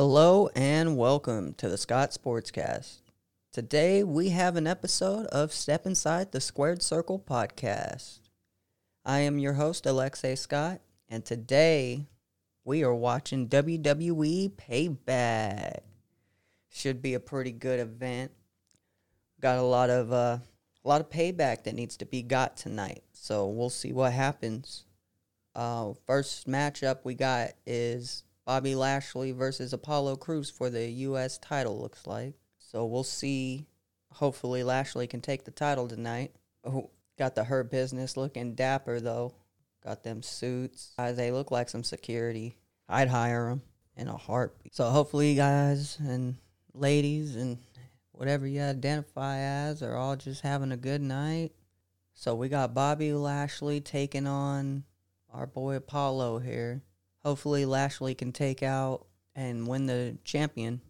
Hello 0.00 0.48
and 0.54 0.96
welcome 0.96 1.54
to 1.54 1.68
the 1.68 1.76
Scott 1.76 2.10
Sportscast. 2.10 3.00
Today 3.52 4.04
we 4.04 4.28
have 4.28 4.54
an 4.54 4.68
episode 4.68 5.26
of 5.26 5.52
Step 5.52 5.86
Inside 5.86 6.30
the 6.30 6.40
Squared 6.40 6.84
Circle 6.84 7.18
podcast. 7.18 8.20
I 9.04 9.18
am 9.18 9.40
your 9.40 9.54
host, 9.54 9.86
Alexei 9.86 10.36
Scott, 10.36 10.82
and 11.08 11.24
today 11.24 12.06
we 12.64 12.84
are 12.84 12.94
watching 12.94 13.48
WWE 13.48 14.52
Payback. 14.52 15.80
Should 16.68 17.02
be 17.02 17.14
a 17.14 17.20
pretty 17.20 17.50
good 17.50 17.80
event. 17.80 18.30
Got 19.40 19.58
a 19.58 19.62
lot 19.62 19.90
of 19.90 20.12
uh, 20.12 20.38
a 20.84 20.88
lot 20.88 21.00
of 21.00 21.10
payback 21.10 21.64
that 21.64 21.74
needs 21.74 21.96
to 21.96 22.06
be 22.06 22.22
got 22.22 22.56
tonight, 22.56 23.02
so 23.14 23.48
we'll 23.48 23.68
see 23.68 23.92
what 23.92 24.12
happens. 24.12 24.84
Uh, 25.56 25.94
first 26.06 26.46
matchup 26.46 26.98
we 27.02 27.14
got 27.14 27.50
is 27.66 28.22
Bobby 28.48 28.74
Lashley 28.74 29.32
versus 29.32 29.74
Apollo 29.74 30.16
Crews 30.16 30.48
for 30.48 30.70
the 30.70 30.88
U.S. 30.88 31.36
title. 31.36 31.78
Looks 31.78 32.06
like 32.06 32.32
so. 32.56 32.86
We'll 32.86 33.04
see. 33.04 33.66
Hopefully, 34.10 34.62
Lashley 34.64 35.06
can 35.06 35.20
take 35.20 35.44
the 35.44 35.50
title 35.50 35.86
tonight. 35.86 36.32
Oh, 36.64 36.88
got 37.18 37.34
the 37.34 37.44
Hurt 37.44 37.70
Business 37.70 38.16
looking 38.16 38.54
dapper 38.54 39.00
though. 39.00 39.34
Got 39.84 40.02
them 40.02 40.22
suits. 40.22 40.94
They 40.96 41.30
look 41.30 41.50
like 41.50 41.68
some 41.68 41.84
security. 41.84 42.56
I'd 42.88 43.08
hire 43.08 43.50
them 43.50 43.60
in 43.98 44.08
a 44.08 44.16
heartbeat. 44.16 44.74
So 44.74 44.88
hopefully, 44.88 45.34
guys 45.34 45.98
and 46.00 46.36
ladies 46.72 47.36
and 47.36 47.58
whatever 48.12 48.46
you 48.46 48.62
identify 48.62 49.40
as 49.40 49.82
are 49.82 49.94
all 49.94 50.16
just 50.16 50.40
having 50.40 50.72
a 50.72 50.78
good 50.78 51.02
night. 51.02 51.52
So 52.14 52.34
we 52.34 52.48
got 52.48 52.72
Bobby 52.72 53.12
Lashley 53.12 53.82
taking 53.82 54.26
on 54.26 54.84
our 55.34 55.46
boy 55.46 55.76
Apollo 55.76 56.38
here. 56.38 56.80
Hopefully 57.28 57.66
Lashley 57.66 58.14
can 58.14 58.32
take 58.32 58.62
out 58.62 59.04
and 59.34 59.68
win 59.68 59.84
the 59.84 60.16
champion 60.24 60.80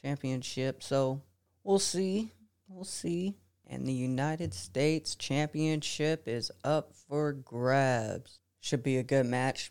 championship. 0.00 0.82
So 0.82 1.20
we'll 1.64 1.78
see. 1.78 2.32
We'll 2.66 2.84
see. 2.84 3.34
And 3.66 3.86
the 3.86 3.92
United 3.92 4.54
States 4.54 5.14
Championship 5.14 6.26
is 6.26 6.50
up 6.64 6.94
for 6.94 7.34
grabs. 7.34 8.40
Should 8.58 8.82
be 8.82 8.96
a 8.96 9.02
good 9.02 9.26
match. 9.26 9.68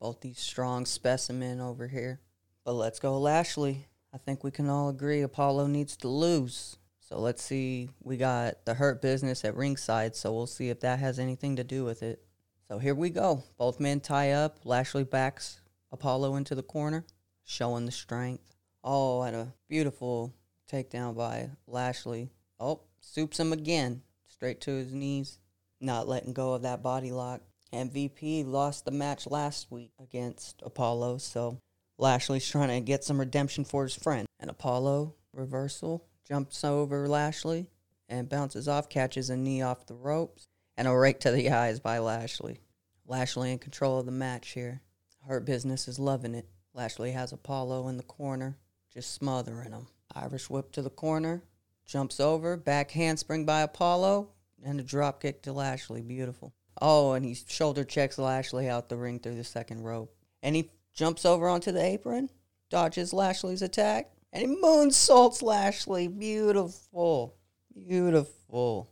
Both 0.00 0.22
these 0.22 0.40
strong 0.40 0.86
specimen 0.86 1.60
over 1.60 1.86
here. 1.86 2.18
But 2.64 2.72
let's 2.72 2.98
go 2.98 3.20
Lashley. 3.20 3.86
I 4.12 4.18
think 4.18 4.42
we 4.42 4.50
can 4.50 4.68
all 4.68 4.88
agree 4.88 5.20
Apollo 5.20 5.68
needs 5.68 5.96
to 5.98 6.08
lose. 6.08 6.78
So 6.98 7.20
let's 7.20 7.44
see. 7.44 7.90
We 8.02 8.16
got 8.16 8.64
the 8.64 8.74
Hurt 8.74 9.00
Business 9.00 9.44
at 9.44 9.54
ringside, 9.54 10.16
so 10.16 10.32
we'll 10.32 10.48
see 10.48 10.68
if 10.68 10.80
that 10.80 10.98
has 10.98 11.20
anything 11.20 11.54
to 11.54 11.62
do 11.62 11.84
with 11.84 12.02
it. 12.02 12.24
So 12.66 12.80
here 12.80 12.96
we 12.96 13.10
go. 13.10 13.44
Both 13.56 13.78
men 13.78 14.00
tie 14.00 14.32
up. 14.32 14.58
Lashley 14.64 15.04
backs 15.04 15.59
Apollo 15.92 16.36
into 16.36 16.54
the 16.54 16.62
corner, 16.62 17.04
showing 17.44 17.86
the 17.86 17.92
strength. 17.92 18.54
Oh, 18.82 19.22
and 19.22 19.36
a 19.36 19.54
beautiful 19.68 20.34
takedown 20.70 21.16
by 21.16 21.50
Lashley. 21.66 22.30
Oh, 22.58 22.82
soups 23.00 23.38
him 23.38 23.52
again, 23.52 24.02
straight 24.28 24.60
to 24.62 24.70
his 24.70 24.92
knees. 24.92 25.38
Not 25.80 26.08
letting 26.08 26.32
go 26.32 26.54
of 26.54 26.62
that 26.62 26.82
body 26.82 27.10
lock. 27.10 27.40
MVP 27.72 28.46
lost 28.46 28.84
the 28.84 28.90
match 28.90 29.26
last 29.26 29.70
week 29.70 29.92
against 30.00 30.60
Apollo, 30.62 31.18
so 31.18 31.58
Lashley's 31.98 32.48
trying 32.48 32.68
to 32.68 32.80
get 32.80 33.04
some 33.04 33.20
redemption 33.20 33.64
for 33.64 33.84
his 33.84 33.94
friend. 33.94 34.26
And 34.38 34.50
Apollo, 34.50 35.14
reversal, 35.32 36.06
jumps 36.26 36.64
over 36.64 37.08
Lashley 37.08 37.68
and 38.08 38.28
bounces 38.28 38.68
off, 38.68 38.88
catches 38.88 39.30
a 39.30 39.36
knee 39.36 39.62
off 39.62 39.86
the 39.86 39.94
ropes, 39.94 40.48
and 40.76 40.88
a 40.88 40.96
rake 40.96 41.20
to 41.20 41.30
the 41.30 41.50
eyes 41.50 41.80
by 41.80 41.98
Lashley. 41.98 42.60
Lashley 43.06 43.52
in 43.52 43.58
control 43.58 44.00
of 44.00 44.06
the 44.06 44.12
match 44.12 44.50
here. 44.50 44.82
Hurt 45.26 45.44
Business 45.44 45.88
is 45.88 45.98
loving 45.98 46.34
it. 46.34 46.48
Lashley 46.74 47.12
has 47.12 47.32
Apollo 47.32 47.88
in 47.88 47.96
the 47.96 48.02
corner, 48.02 48.56
just 48.92 49.14
smothering 49.14 49.72
him. 49.72 49.86
Irish 50.14 50.50
whip 50.50 50.72
to 50.72 50.82
the 50.82 50.90
corner, 50.90 51.42
jumps 51.86 52.20
over, 52.20 52.56
back 52.56 52.90
handspring 52.92 53.44
by 53.44 53.60
Apollo, 53.60 54.30
and 54.64 54.80
a 54.80 54.82
drop 54.82 55.20
kick 55.20 55.42
to 55.42 55.52
Lashley. 55.52 56.02
Beautiful. 56.02 56.54
Oh, 56.80 57.12
and 57.12 57.24
he 57.24 57.34
shoulder 57.34 57.84
checks 57.84 58.18
Lashley 58.18 58.68
out 58.68 58.88
the 58.88 58.96
ring 58.96 59.18
through 59.18 59.34
the 59.36 59.44
second 59.44 59.82
rope. 59.82 60.14
And 60.42 60.56
he 60.56 60.70
jumps 60.94 61.24
over 61.24 61.48
onto 61.48 61.72
the 61.72 61.84
apron, 61.84 62.30
dodges 62.70 63.12
Lashley's 63.12 63.62
attack, 63.62 64.12
and 64.32 64.42
he 64.42 64.56
moonsaults 64.56 65.42
Lashley. 65.42 66.08
Beautiful. 66.08 67.36
Beautiful. 67.74 68.90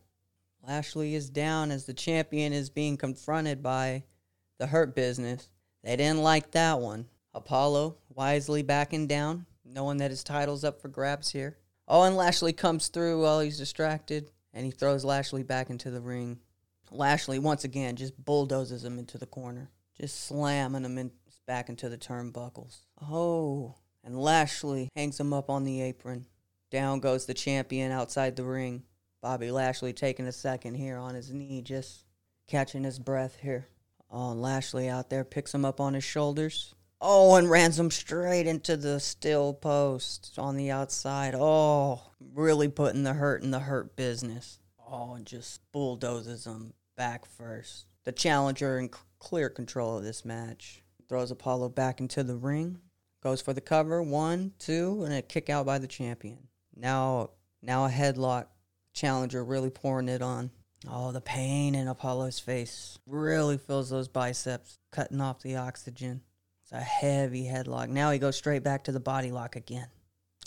Lashley 0.66 1.14
is 1.14 1.30
down 1.30 1.70
as 1.70 1.86
the 1.86 1.94
champion 1.94 2.52
is 2.52 2.68
being 2.70 2.96
confronted 2.96 3.62
by 3.62 4.04
the 4.58 4.66
Hurt 4.66 4.94
Business. 4.94 5.48
They 5.88 5.96
didn't 5.96 6.22
like 6.22 6.50
that 6.50 6.80
one. 6.80 7.06
Apollo 7.32 7.96
wisely 8.10 8.62
backing 8.62 9.06
down, 9.06 9.46
knowing 9.64 9.96
that 9.96 10.10
his 10.10 10.22
title's 10.22 10.62
up 10.62 10.82
for 10.82 10.88
grabs 10.88 11.30
here. 11.30 11.56
Oh, 11.88 12.02
and 12.02 12.14
Lashley 12.14 12.52
comes 12.52 12.88
through 12.88 13.22
while 13.22 13.40
he's 13.40 13.56
distracted, 13.56 14.30
and 14.52 14.66
he 14.66 14.70
throws 14.70 15.02
Lashley 15.02 15.44
back 15.44 15.70
into 15.70 15.90
the 15.90 16.02
ring. 16.02 16.40
Lashley, 16.90 17.38
once 17.38 17.64
again, 17.64 17.96
just 17.96 18.22
bulldozes 18.22 18.84
him 18.84 18.98
into 18.98 19.16
the 19.16 19.24
corner, 19.24 19.70
just 19.98 20.26
slamming 20.26 20.84
him 20.84 20.98
in, 20.98 21.10
back 21.46 21.70
into 21.70 21.88
the 21.88 21.96
turnbuckles. 21.96 22.80
Oh, 23.00 23.76
and 24.04 24.20
Lashley 24.20 24.90
hangs 24.94 25.18
him 25.18 25.32
up 25.32 25.48
on 25.48 25.64
the 25.64 25.80
apron. 25.80 26.26
Down 26.70 27.00
goes 27.00 27.24
the 27.24 27.32
champion 27.32 27.92
outside 27.92 28.36
the 28.36 28.44
ring. 28.44 28.82
Bobby 29.22 29.50
Lashley 29.50 29.94
taking 29.94 30.26
a 30.26 30.32
second 30.32 30.74
here 30.74 30.98
on 30.98 31.14
his 31.14 31.32
knee, 31.32 31.62
just 31.62 32.04
catching 32.46 32.84
his 32.84 32.98
breath 32.98 33.38
here. 33.40 33.68
Oh, 34.10 34.32
and 34.32 34.42
Lashley 34.42 34.88
out 34.88 35.10
there 35.10 35.24
picks 35.24 35.54
him 35.54 35.64
up 35.64 35.80
on 35.80 35.94
his 35.94 36.04
shoulders. 36.04 36.74
Oh, 37.00 37.36
and 37.36 37.48
rams 37.48 37.78
him 37.78 37.90
straight 37.90 38.46
into 38.46 38.76
the 38.76 38.98
still 38.98 39.54
post 39.54 40.34
on 40.36 40.56
the 40.56 40.70
outside. 40.70 41.34
Oh, 41.36 42.02
really 42.34 42.68
putting 42.68 43.04
the 43.04 43.12
hurt 43.12 43.42
in 43.42 43.50
the 43.50 43.60
hurt 43.60 43.94
business. 43.94 44.58
Oh, 44.90 45.14
and 45.14 45.26
just 45.26 45.60
bulldozes 45.70 46.46
him 46.46 46.72
back 46.96 47.24
first. 47.26 47.86
The 48.04 48.12
challenger 48.12 48.78
in 48.78 48.90
clear 49.18 49.48
control 49.50 49.98
of 49.98 50.04
this 50.04 50.24
match. 50.24 50.82
Throws 51.08 51.30
Apollo 51.30 51.70
back 51.70 52.00
into 52.00 52.24
the 52.24 52.36
ring. 52.36 52.78
Goes 53.22 53.40
for 53.40 53.52
the 53.52 53.60
cover. 53.60 54.02
One, 54.02 54.52
two, 54.58 55.02
and 55.04 55.14
a 55.14 55.22
kick 55.22 55.50
out 55.50 55.66
by 55.66 55.78
the 55.78 55.86
champion. 55.86 56.48
Now, 56.74 57.30
now 57.62 57.84
a 57.84 57.90
headlock. 57.90 58.46
Challenger 58.92 59.44
really 59.44 59.70
pouring 59.70 60.08
it 60.08 60.22
on. 60.22 60.50
Oh, 60.86 61.10
the 61.10 61.20
pain 61.20 61.74
in 61.74 61.88
Apollo's 61.88 62.38
face 62.38 62.98
really 63.06 63.58
fills 63.58 63.90
those 63.90 64.08
biceps, 64.08 64.78
cutting 64.92 65.20
off 65.20 65.42
the 65.42 65.56
oxygen. 65.56 66.20
It's 66.62 66.72
a 66.72 66.80
heavy 66.80 67.44
headlock. 67.44 67.88
Now 67.88 68.10
he 68.10 68.18
goes 68.18 68.36
straight 68.36 68.62
back 68.62 68.84
to 68.84 68.92
the 68.92 69.00
body 69.00 69.32
lock 69.32 69.56
again. 69.56 69.88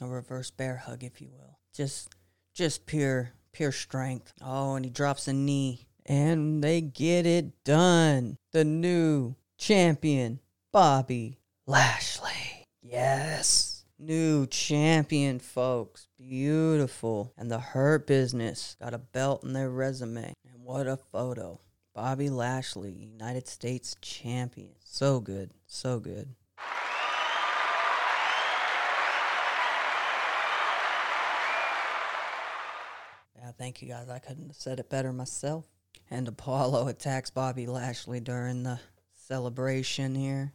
A 0.02 0.08
reverse 0.08 0.52
bear 0.52 0.78
hug, 0.78 1.04
if 1.04 1.22
you 1.22 1.30
will. 1.32 1.60
Just 1.74 2.10
just 2.54 2.86
pure 2.86 3.32
pure 3.52 3.72
strength. 3.72 4.34
Oh, 4.42 4.76
and 4.76 4.86
he 4.86 4.92
drops 4.92 5.28
a 5.28 5.34
knee. 5.34 5.88
And 6.06 6.64
they 6.64 6.82
get 6.82 7.26
it 7.26 7.64
done. 7.64 8.38
The 8.52 8.64
new 8.66 9.36
champion, 9.58 10.40
Bobby 10.72 11.38
Lashley. 11.68 12.66
Yes. 12.82 13.71
New 14.04 14.48
champion, 14.48 15.38
folks. 15.38 16.08
Beautiful. 16.18 17.34
And 17.38 17.52
the 17.52 17.60
Hurt 17.60 18.08
Business 18.08 18.76
got 18.82 18.96
a 18.96 18.98
belt 18.98 19.44
in 19.44 19.54
their 19.54 19.70
resume. 19.70 20.34
And 20.44 20.64
what 20.64 20.88
a 20.88 20.98
photo. 20.98 21.62
Bobby 21.94 22.32
Lashley, 22.32 22.92
United 22.92 23.48
States 23.48 23.96
champion. 24.02 24.72
So 24.84 25.20
good. 25.20 25.52
So 25.68 26.00
good. 26.00 26.34
Yeah, 33.38 33.52
thank 33.56 33.84
you 33.84 33.88
guys. 33.88 34.10
I 34.10 34.18
couldn't 34.18 34.48
have 34.48 34.56
said 34.56 34.80
it 34.80 34.90
better 34.90 35.14
myself. 35.14 35.68
And 36.10 36.28
Apollo 36.28 36.88
attacks 36.88 37.30
Bobby 37.30 37.68
Lashley 37.68 38.20
during 38.20 38.64
the 38.64 38.80
celebration 39.14 40.16
here. 40.16 40.54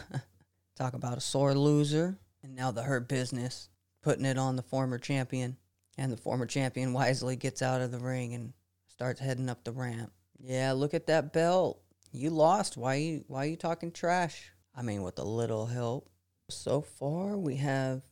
Talk 0.76 0.92
about 0.92 1.16
a 1.16 1.22
sore 1.22 1.54
loser. 1.54 2.18
And 2.44 2.54
now 2.54 2.70
the 2.70 2.82
Hurt 2.82 3.08
Business 3.08 3.70
putting 4.02 4.26
it 4.26 4.36
on 4.36 4.56
the 4.56 4.62
former 4.62 4.98
champion. 4.98 5.56
And 5.96 6.12
the 6.12 6.18
former 6.18 6.44
champion 6.44 6.92
wisely 6.92 7.36
gets 7.36 7.62
out 7.62 7.80
of 7.80 7.90
the 7.90 7.98
ring 7.98 8.34
and 8.34 8.52
starts 8.86 9.18
heading 9.18 9.48
up 9.48 9.64
the 9.64 9.72
ramp. 9.72 10.12
Yeah, 10.38 10.72
look 10.72 10.92
at 10.92 11.06
that 11.06 11.32
belt. 11.32 11.80
You 12.12 12.28
lost. 12.30 12.76
Why 12.76 12.96
you 12.96 13.24
why 13.28 13.44
you 13.44 13.56
talking 13.56 13.90
trash? 13.90 14.52
I 14.76 14.82
mean 14.82 15.02
with 15.02 15.18
a 15.18 15.24
little 15.24 15.66
help. 15.66 16.10
So 16.50 16.82
far 16.82 17.38
we 17.38 17.56
have 17.56 18.02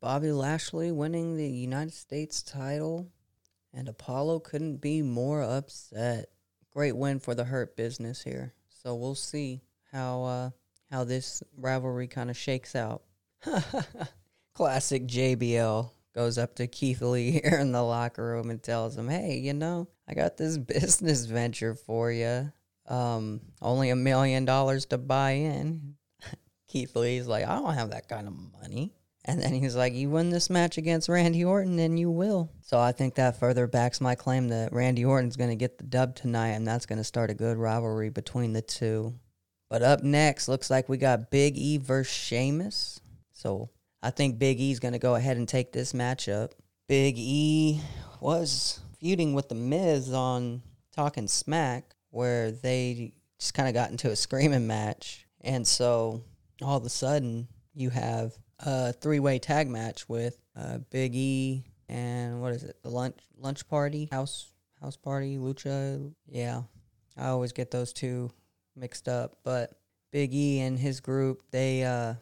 Bobby 0.00 0.32
Lashley 0.32 0.90
winning 0.90 1.36
the 1.36 1.46
United 1.46 1.92
States 1.92 2.42
title 2.42 3.12
and 3.74 3.88
Apollo 3.88 4.40
couldn't 4.40 4.78
be 4.78 5.02
more 5.02 5.42
upset. 5.42 6.30
Great 6.72 6.96
win 6.96 7.20
for 7.20 7.34
the 7.34 7.44
Hurt 7.44 7.76
Business 7.76 8.22
here. 8.22 8.54
So 8.70 8.94
we'll 8.94 9.14
see 9.14 9.60
how 9.92 10.24
uh 10.24 10.50
how 10.90 11.04
this 11.04 11.42
rivalry 11.58 12.08
kind 12.08 12.30
of 12.30 12.38
shakes 12.38 12.74
out. 12.74 13.02
Classic 14.54 15.06
JBL 15.06 15.90
goes 16.14 16.38
up 16.38 16.54
to 16.56 16.66
Keith 16.66 17.02
Lee 17.02 17.30
here 17.42 17.58
in 17.60 17.72
the 17.72 17.82
locker 17.82 18.24
room 18.24 18.50
and 18.50 18.62
tells 18.62 18.96
him, 18.96 19.08
"Hey, 19.08 19.38
you 19.38 19.52
know, 19.52 19.88
I 20.08 20.14
got 20.14 20.36
this 20.36 20.58
business 20.58 21.26
venture 21.26 21.74
for 21.74 22.10
you. 22.10 22.52
Um, 22.86 23.40
only 23.60 23.90
a 23.90 23.96
million 23.96 24.44
dollars 24.44 24.86
to 24.86 24.98
buy 24.98 25.32
in." 25.32 25.94
Keith 26.68 26.94
Lee's 26.96 27.26
like, 27.26 27.46
"I 27.46 27.58
don't 27.58 27.74
have 27.74 27.90
that 27.90 28.08
kind 28.08 28.26
of 28.26 28.34
money." 28.60 28.92
And 29.24 29.40
then 29.40 29.54
he's 29.54 29.76
like, 29.76 29.94
You 29.94 30.10
win 30.10 30.30
this 30.30 30.50
match 30.50 30.78
against 30.78 31.08
Randy 31.08 31.44
Orton, 31.44 31.78
and 31.78 31.98
you 31.98 32.10
will. 32.10 32.50
So 32.60 32.78
I 32.78 32.92
think 32.92 33.14
that 33.14 33.38
further 33.38 33.66
backs 33.66 34.00
my 34.00 34.14
claim 34.14 34.48
that 34.48 34.72
Randy 34.72 35.04
Orton's 35.04 35.36
going 35.36 35.50
to 35.50 35.56
get 35.56 35.78
the 35.78 35.84
dub 35.84 36.16
tonight, 36.16 36.50
and 36.50 36.66
that's 36.66 36.86
going 36.86 36.98
to 36.98 37.04
start 37.04 37.30
a 37.30 37.34
good 37.34 37.56
rivalry 37.56 38.10
between 38.10 38.52
the 38.52 38.62
two. 38.62 39.14
But 39.70 39.82
up 39.82 40.02
next, 40.02 40.48
looks 40.48 40.70
like 40.70 40.88
we 40.88 40.96
got 40.96 41.30
Big 41.30 41.56
E 41.56 41.78
versus 41.78 42.12
Sheamus. 42.12 43.00
So 43.42 43.70
I 44.02 44.10
think 44.10 44.38
Big 44.38 44.60
E's 44.60 44.78
going 44.78 44.92
to 44.92 45.00
go 45.00 45.16
ahead 45.16 45.36
and 45.36 45.48
take 45.48 45.72
this 45.72 45.92
matchup. 45.92 46.52
Big 46.86 47.16
E 47.18 47.80
was 48.20 48.80
feuding 49.00 49.34
with 49.34 49.48
The 49.48 49.56
Miz 49.56 50.12
on 50.12 50.62
Talking 50.94 51.26
Smack, 51.26 51.96
where 52.10 52.52
they 52.52 53.14
just 53.40 53.54
kind 53.54 53.68
of 53.68 53.74
got 53.74 53.90
into 53.90 54.10
a 54.10 54.16
screaming 54.16 54.68
match. 54.68 55.26
And 55.40 55.66
so 55.66 56.22
all 56.62 56.76
of 56.76 56.84
a 56.84 56.88
sudden, 56.88 57.48
you 57.74 57.90
have 57.90 58.32
a 58.60 58.92
three 58.92 59.18
way 59.18 59.40
tag 59.40 59.68
match 59.68 60.08
with 60.08 60.38
uh, 60.56 60.78
Big 60.90 61.16
E 61.16 61.64
and 61.88 62.40
what 62.40 62.52
is 62.52 62.62
it? 62.62 62.76
The 62.84 62.90
lunch 62.90 63.16
lunch 63.36 63.66
party 63.68 64.08
house 64.12 64.52
house 64.80 64.96
party 64.96 65.36
lucha. 65.36 66.12
Yeah, 66.28 66.62
I 67.16 67.28
always 67.28 67.52
get 67.52 67.72
those 67.72 67.92
two 67.92 68.30
mixed 68.76 69.08
up. 69.08 69.38
But 69.42 69.72
Big 70.12 70.32
E 70.32 70.60
and 70.60 70.78
his 70.78 71.00
group 71.00 71.42
they 71.50 71.82
uh, 71.82 72.14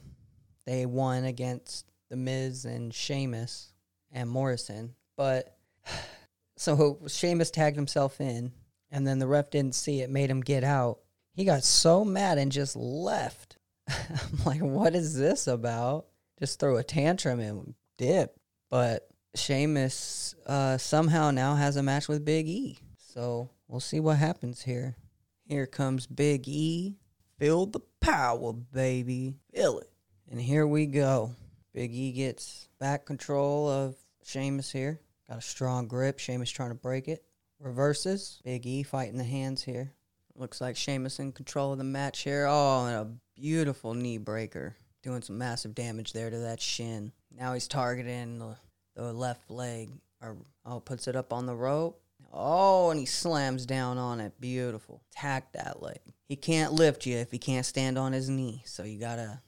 they 0.66 0.86
won 0.86 1.24
against 1.24 1.86
the 2.08 2.16
Miz 2.16 2.64
and 2.64 2.92
Sheamus 2.92 3.72
and 4.12 4.28
Morrison. 4.28 4.94
But 5.16 5.56
so 6.56 7.00
Sheamus 7.08 7.50
tagged 7.50 7.76
himself 7.76 8.20
in, 8.20 8.52
and 8.90 9.06
then 9.06 9.18
the 9.18 9.26
ref 9.26 9.50
didn't 9.50 9.74
see 9.74 10.00
it, 10.00 10.10
made 10.10 10.30
him 10.30 10.40
get 10.40 10.64
out. 10.64 10.98
He 11.32 11.44
got 11.44 11.64
so 11.64 12.04
mad 12.04 12.38
and 12.38 12.52
just 12.52 12.76
left. 12.76 13.56
I'm 13.88 14.44
like, 14.44 14.60
what 14.60 14.94
is 14.94 15.16
this 15.16 15.46
about? 15.46 16.06
Just 16.38 16.58
throw 16.58 16.76
a 16.76 16.82
tantrum 16.82 17.40
and 17.40 17.74
dip. 17.98 18.36
But 18.68 19.08
Sheamus 19.34 20.34
uh, 20.46 20.78
somehow 20.78 21.30
now 21.30 21.54
has 21.54 21.76
a 21.76 21.82
match 21.82 22.08
with 22.08 22.24
Big 22.24 22.48
E. 22.48 22.78
So 22.98 23.50
we'll 23.68 23.80
see 23.80 24.00
what 24.00 24.18
happens 24.18 24.62
here. 24.62 24.96
Here 25.44 25.66
comes 25.66 26.06
Big 26.06 26.48
E. 26.48 26.96
Feel 27.38 27.66
the 27.66 27.80
power, 28.00 28.52
baby. 28.52 29.34
Feel 29.54 29.78
it. 29.78 29.89
And 30.30 30.40
here 30.40 30.64
we 30.64 30.86
go. 30.86 31.32
Big 31.74 31.92
E 31.92 32.12
gets 32.12 32.68
back 32.78 33.04
control 33.04 33.68
of 33.68 33.96
Sheamus 34.24 34.70
here. 34.70 35.00
Got 35.28 35.38
a 35.38 35.42
strong 35.42 35.88
grip. 35.88 36.20
Sheamus 36.20 36.50
trying 36.50 36.68
to 36.70 36.76
break 36.76 37.08
it. 37.08 37.24
Reverses. 37.58 38.40
Big 38.44 38.64
E 38.64 38.84
fighting 38.84 39.18
the 39.18 39.24
hands 39.24 39.64
here. 39.64 39.92
Looks 40.36 40.60
like 40.60 40.76
Sheamus 40.76 41.18
in 41.18 41.32
control 41.32 41.72
of 41.72 41.78
the 41.78 41.84
match 41.84 42.20
here. 42.20 42.46
Oh, 42.48 42.86
and 42.86 42.94
a 42.94 43.40
beautiful 43.40 43.92
knee 43.94 44.18
breaker. 44.18 44.76
Doing 45.02 45.20
some 45.22 45.36
massive 45.36 45.74
damage 45.74 46.12
there 46.12 46.30
to 46.30 46.38
that 46.38 46.60
shin. 46.60 47.10
Now 47.36 47.54
he's 47.54 47.66
targeting 47.66 48.38
the, 48.38 48.56
the 48.94 49.12
left 49.12 49.50
leg. 49.50 49.90
Or, 50.22 50.36
oh, 50.64 50.78
puts 50.78 51.08
it 51.08 51.16
up 51.16 51.32
on 51.32 51.46
the 51.46 51.56
rope. 51.56 52.00
Oh, 52.32 52.90
and 52.90 53.00
he 53.00 53.06
slams 53.06 53.66
down 53.66 53.98
on 53.98 54.20
it. 54.20 54.40
Beautiful. 54.40 55.02
Tack 55.10 55.52
that 55.54 55.82
leg. 55.82 55.98
He 56.28 56.36
can't 56.36 56.72
lift 56.72 57.04
you 57.04 57.16
if 57.16 57.32
he 57.32 57.38
can't 57.38 57.66
stand 57.66 57.98
on 57.98 58.12
his 58.12 58.28
knee. 58.28 58.62
So 58.64 58.84
you 58.84 59.00
gotta 59.00 59.40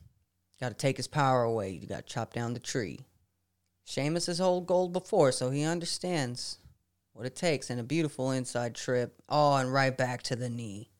gotta 0.62 0.74
take 0.74 0.96
his 0.96 1.08
power 1.08 1.42
away. 1.42 1.70
You 1.70 1.88
gotta 1.88 2.02
chop 2.02 2.32
down 2.32 2.54
the 2.54 2.60
tree. 2.60 3.00
Sheamus 3.84 4.26
has 4.26 4.38
hold 4.38 4.66
gold 4.66 4.92
before, 4.92 5.32
so 5.32 5.50
he 5.50 5.64
understands 5.64 6.58
what 7.14 7.26
it 7.26 7.34
takes 7.34 7.68
and 7.68 7.80
a 7.80 7.82
beautiful 7.82 8.30
inside 8.30 8.76
trip. 8.76 9.20
Oh, 9.28 9.56
and 9.56 9.72
right 9.72 9.96
back 9.96 10.22
to 10.24 10.36
the 10.36 10.48
knee. 10.48 10.92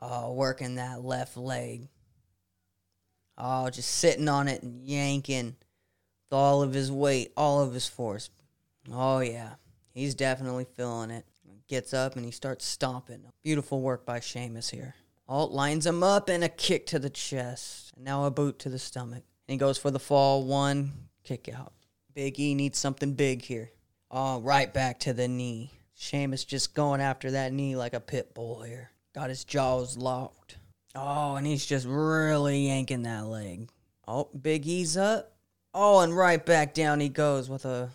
Oh, 0.00 0.32
working 0.32 0.76
that 0.76 1.04
left 1.04 1.36
leg. 1.36 1.88
Oh, 3.36 3.68
just 3.68 3.90
sitting 3.90 4.26
on 4.26 4.48
it 4.48 4.62
and 4.62 4.82
yanking 4.82 5.56
with 6.24 6.32
all 6.32 6.62
of 6.62 6.72
his 6.72 6.90
weight, 6.90 7.32
all 7.36 7.60
of 7.60 7.74
his 7.74 7.86
force. 7.86 8.30
Oh, 8.90 9.20
yeah. 9.20 9.56
He's 9.92 10.14
definitely 10.14 10.66
feeling 10.76 11.10
it. 11.10 11.26
Gets 11.68 11.92
up 11.92 12.16
and 12.16 12.24
he 12.24 12.30
starts 12.30 12.64
stomping. 12.64 13.24
Beautiful 13.42 13.82
work 13.82 14.06
by 14.06 14.20
Sheamus 14.20 14.70
here. 14.70 14.94
Alt 15.28 15.52
lines 15.52 15.86
him 15.86 16.02
up 16.02 16.28
and 16.28 16.44
a 16.44 16.48
kick 16.48 16.86
to 16.86 16.98
the 16.98 17.10
chest. 17.10 17.92
And 17.96 18.04
now 18.04 18.24
a 18.24 18.30
boot 18.30 18.58
to 18.60 18.68
the 18.68 18.78
stomach. 18.78 19.24
And 19.48 19.52
he 19.54 19.56
goes 19.56 19.78
for 19.78 19.90
the 19.90 19.98
fall. 19.98 20.44
One, 20.44 20.92
kick 21.24 21.48
out. 21.48 21.72
Big 22.14 22.38
E 22.38 22.54
needs 22.54 22.78
something 22.78 23.12
big 23.14 23.42
here. 23.42 23.70
Oh, 24.10 24.40
right 24.40 24.72
back 24.72 25.00
to 25.00 25.12
the 25.12 25.28
knee. 25.28 25.72
Sheamus 25.94 26.44
just 26.44 26.74
going 26.74 27.00
after 27.00 27.32
that 27.32 27.52
knee 27.52 27.76
like 27.76 27.94
a 27.94 28.00
pit 28.00 28.34
bull 28.34 28.62
here. 28.62 28.90
Got 29.14 29.30
his 29.30 29.44
jaws 29.44 29.96
locked. 29.96 30.58
Oh, 30.94 31.36
and 31.36 31.46
he's 31.46 31.66
just 31.66 31.86
really 31.86 32.66
yanking 32.68 33.02
that 33.02 33.26
leg. 33.26 33.68
Oh, 34.06 34.28
Big 34.40 34.66
E's 34.66 34.96
up. 34.96 35.32
Oh, 35.74 36.00
and 36.00 36.16
right 36.16 36.44
back 36.44 36.72
down 36.72 37.00
he 37.00 37.08
goes 37.08 37.50
with 37.50 37.64
a 37.64 37.90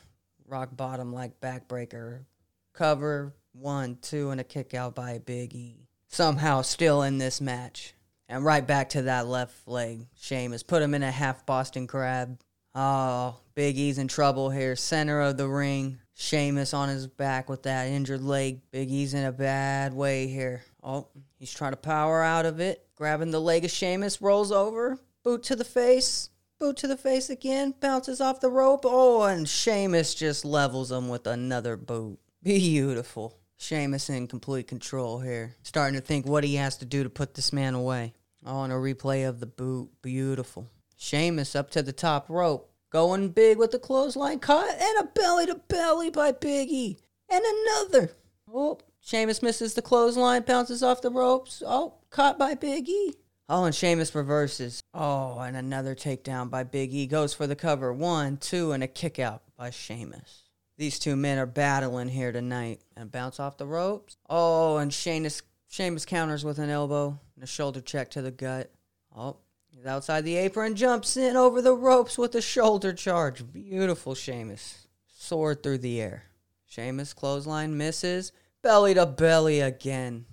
rock 0.47 0.75
bottom 0.75 1.13
like 1.13 1.39
backbreaker. 1.39 2.25
Cover, 2.73 3.33
one, 3.53 3.97
two, 4.01 4.29
and 4.29 4.41
a 4.41 4.43
kick 4.43 4.73
out 4.73 4.93
by 4.95 5.17
Big 5.19 5.55
E. 5.55 5.87
Somehow 6.11 6.61
still 6.61 7.03
in 7.03 7.19
this 7.19 7.39
match. 7.39 7.93
And 8.27 8.43
right 8.43 8.65
back 8.67 8.89
to 8.89 9.03
that 9.03 9.27
left 9.27 9.65
leg. 9.65 10.07
Sheamus 10.19 10.61
put 10.61 10.81
him 10.81 10.93
in 10.93 11.03
a 11.03 11.11
half 11.11 11.45
Boston 11.45 11.87
crab. 11.87 12.37
Oh, 12.75 13.37
Big 13.55 13.77
E's 13.77 13.97
in 13.97 14.09
trouble 14.09 14.49
here. 14.49 14.75
Center 14.75 15.21
of 15.21 15.37
the 15.37 15.47
ring. 15.47 15.99
Sheamus 16.13 16.73
on 16.73 16.89
his 16.89 17.07
back 17.07 17.49
with 17.49 17.63
that 17.63 17.87
injured 17.87 18.21
leg. 18.21 18.59
Big 18.71 18.91
E's 18.91 19.13
in 19.13 19.23
a 19.23 19.31
bad 19.31 19.93
way 19.93 20.27
here. 20.27 20.63
Oh, 20.83 21.07
he's 21.39 21.53
trying 21.53 21.71
to 21.71 21.77
power 21.77 22.21
out 22.21 22.45
of 22.45 22.59
it. 22.59 22.85
Grabbing 22.95 23.31
the 23.31 23.41
leg 23.41 23.63
of 23.63 23.71
Sheamus, 23.71 24.21
rolls 24.21 24.51
over. 24.51 24.99
Boot 25.23 25.43
to 25.43 25.55
the 25.55 25.63
face. 25.63 26.29
Boot 26.59 26.75
to 26.77 26.87
the 26.87 26.97
face 26.97 27.29
again. 27.29 27.73
Bounces 27.79 28.19
off 28.19 28.41
the 28.41 28.51
rope. 28.51 28.81
Oh, 28.83 29.23
and 29.23 29.47
Sheamus 29.47 30.13
just 30.13 30.43
levels 30.43 30.91
him 30.91 31.07
with 31.07 31.25
another 31.25 31.77
boot. 31.77 32.19
Beautiful. 32.43 33.40
Sheamus 33.61 34.09
in 34.09 34.27
complete 34.27 34.67
control 34.67 35.19
here. 35.19 35.55
Starting 35.61 35.99
to 35.99 36.05
think 36.05 36.25
what 36.25 36.43
he 36.43 36.55
has 36.55 36.77
to 36.77 36.85
do 36.85 37.03
to 37.03 37.11
put 37.11 37.35
this 37.35 37.53
man 37.53 37.75
away. 37.75 38.13
Oh, 38.43 38.63
and 38.63 38.73
a 38.73 38.75
replay 38.75 39.29
of 39.29 39.39
the 39.39 39.45
boot. 39.45 39.91
Beautiful. 40.01 40.67
Sheamus 40.97 41.55
up 41.55 41.69
to 41.71 41.83
the 41.83 41.93
top 41.93 42.27
rope. 42.27 42.71
Going 42.91 43.29
big 43.29 43.59
with 43.59 43.69
the 43.69 43.77
clothesline 43.77 44.39
cut 44.39 44.67
and 44.67 44.99
a 44.99 45.03
belly 45.13 45.45
to 45.45 45.55
belly 45.67 46.09
by 46.09 46.31
Biggie. 46.31 46.97
And 47.29 47.43
another. 47.45 48.11
Oh, 48.51 48.79
Sheamus 48.99 49.43
misses 49.43 49.75
the 49.75 49.83
clothesline, 49.83 50.41
bounces 50.41 50.81
off 50.81 51.03
the 51.03 51.11
ropes. 51.11 51.61
Oh, 51.63 51.99
caught 52.09 52.39
by 52.39 52.55
Big 52.55 52.89
E. 52.89 53.13
Oh, 53.47 53.65
and 53.65 53.75
Sheamus 53.75 54.15
reverses. 54.15 54.81
Oh, 54.91 55.37
and 55.37 55.55
another 55.55 55.93
takedown 55.93 56.49
by 56.49 56.63
Big 56.63 56.95
E. 56.95 57.05
Goes 57.05 57.35
for 57.35 57.45
the 57.45 57.55
cover. 57.55 57.93
One, 57.93 58.37
two, 58.37 58.71
and 58.71 58.81
a 58.83 58.87
kick 58.87 59.19
out 59.19 59.43
by 59.55 59.69
Sheamus. 59.69 60.40
These 60.81 60.97
two 60.97 61.15
men 61.15 61.37
are 61.37 61.45
battling 61.45 62.07
here 62.07 62.31
tonight. 62.31 62.81
And 62.97 63.11
bounce 63.11 63.39
off 63.39 63.55
the 63.55 63.67
ropes. 63.67 64.17
Oh, 64.27 64.77
and 64.77 64.91
Sheamus, 64.91 65.43
Sheamus 65.69 66.07
counters 66.07 66.43
with 66.43 66.57
an 66.57 66.71
elbow 66.71 67.19
and 67.35 67.43
a 67.43 67.47
shoulder 67.47 67.81
check 67.81 68.09
to 68.11 68.23
the 68.23 68.31
gut. 68.31 68.71
Oh, 69.15 69.37
he's 69.69 69.85
outside 69.85 70.25
the 70.25 70.37
apron, 70.37 70.75
jumps 70.75 71.17
in 71.17 71.35
over 71.35 71.61
the 71.61 71.75
ropes 71.75 72.17
with 72.17 72.33
a 72.33 72.41
shoulder 72.41 72.93
charge. 72.93 73.53
Beautiful 73.53 74.15
Sheamus. 74.15 74.87
Soared 75.05 75.61
through 75.61 75.77
the 75.77 76.01
air. 76.01 76.23
Sheamus 76.65 77.13
clothesline 77.13 77.77
misses. 77.77 78.31
Belly 78.63 78.95
to 78.95 79.05
belly 79.05 79.59
again. 79.59 80.25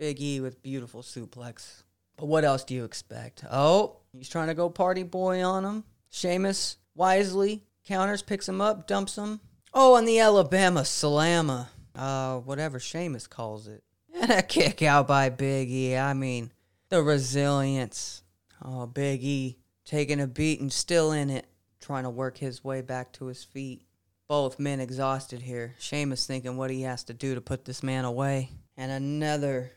Big 0.00 0.20
E 0.20 0.40
with 0.40 0.64
beautiful 0.64 1.02
suplex. 1.02 1.84
But 2.16 2.26
what 2.26 2.44
else 2.44 2.64
do 2.64 2.74
you 2.74 2.82
expect? 2.82 3.44
Oh, 3.48 3.98
he's 4.12 4.28
trying 4.28 4.48
to 4.48 4.54
go 4.54 4.68
party 4.68 5.04
boy 5.04 5.44
on 5.44 5.64
him. 5.64 5.84
Sheamus 6.10 6.78
wisely 6.96 7.62
counters, 7.86 8.22
picks 8.22 8.48
him 8.48 8.60
up, 8.60 8.88
dumps 8.88 9.16
him. 9.16 9.38
Oh, 9.74 9.96
and 9.96 10.06
the 10.06 10.18
Alabama 10.18 10.84
slammer. 10.84 11.68
Uh, 11.94 12.38
whatever 12.38 12.78
Sheamus 12.78 13.26
calls 13.26 13.68
it. 13.68 13.82
And 14.14 14.30
a 14.30 14.42
kick 14.42 14.82
out 14.82 15.08
by 15.08 15.30
Big 15.30 15.70
E. 15.70 15.96
I 15.96 16.12
mean, 16.14 16.52
the 16.90 17.02
resilience. 17.02 18.22
Oh, 18.62 18.86
Big 18.86 19.24
E 19.24 19.58
taking 19.84 20.20
a 20.20 20.26
beat 20.26 20.60
and 20.60 20.72
still 20.72 21.12
in 21.12 21.30
it, 21.30 21.46
trying 21.80 22.04
to 22.04 22.10
work 22.10 22.38
his 22.38 22.62
way 22.62 22.80
back 22.82 23.12
to 23.12 23.26
his 23.26 23.42
feet. 23.42 23.82
Both 24.28 24.58
men 24.58 24.80
exhausted 24.80 25.42
here. 25.42 25.74
Sheamus 25.78 26.26
thinking 26.26 26.56
what 26.56 26.70
he 26.70 26.82
has 26.82 27.04
to 27.04 27.14
do 27.14 27.34
to 27.34 27.40
put 27.40 27.64
this 27.64 27.82
man 27.82 28.04
away. 28.04 28.50
And 28.76 28.90
another 28.90 29.72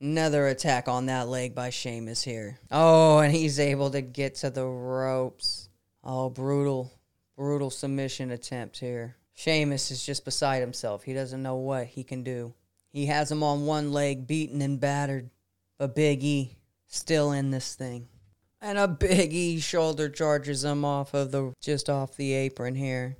another 0.00 0.46
attack 0.46 0.88
on 0.88 1.06
that 1.06 1.28
leg 1.28 1.54
by 1.54 1.70
Sheamus 1.70 2.22
here. 2.22 2.58
Oh, 2.70 3.18
and 3.18 3.34
he's 3.34 3.58
able 3.58 3.90
to 3.90 4.00
get 4.00 4.36
to 4.36 4.50
the 4.50 4.64
ropes. 4.64 5.68
Oh, 6.04 6.30
brutal, 6.30 6.92
brutal 7.36 7.70
submission 7.70 8.30
attempt 8.30 8.78
here. 8.78 9.16
Sheamus 9.38 9.92
is 9.92 10.04
just 10.04 10.24
beside 10.24 10.62
himself. 10.62 11.04
He 11.04 11.14
doesn't 11.14 11.44
know 11.44 11.54
what 11.54 11.86
he 11.86 12.02
can 12.02 12.24
do. 12.24 12.54
He 12.90 13.06
has 13.06 13.30
him 13.30 13.44
on 13.44 13.66
one 13.66 13.92
leg, 13.92 14.26
beaten 14.26 14.60
and 14.60 14.80
battered. 14.80 15.30
But 15.78 15.94
Big 15.94 16.24
E 16.24 16.56
still 16.86 17.30
in 17.30 17.52
this 17.52 17.76
thing. 17.76 18.08
And 18.60 18.76
a 18.76 18.88
Big 18.88 19.32
E 19.32 19.60
shoulder 19.60 20.08
charges 20.08 20.64
him 20.64 20.84
off 20.84 21.14
of 21.14 21.30
the 21.30 21.52
just 21.60 21.88
off 21.88 22.16
the 22.16 22.32
apron 22.32 22.74
here. 22.74 23.16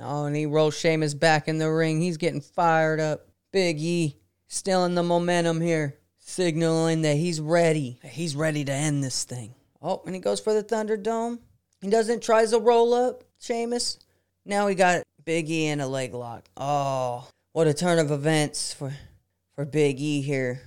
Oh, 0.00 0.24
and 0.24 0.34
he 0.34 0.46
rolls 0.46 0.74
Sheamus 0.74 1.12
back 1.12 1.48
in 1.48 1.58
the 1.58 1.70
ring. 1.70 2.00
He's 2.00 2.16
getting 2.16 2.40
fired 2.40 2.98
up. 2.98 3.28
Big 3.52 3.78
E 3.78 4.16
still 4.46 4.86
in 4.86 4.94
the 4.94 5.02
momentum 5.02 5.60
here, 5.60 5.98
signaling 6.18 7.02
that 7.02 7.18
he's 7.18 7.42
ready. 7.42 7.98
He's 8.02 8.34
ready 8.34 8.64
to 8.64 8.72
end 8.72 9.04
this 9.04 9.24
thing. 9.24 9.54
Oh, 9.82 10.00
and 10.06 10.14
he 10.14 10.20
goes 10.22 10.40
for 10.40 10.54
the 10.54 10.64
Thunderdome. 10.64 11.40
He 11.82 11.90
doesn't 11.90 12.22
tries 12.22 12.54
a 12.54 12.58
roll 12.58 12.94
up, 12.94 13.22
Sheamus. 13.38 13.98
Now 14.46 14.66
he 14.66 14.74
got 14.74 15.02
Big 15.28 15.50
E 15.50 15.66
in 15.66 15.80
a 15.80 15.86
leg 15.86 16.14
lock. 16.14 16.48
Oh, 16.56 17.28
what 17.52 17.66
a 17.66 17.74
turn 17.74 17.98
of 17.98 18.10
events 18.10 18.72
for 18.72 18.94
for 19.54 19.66
Big 19.66 20.00
E 20.00 20.22
here. 20.22 20.62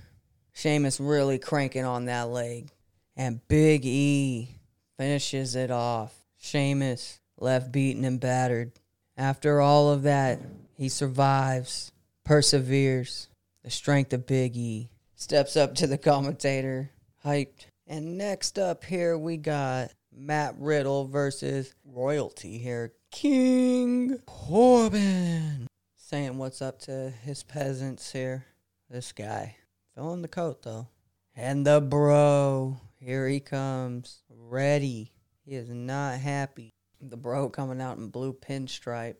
Sheamus 0.52 1.00
really 1.00 1.40
cranking 1.40 1.84
on 1.84 2.04
that 2.04 2.28
leg. 2.28 2.70
And 3.16 3.40
Big 3.48 3.84
E 3.84 4.60
finishes 4.96 5.56
it 5.56 5.72
off. 5.72 6.14
Sheamus 6.38 7.18
left 7.40 7.72
beaten 7.72 8.04
and 8.04 8.20
battered. 8.20 8.70
After 9.16 9.60
all 9.60 9.90
of 9.90 10.04
that, 10.04 10.38
he 10.76 10.88
survives, 10.88 11.90
perseveres. 12.24 13.26
The 13.64 13.70
strength 13.70 14.12
of 14.12 14.28
Big 14.28 14.56
E 14.56 14.90
steps 15.16 15.56
up 15.56 15.74
to 15.74 15.88
the 15.88 15.98
commentator, 15.98 16.88
hyped. 17.24 17.66
And 17.88 18.16
next 18.16 18.60
up 18.60 18.84
here 18.84 19.18
we 19.18 19.38
got 19.38 19.90
Matt 20.14 20.54
Riddle 20.56 21.08
versus 21.08 21.74
royalty 21.84 22.58
here. 22.58 22.92
King 23.12 24.18
Corbin 24.24 25.68
saying 25.96 26.38
what's 26.38 26.62
up 26.62 26.80
to 26.80 27.10
his 27.22 27.42
peasants 27.42 28.10
here. 28.10 28.46
This 28.88 29.12
guy. 29.12 29.56
Filling 29.94 30.22
the 30.22 30.28
coat 30.28 30.62
though. 30.62 30.88
And 31.36 31.66
the 31.66 31.80
bro. 31.80 32.80
Here 32.98 33.28
he 33.28 33.38
comes. 33.38 34.22
Ready. 34.30 35.12
He 35.44 35.54
is 35.54 35.68
not 35.68 36.18
happy. 36.20 36.72
The 37.00 37.18
bro 37.18 37.50
coming 37.50 37.82
out 37.82 37.98
in 37.98 38.08
blue 38.08 38.32
pinstripe. 38.32 39.16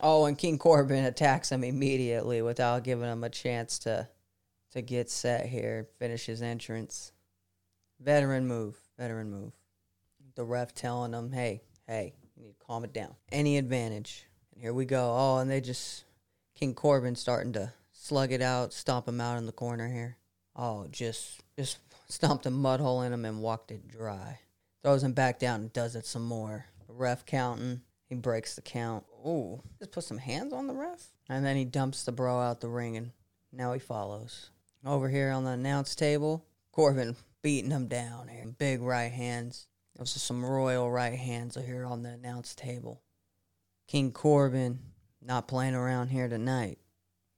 Oh, 0.00 0.24
and 0.24 0.38
King 0.38 0.58
Corbin 0.58 1.04
attacks 1.04 1.52
him 1.52 1.62
immediately 1.62 2.40
without 2.40 2.84
giving 2.84 3.10
him 3.10 3.22
a 3.22 3.30
chance 3.30 3.78
to 3.80 4.08
to 4.72 4.82
get 4.82 5.10
set 5.10 5.46
here, 5.46 5.88
finish 5.98 6.26
his 6.26 6.42
entrance. 6.42 7.12
Veteran 8.00 8.46
move. 8.46 8.76
Veteran 8.98 9.30
move. 9.30 9.52
The 10.34 10.44
ref 10.44 10.74
telling 10.74 11.12
him, 11.12 11.32
hey, 11.32 11.62
hey, 11.86 12.14
need 12.46 12.58
to 12.58 12.66
calm 12.66 12.84
it 12.84 12.92
down. 12.92 13.14
Any 13.32 13.58
advantage. 13.58 14.26
And 14.52 14.62
here 14.62 14.72
we 14.72 14.84
go. 14.84 15.14
Oh, 15.16 15.38
and 15.38 15.50
they 15.50 15.60
just 15.60 16.04
King 16.54 16.74
Corbin 16.74 17.16
starting 17.16 17.52
to 17.54 17.72
slug 17.92 18.32
it 18.32 18.40
out, 18.42 18.72
stomp 18.72 19.08
him 19.08 19.20
out 19.20 19.38
in 19.38 19.46
the 19.46 19.52
corner 19.52 19.88
here. 19.88 20.16
Oh, 20.54 20.86
just 20.90 21.40
just 21.58 21.78
stomped 22.08 22.46
a 22.46 22.50
mud 22.50 22.80
hole 22.80 23.02
in 23.02 23.12
him 23.12 23.24
and 23.24 23.42
walked 23.42 23.70
it 23.70 23.88
dry. 23.88 24.38
Throws 24.82 25.02
him 25.02 25.12
back 25.12 25.38
down 25.38 25.60
and 25.60 25.72
does 25.72 25.96
it 25.96 26.06
some 26.06 26.24
more. 26.24 26.66
The 26.86 26.94
ref 26.94 27.26
counting. 27.26 27.80
He 28.08 28.14
breaks 28.14 28.54
the 28.54 28.62
count. 28.62 29.04
Ooh, 29.26 29.60
just 29.80 29.90
put 29.90 30.04
some 30.04 30.18
hands 30.18 30.52
on 30.52 30.68
the 30.68 30.74
ref. 30.74 31.08
And 31.28 31.44
then 31.44 31.56
he 31.56 31.64
dumps 31.64 32.04
the 32.04 32.12
bro 32.12 32.38
out 32.38 32.60
the 32.60 32.68
ring 32.68 32.96
and 32.96 33.10
now 33.52 33.72
he 33.72 33.80
follows. 33.80 34.50
Over 34.84 35.08
here 35.08 35.32
on 35.32 35.42
the 35.42 35.50
announce 35.50 35.96
table, 35.96 36.44
Corbin 36.70 37.16
beating 37.42 37.72
him 37.72 37.88
down 37.88 38.28
here. 38.28 38.46
Big 38.58 38.80
right 38.80 39.10
hands. 39.10 39.66
Those 39.96 40.14
are 40.14 40.20
some 40.20 40.44
royal 40.44 40.90
right 40.90 41.14
hands 41.14 41.56
are 41.56 41.62
here 41.62 41.86
on 41.86 42.02
the 42.02 42.10
announce 42.10 42.54
table. 42.54 43.00
King 43.88 44.12
Corbin 44.12 44.80
not 45.22 45.48
playing 45.48 45.74
around 45.74 46.08
here 46.08 46.28
tonight. 46.28 46.78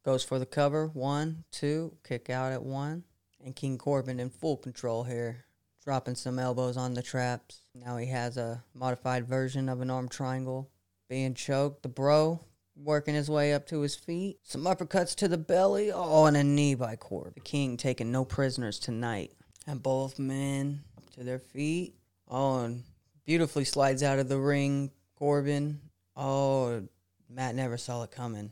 Goes 0.05 0.25
for 0.25 0.41
the 0.41 0.47
cover. 0.47 0.89
One, 0.89 1.45
two, 1.53 1.97
kick 2.07 2.31
out 2.31 2.53
at 2.53 2.63
one. 2.63 3.05
And 3.45 3.55
King 3.55 3.79
Corbin 3.79 4.19
in 4.19 4.31
full 4.31 4.57
control 4.57 5.05
here. 5.05 5.45
Dropping 5.85 6.17
some 6.17 6.39
elbows 6.39 6.77
on 6.77 6.95
the 6.95 7.03
traps. 7.03 7.61
Now 7.75 7.97
he 7.97 8.07
has 8.07 8.37
a 8.37 8.65
modified 8.75 9.27
version 9.29 9.69
of 9.69 9.81
an 9.81 9.91
arm 9.91 10.09
triangle. 10.09 10.69
Being 11.09 11.35
choked. 11.35 11.83
The 11.83 11.89
bro 11.89 12.41
working 12.75 13.15
his 13.15 13.31
way 13.31 13.55
up 13.55 13.67
to 13.67 13.81
his 13.83 13.95
feet. 13.95 14.39
Some 14.43 14.65
uppercuts 14.65 15.15
to 15.17 15.29
the 15.29 15.39
belly. 15.39 15.93
Oh, 15.93 16.25
and 16.25 16.37
a 16.37 16.43
knee 16.43 16.75
by 16.75 16.97
Corbin. 16.97 17.35
The 17.37 17.41
King 17.41 17.77
taking 17.77 18.11
no 18.11 18.25
prisoners 18.25 18.81
tonight. 18.81 19.33
And 19.67 19.81
both 19.83 20.19
men 20.19 20.83
up 20.97 21.09
to 21.11 21.23
their 21.23 21.39
feet. 21.39 21.95
Oh, 22.29 22.61
and 22.61 22.85
beautifully 23.25 23.65
slides 23.65 24.03
out 24.03 24.19
of 24.19 24.29
the 24.29 24.39
ring. 24.39 24.91
Corbin. 25.17 25.81
Oh, 26.15 26.83
Matt 27.29 27.55
never 27.55 27.77
saw 27.77 28.03
it 28.03 28.11
coming. 28.11 28.51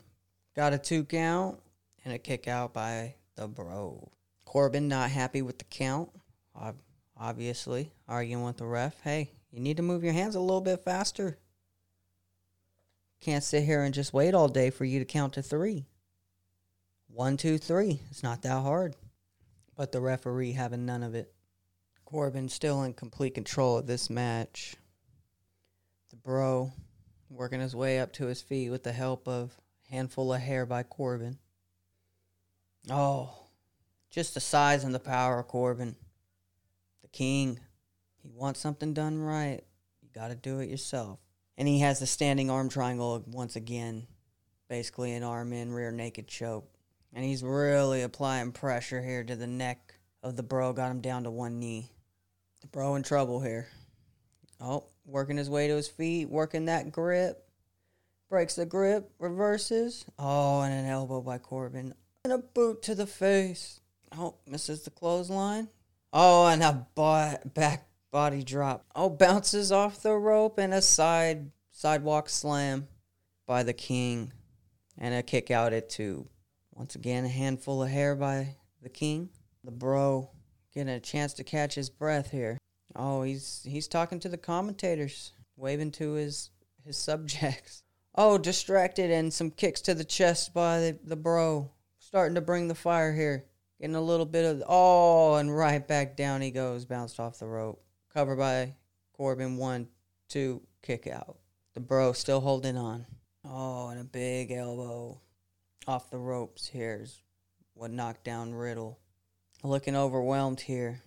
Got 0.55 0.73
a 0.73 0.77
two 0.77 1.03
count 1.03 1.59
and 2.03 2.13
a 2.13 2.17
kick 2.17 2.47
out 2.47 2.73
by 2.73 3.15
the 3.35 3.47
bro. 3.47 4.09
Corbin 4.45 4.87
not 4.87 5.11
happy 5.11 5.41
with 5.41 5.59
the 5.59 5.65
count, 5.65 6.09
obviously, 7.15 7.91
arguing 8.07 8.43
with 8.43 8.57
the 8.57 8.65
ref. 8.65 8.99
Hey, 9.01 9.29
you 9.51 9.59
need 9.59 9.77
to 9.77 9.83
move 9.83 10.03
your 10.03 10.13
hands 10.13 10.35
a 10.35 10.39
little 10.39 10.61
bit 10.61 10.83
faster. 10.83 11.37
Can't 13.19 13.43
sit 13.43 13.63
here 13.63 13.83
and 13.83 13.93
just 13.93 14.13
wait 14.13 14.33
all 14.33 14.47
day 14.47 14.69
for 14.69 14.85
you 14.85 14.99
to 14.99 15.05
count 15.05 15.33
to 15.33 15.41
three. 15.41 15.85
One, 17.07 17.37
two, 17.37 17.57
three. 17.57 17.99
It's 18.09 18.23
not 18.23 18.41
that 18.43 18.61
hard. 18.61 18.95
But 19.75 19.91
the 19.91 20.01
referee 20.01 20.53
having 20.53 20.85
none 20.85 21.03
of 21.03 21.15
it. 21.15 21.33
Corbin 22.07 22.47
still 22.47 22.83
in 22.83 22.93
complete 22.93 23.33
control 23.33 23.79
of 23.79 23.85
this 23.85 24.09
match. 24.09 24.77
The 26.09 26.15
bro 26.15 26.71
working 27.29 27.59
his 27.59 27.75
way 27.75 27.99
up 27.99 28.13
to 28.13 28.27
his 28.27 28.41
feet 28.41 28.69
with 28.69 28.83
the 28.83 28.93
help 28.93 29.27
of 29.27 29.59
handful 29.89 30.33
of 30.33 30.39
hair 30.39 30.65
by 30.65 30.83
Corbin. 30.83 31.37
Oh, 32.89 33.49
just 34.09 34.33
the 34.33 34.39
size 34.39 34.85
and 34.85 34.95
the 34.95 35.01
power 35.01 35.37
of 35.37 35.49
Corbin. 35.49 35.97
The 37.01 37.09
king. 37.09 37.59
He 38.23 38.29
wants 38.29 38.61
something 38.61 38.93
done 38.93 39.19
right. 39.19 39.65
You 40.01 40.07
got 40.15 40.29
to 40.29 40.35
do 40.35 40.59
it 40.59 40.69
yourself. 40.69 41.19
And 41.57 41.67
he 41.67 41.79
has 41.79 41.99
the 41.99 42.07
standing 42.07 42.49
arm 42.49 42.69
triangle 42.69 43.21
once 43.27 43.57
again. 43.57 44.07
Basically, 44.69 45.11
an 45.11 45.23
arm 45.23 45.51
in, 45.51 45.73
rear 45.73 45.91
naked 45.91 46.29
choke. 46.29 46.69
And 47.13 47.25
he's 47.25 47.43
really 47.43 48.01
applying 48.01 48.53
pressure 48.53 49.01
here 49.01 49.25
to 49.25 49.35
the 49.35 49.45
neck 49.45 49.95
of 50.23 50.37
the 50.37 50.43
bro. 50.43 50.71
Got 50.71 50.91
him 50.91 51.01
down 51.01 51.25
to 51.25 51.31
one 51.31 51.59
knee. 51.59 51.91
The 52.61 52.67
bro 52.67 52.95
in 52.95 53.03
trouble 53.03 53.41
here. 53.41 53.67
Oh, 54.59 54.85
working 55.05 55.37
his 55.37 55.49
way 55.49 55.67
to 55.67 55.75
his 55.75 55.87
feet, 55.87 56.29
working 56.29 56.65
that 56.65 56.91
grip 56.91 57.47
breaks 58.29 58.55
the 58.55 58.65
grip, 58.65 59.11
reverses. 59.19 60.05
Oh, 60.19 60.61
and 60.61 60.73
an 60.73 60.85
elbow 60.85 61.21
by 61.21 61.37
Corbin. 61.37 61.93
And 62.23 62.33
a 62.33 62.39
boot 62.39 62.81
to 62.83 62.95
the 62.95 63.07
face. 63.07 63.79
Oh, 64.17 64.35
misses 64.45 64.83
the 64.83 64.89
clothesline. 64.89 65.69
Oh, 66.13 66.47
and 66.47 66.63
a 66.63 66.87
back 66.95 67.87
body 68.11 68.43
drop. 68.43 68.85
Oh, 68.95 69.09
bounces 69.09 69.71
off 69.71 70.01
the 70.01 70.13
rope 70.13 70.57
and 70.57 70.73
a 70.73 70.81
side 70.81 71.51
sidewalk 71.71 72.29
slam 72.29 72.87
by 73.45 73.63
the 73.63 73.73
king. 73.73 74.33
And 74.97 75.13
a 75.13 75.21
kick 75.21 75.51
out 75.51 75.73
at 75.73 75.89
two. 75.89 76.27
Once 76.73 76.95
again, 76.95 77.25
a 77.25 77.29
handful 77.29 77.83
of 77.83 77.89
hair 77.89 78.15
by 78.15 78.55
the 78.81 78.89
king. 78.89 79.29
The 79.63 79.71
bro 79.71 80.31
getting 80.77 80.93
a 80.93 80.99
chance 80.99 81.33
to 81.33 81.43
catch 81.43 81.73
his 81.73 81.89
breath 81.89 82.29
here. 82.29 82.59
Oh, 82.95 83.23
he's 83.23 83.65
he's 83.67 83.87
talking 83.87 84.19
to 84.19 84.29
the 84.29 84.37
commentators, 84.37 85.33
waving 85.55 85.91
to 85.93 86.13
his 86.13 86.51
his 86.85 86.97
subjects. 86.97 87.83
Oh, 88.19 88.39
distracted 88.39 89.11
and 89.11 89.31
some 89.31 89.51
kicks 89.51 89.79
to 89.81 89.93
the 89.93 90.03
chest 90.03 90.51
by 90.51 90.79
the, 90.79 90.99
the 91.03 91.15
bro. 91.15 91.69
Starting 91.99 92.33
to 92.33 92.41
bring 92.41 92.67
the 92.67 92.73
fire 92.73 93.13
here. 93.13 93.45
Getting 93.79 93.95
a 93.95 94.01
little 94.01 94.25
bit 94.25 94.43
of, 94.43 94.63
oh, 94.67 95.35
and 95.35 95.55
right 95.55 95.87
back 95.87 96.17
down 96.17 96.41
he 96.41 96.49
goes. 96.49 96.83
Bounced 96.83 97.19
off 97.19 97.37
the 97.37 97.45
rope. 97.45 97.79
Covered 98.11 98.37
by 98.37 98.73
Corbin. 99.13 99.57
One, 99.57 99.87
two, 100.29 100.63
kick 100.81 101.05
out. 101.05 101.37
The 101.75 101.79
bro 101.79 102.11
still 102.11 102.39
holding 102.39 102.75
on. 102.75 103.05
Oh, 103.45 103.89
and 103.89 104.01
a 104.01 104.03
big 104.03 104.51
elbow 104.51 105.21
off 105.85 106.09
the 106.09 106.17
ropes 106.17 106.65
here 106.65 107.01
is 107.03 107.21
what 107.75 107.91
knocked 107.91 108.23
down 108.23 108.55
Riddle. 108.55 108.97
Looking 109.63 109.95
overwhelmed 109.95 110.61
here. 110.61 111.01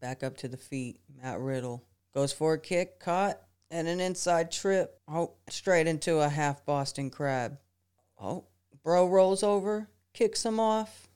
Back 0.00 0.22
up 0.22 0.36
to 0.38 0.48
the 0.48 0.56
feet. 0.56 0.98
Matt 1.22 1.40
Riddle 1.40 1.84
goes 2.14 2.32
for 2.32 2.54
a 2.54 2.58
kick, 2.58 2.98
caught, 2.98 3.38
and 3.70 3.88
an 3.88 4.00
inside 4.00 4.50
trip. 4.50 5.00
Oh, 5.08 5.32
straight 5.48 5.86
into 5.86 6.18
a 6.18 6.28
half 6.28 6.64
Boston 6.66 7.10
crab. 7.10 7.58
Oh, 8.20 8.44
bro 8.82 9.08
rolls 9.08 9.42
over, 9.42 9.88
kicks 10.12 10.44
him 10.44 10.60
off, 10.60 11.08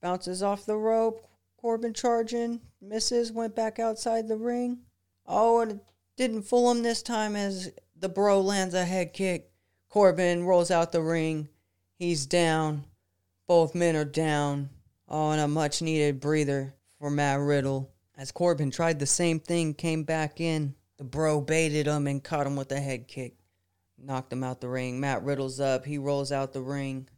bounces 0.00 0.42
off 0.42 0.66
the 0.66 0.76
rope. 0.76 1.26
Corbin 1.56 1.94
charging, 1.94 2.60
misses, 2.82 3.32
went 3.32 3.56
back 3.56 3.78
outside 3.78 4.28
the 4.28 4.36
ring. 4.36 4.80
Oh, 5.26 5.60
and 5.60 5.80
didn't 6.16 6.42
fool 6.42 6.70
him 6.70 6.82
this 6.82 7.02
time 7.02 7.34
as 7.34 7.72
the 7.98 8.10
bro 8.10 8.40
lands 8.42 8.74
a 8.74 8.84
head 8.84 9.14
kick. 9.14 9.50
Corbin 9.88 10.44
rolls 10.44 10.70
out 10.70 10.92
the 10.92 11.00
ring. 11.00 11.48
He's 11.98 12.26
down. 12.26 12.84
Both 13.48 13.74
men 13.74 13.96
are 13.96 14.04
down. 14.04 14.68
Oh, 15.08 15.30
and 15.30 15.40
a 15.40 15.48
much 15.48 15.82
needed 15.82 16.20
breather 16.20 16.74
for 16.98 17.10
Matt 17.10 17.40
Riddle. 17.40 17.90
As 18.16 18.32
Corbin 18.32 18.70
tried 18.70 18.98
the 18.98 19.06
same 19.06 19.40
thing, 19.40 19.74
came 19.74 20.04
back 20.04 20.40
in. 20.40 20.74
The 20.96 21.04
bro 21.04 21.40
baited 21.40 21.86
him 21.86 22.06
and 22.06 22.22
caught 22.22 22.46
him 22.46 22.56
with 22.56 22.70
a 22.72 22.80
head 22.80 23.08
kick. 23.08 23.34
Knocked 23.98 24.32
him 24.32 24.44
out 24.44 24.60
the 24.60 24.68
ring. 24.68 25.00
Matt 25.00 25.22
Riddle's 25.22 25.60
up. 25.60 25.84
He 25.84 25.98
rolls 25.98 26.32
out 26.32 26.52
the 26.52 26.62
ring, 26.62 27.08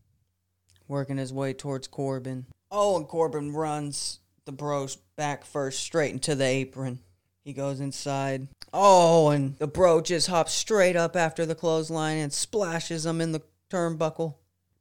working 0.89 1.17
his 1.17 1.33
way 1.33 1.53
towards 1.53 1.87
Corbin. 1.87 2.47
Oh, 2.71 2.97
and 2.97 3.07
Corbin 3.07 3.53
runs 3.53 4.21
the 4.45 4.53
bro's 4.53 4.97
back 5.17 5.45
first 5.45 5.81
straight 5.81 6.13
into 6.13 6.35
the 6.35 6.45
apron. 6.45 7.01
He 7.45 7.53
goes 7.53 7.81
inside. 7.81 8.49
Oh, 8.73 9.31
and 9.31 9.57
the 9.59 9.67
bro 9.67 10.01
just 10.01 10.27
hops 10.29 10.53
straight 10.53 10.97
up 10.97 11.15
after 11.15 11.47
the 11.47 11.55
clothesline 11.55 12.19
and 12.19 12.33
splashes 12.33 13.07
him 13.07 13.21
in 13.21 13.33
the 13.33 13.43
turnbuckle. 13.71 14.35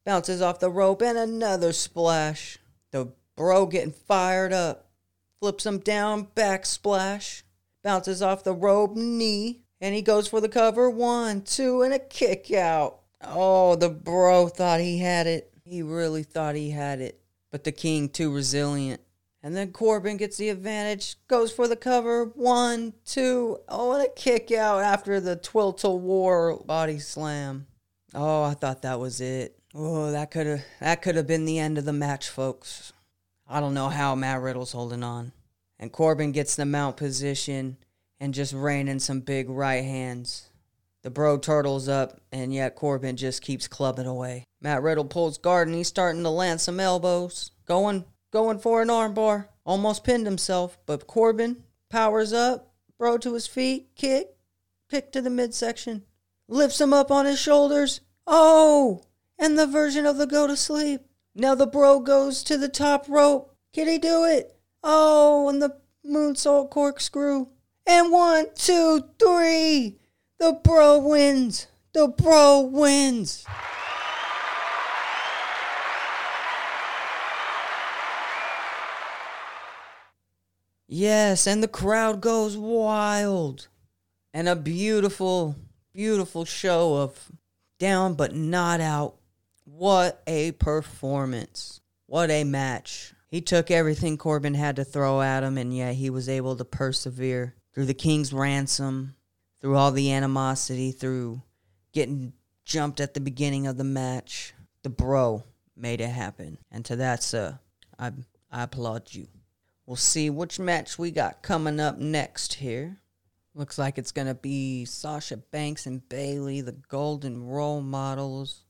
Bounces 0.04 0.42
off 0.42 0.60
the 0.60 0.70
rope 0.70 1.02
and 1.02 1.16
another 1.16 1.72
splash. 1.72 2.58
The 2.96 3.12
bro 3.36 3.66
getting 3.66 3.92
fired 3.92 4.54
up. 4.54 4.88
Flips 5.40 5.66
him 5.66 5.80
down, 5.80 6.28
backsplash. 6.34 7.42
bounces 7.84 8.22
off 8.22 8.42
the 8.42 8.54
rope, 8.54 8.96
knee, 8.96 9.60
And 9.82 9.94
he 9.94 10.00
goes 10.00 10.28
for 10.28 10.40
the 10.40 10.48
cover. 10.48 10.88
One, 10.88 11.42
two, 11.42 11.82
and 11.82 11.92
a 11.92 11.98
kick 11.98 12.50
out. 12.54 13.00
Oh, 13.22 13.76
the 13.76 13.90
bro 13.90 14.48
thought 14.48 14.80
he 14.80 14.98
had 14.98 15.26
it. 15.26 15.52
He 15.62 15.82
really 15.82 16.22
thought 16.22 16.54
he 16.54 16.70
had 16.70 17.02
it. 17.02 17.20
But 17.52 17.64
the 17.64 17.72
king 17.72 18.08
too 18.08 18.32
resilient. 18.34 19.02
And 19.42 19.54
then 19.54 19.72
Corbin 19.72 20.16
gets 20.16 20.38
the 20.38 20.48
advantage, 20.48 21.16
goes 21.28 21.52
for 21.52 21.68
the 21.68 21.76
cover. 21.76 22.24
One, 22.24 22.94
two, 23.04 23.58
oh, 23.68 23.92
and 23.92 24.06
a 24.06 24.08
kick 24.08 24.50
out 24.50 24.82
after 24.82 25.20
the 25.20 25.36
Twill 25.36 25.76
War 25.82 26.62
body 26.64 26.98
slam. 26.98 27.66
Oh, 28.14 28.44
I 28.44 28.54
thought 28.54 28.80
that 28.82 28.98
was 28.98 29.20
it. 29.20 29.55
Oh, 29.78 30.10
that 30.10 30.30
could 30.30 30.46
have 30.46 30.64
that 30.80 31.02
could 31.02 31.16
have 31.16 31.26
been 31.26 31.44
the 31.44 31.58
end 31.58 31.76
of 31.76 31.84
the 31.84 31.92
match, 31.92 32.30
folks. 32.30 32.94
I 33.46 33.60
don't 33.60 33.74
know 33.74 33.90
how 33.90 34.14
Matt 34.14 34.40
Riddle's 34.40 34.72
holding 34.72 35.02
on. 35.02 35.32
And 35.78 35.92
Corbin 35.92 36.32
gets 36.32 36.56
the 36.56 36.64
mount 36.64 36.96
position 36.96 37.76
and 38.18 38.32
just 38.32 38.54
raining 38.54 39.00
some 39.00 39.20
big 39.20 39.50
right 39.50 39.84
hands. 39.84 40.48
The 41.02 41.10
bro 41.10 41.36
turtles 41.36 41.88
up, 41.88 42.22
and 42.32 42.54
yet 42.54 42.74
Corbin 42.74 43.18
just 43.18 43.42
keeps 43.42 43.68
clubbing 43.68 44.06
away. 44.06 44.44
Matt 44.62 44.82
Riddle 44.82 45.04
pulls 45.04 45.36
guard 45.36 45.68
and 45.68 45.76
he's 45.76 45.88
starting 45.88 46.22
to 46.22 46.30
land 46.30 46.62
some 46.62 46.80
elbows. 46.80 47.50
Going 47.66 48.06
going 48.30 48.58
for 48.58 48.80
an 48.80 48.88
armbar. 48.88 49.48
Almost 49.66 50.04
pinned 50.04 50.24
himself, 50.24 50.78
but 50.86 51.06
Corbin 51.06 51.64
powers 51.90 52.32
up, 52.32 52.72
bro 52.96 53.18
to 53.18 53.34
his 53.34 53.46
feet, 53.46 53.90
kick, 53.94 54.36
kick 54.88 55.12
to 55.12 55.20
the 55.20 55.28
midsection, 55.28 56.04
lifts 56.48 56.80
him 56.80 56.94
up 56.94 57.10
on 57.10 57.26
his 57.26 57.38
shoulders. 57.38 58.00
Oh! 58.26 59.02
And 59.38 59.58
the 59.58 59.66
version 59.66 60.06
of 60.06 60.16
the 60.16 60.26
go 60.26 60.46
to 60.46 60.56
sleep. 60.56 61.02
Now 61.34 61.54
the 61.54 61.66
bro 61.66 62.00
goes 62.00 62.42
to 62.44 62.56
the 62.56 62.68
top 62.68 63.06
rope. 63.08 63.54
Can 63.72 63.88
he 63.88 63.98
do 63.98 64.24
it? 64.24 64.56
Oh, 64.82 65.48
and 65.48 65.60
the 65.60 65.76
moonsault 66.06 66.70
corkscrew. 66.70 67.48
And 67.86 68.10
one, 68.10 68.46
two, 68.54 69.04
three. 69.18 69.98
The 70.38 70.58
bro 70.64 70.98
wins. 70.98 71.66
The 71.92 72.08
bro 72.08 72.60
wins. 72.60 73.44
Yes, 80.88 81.46
and 81.46 81.62
the 81.62 81.68
crowd 81.68 82.20
goes 82.20 82.56
wild. 82.56 83.68
And 84.32 84.48
a 84.48 84.56
beautiful, 84.56 85.56
beautiful 85.92 86.44
show 86.44 86.96
of 86.96 87.30
down 87.78 88.14
but 88.14 88.34
not 88.34 88.80
out. 88.80 89.16
What 89.66 90.22
a 90.28 90.52
performance. 90.52 91.80
What 92.06 92.30
a 92.30 92.44
match. 92.44 93.12
He 93.28 93.40
took 93.40 93.68
everything 93.70 94.16
Corbin 94.16 94.54
had 94.54 94.76
to 94.76 94.84
throw 94.84 95.20
at 95.20 95.42
him, 95.42 95.58
and 95.58 95.76
yet 95.76 95.96
he 95.96 96.08
was 96.08 96.28
able 96.28 96.54
to 96.54 96.64
persevere 96.64 97.56
through 97.74 97.86
the 97.86 97.92
King's 97.92 98.32
ransom, 98.32 99.16
through 99.60 99.76
all 99.76 99.90
the 99.90 100.12
animosity, 100.12 100.92
through 100.92 101.42
getting 101.92 102.32
jumped 102.64 103.00
at 103.00 103.14
the 103.14 103.20
beginning 103.20 103.66
of 103.66 103.76
the 103.76 103.84
match. 103.84 104.54
The 104.84 104.88
bro 104.88 105.42
made 105.76 106.00
it 106.00 106.10
happen. 106.10 106.58
And 106.70 106.84
to 106.84 106.96
that, 106.96 107.24
sir, 107.24 107.58
I, 107.98 108.12
I 108.50 108.62
applaud 108.62 109.12
you. 109.12 109.26
We'll 109.84 109.96
see 109.96 110.30
which 110.30 110.60
match 110.60 110.96
we 110.96 111.10
got 111.10 111.42
coming 111.42 111.80
up 111.80 111.98
next 111.98 112.54
here. 112.54 112.98
Looks 113.52 113.78
like 113.78 113.98
it's 113.98 114.12
going 114.12 114.28
to 114.28 114.34
be 114.34 114.84
Sasha 114.84 115.38
Banks 115.38 115.86
and 115.86 116.08
Bayley, 116.08 116.60
the 116.60 116.72
golden 116.72 117.42
role 117.42 117.80
models, 117.80 118.65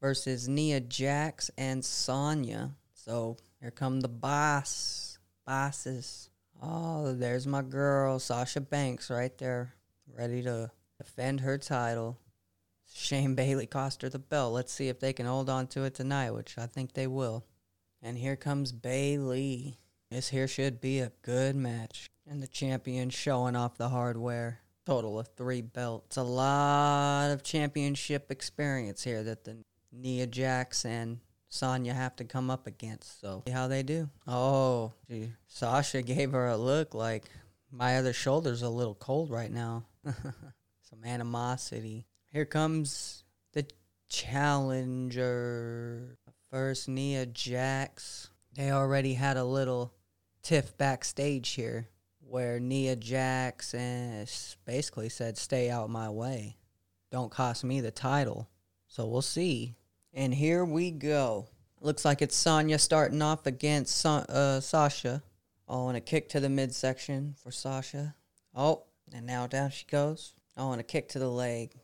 versus 0.00 0.48
Nia 0.48 0.80
Jax 0.80 1.50
and 1.56 1.84
Sonya. 1.84 2.72
So 2.94 3.36
here 3.60 3.70
come 3.70 4.00
the 4.00 4.08
boss. 4.08 5.18
Bosses. 5.46 6.30
Oh, 6.62 7.12
there's 7.12 7.46
my 7.46 7.62
girl, 7.62 8.18
Sasha 8.18 8.60
Banks, 8.60 9.10
right 9.10 9.36
there, 9.38 9.74
ready 10.14 10.42
to 10.42 10.70
defend 10.98 11.40
her 11.40 11.56
title. 11.58 12.18
Shane 12.92 13.34
Bailey 13.34 13.66
cost 13.66 14.02
her 14.02 14.08
the 14.08 14.18
belt. 14.18 14.52
Let's 14.52 14.72
see 14.72 14.88
if 14.88 15.00
they 15.00 15.12
can 15.12 15.26
hold 15.26 15.48
on 15.48 15.66
to 15.68 15.84
it 15.84 15.94
tonight, 15.94 16.32
which 16.32 16.58
I 16.58 16.66
think 16.66 16.92
they 16.92 17.06
will. 17.06 17.46
And 18.02 18.18
here 18.18 18.36
comes 18.36 18.72
Bayley. 18.72 19.78
This 20.10 20.28
here 20.28 20.48
should 20.48 20.80
be 20.80 21.00
a 21.00 21.12
good 21.22 21.56
match. 21.56 22.10
And 22.28 22.42
the 22.42 22.48
champion 22.48 23.10
showing 23.10 23.56
off 23.56 23.78
the 23.78 23.88
hardware. 23.88 24.60
Total 24.86 25.18
of 25.18 25.28
three 25.36 25.62
belts. 25.62 26.16
A 26.16 26.22
lot 26.22 27.30
of 27.30 27.42
championship 27.42 28.30
experience 28.30 29.04
here 29.04 29.22
that 29.22 29.44
the 29.44 29.58
Nia 29.92 30.26
Jax 30.26 30.84
and 30.84 31.18
Sonya 31.48 31.94
have 31.94 32.16
to 32.16 32.24
come 32.24 32.50
up 32.50 32.66
against. 32.66 33.20
So 33.20 33.42
see 33.46 33.52
how 33.52 33.68
they 33.68 33.82
do. 33.82 34.08
Oh, 34.26 34.92
gee. 35.08 35.32
Sasha 35.46 36.02
gave 36.02 36.32
her 36.32 36.48
a 36.48 36.56
look 36.56 36.94
like 36.94 37.24
my 37.72 37.96
other 37.96 38.12
shoulder's 38.12 38.62
a 38.62 38.68
little 38.68 38.94
cold 38.94 39.30
right 39.30 39.50
now. 39.50 39.84
Some 40.04 41.04
animosity. 41.04 42.06
Here 42.32 42.44
comes 42.44 43.24
the 43.52 43.66
challenger. 44.08 46.16
First, 46.50 46.88
Nia 46.88 47.26
Jax. 47.26 48.30
They 48.54 48.72
already 48.72 49.14
had 49.14 49.36
a 49.36 49.44
little 49.44 49.94
tiff 50.42 50.76
backstage 50.76 51.50
here 51.50 51.88
where 52.18 52.60
Nia 52.60 52.96
Jax 52.96 53.74
basically 54.64 55.08
said, 55.08 55.36
"Stay 55.36 55.70
out 55.70 55.90
my 55.90 56.10
way, 56.10 56.56
don't 57.10 57.30
cost 57.30 57.64
me 57.64 57.80
the 57.80 57.90
title." 57.90 58.48
So 58.88 59.06
we'll 59.06 59.22
see. 59.22 59.76
And 60.12 60.34
here 60.34 60.64
we 60.64 60.90
go. 60.90 61.46
Looks 61.80 62.04
like 62.04 62.20
it's 62.20 62.36
Sonya 62.36 62.78
starting 62.78 63.22
off 63.22 63.46
against 63.46 64.04
uh, 64.04 64.60
Sasha. 64.60 65.22
Oh, 65.68 65.88
and 65.88 65.96
a 65.96 66.00
kick 66.00 66.28
to 66.30 66.40
the 66.40 66.48
midsection 66.48 67.36
for 67.42 67.50
Sasha. 67.52 68.14
Oh, 68.54 68.84
and 69.12 69.26
now 69.26 69.46
down 69.46 69.70
she 69.70 69.86
goes. 69.86 70.34
Oh, 70.56 70.72
and 70.72 70.80
a 70.80 70.84
kick 70.84 71.08
to 71.10 71.18
the 71.18 71.30
leg 71.30 71.74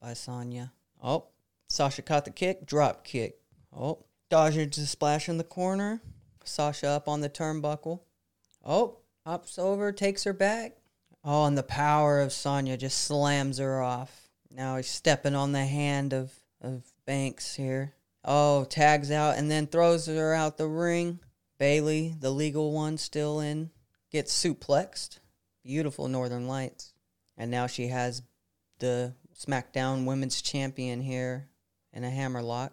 by 0.00 0.14
Sonya. 0.14 0.72
Oh, 1.02 1.28
Sasha 1.68 2.02
caught 2.02 2.24
the 2.24 2.30
kick, 2.30 2.66
drop 2.66 3.04
kick. 3.04 3.38
Oh, 3.74 4.04
dodging 4.28 4.70
to 4.70 4.86
splash 4.86 5.28
in 5.28 5.38
the 5.38 5.44
corner. 5.44 6.02
Sasha 6.44 6.88
up 6.88 7.08
on 7.08 7.20
the 7.20 7.28
turnbuckle. 7.30 8.00
Oh, 8.64 8.98
hops 9.24 9.58
over, 9.58 9.92
takes 9.92 10.24
her 10.24 10.32
back. 10.32 10.76
Oh, 11.24 11.44
and 11.44 11.56
the 11.56 11.62
power 11.62 12.20
of 12.20 12.32
Sonya 12.32 12.76
just 12.76 12.98
slams 12.98 13.58
her 13.58 13.80
off. 13.80 14.28
Now 14.50 14.76
he's 14.76 14.88
stepping 14.88 15.34
on 15.34 15.52
the 15.52 15.66
hand 15.66 16.12
of, 16.12 16.32
of 16.60 16.84
Banks 17.06 17.54
here. 17.54 17.94
Oh, 18.24 18.64
tags 18.64 19.10
out 19.10 19.38
and 19.38 19.50
then 19.50 19.66
throws 19.66 20.06
her 20.06 20.34
out 20.34 20.58
the 20.58 20.66
ring. 20.66 21.20
Bayley, 21.58 22.14
the 22.18 22.30
legal 22.30 22.72
one, 22.72 22.98
still 22.98 23.40
in, 23.40 23.70
gets 24.10 24.32
suplexed. 24.32 25.20
Beautiful 25.64 26.08
Northern 26.08 26.46
Lights. 26.46 26.92
And 27.36 27.50
now 27.50 27.66
she 27.66 27.88
has 27.88 28.22
the 28.78 29.14
SmackDown 29.34 30.04
Women's 30.04 30.42
Champion 30.42 31.00
here 31.00 31.48
in 31.92 32.04
a 32.04 32.10
hammerlock. 32.10 32.72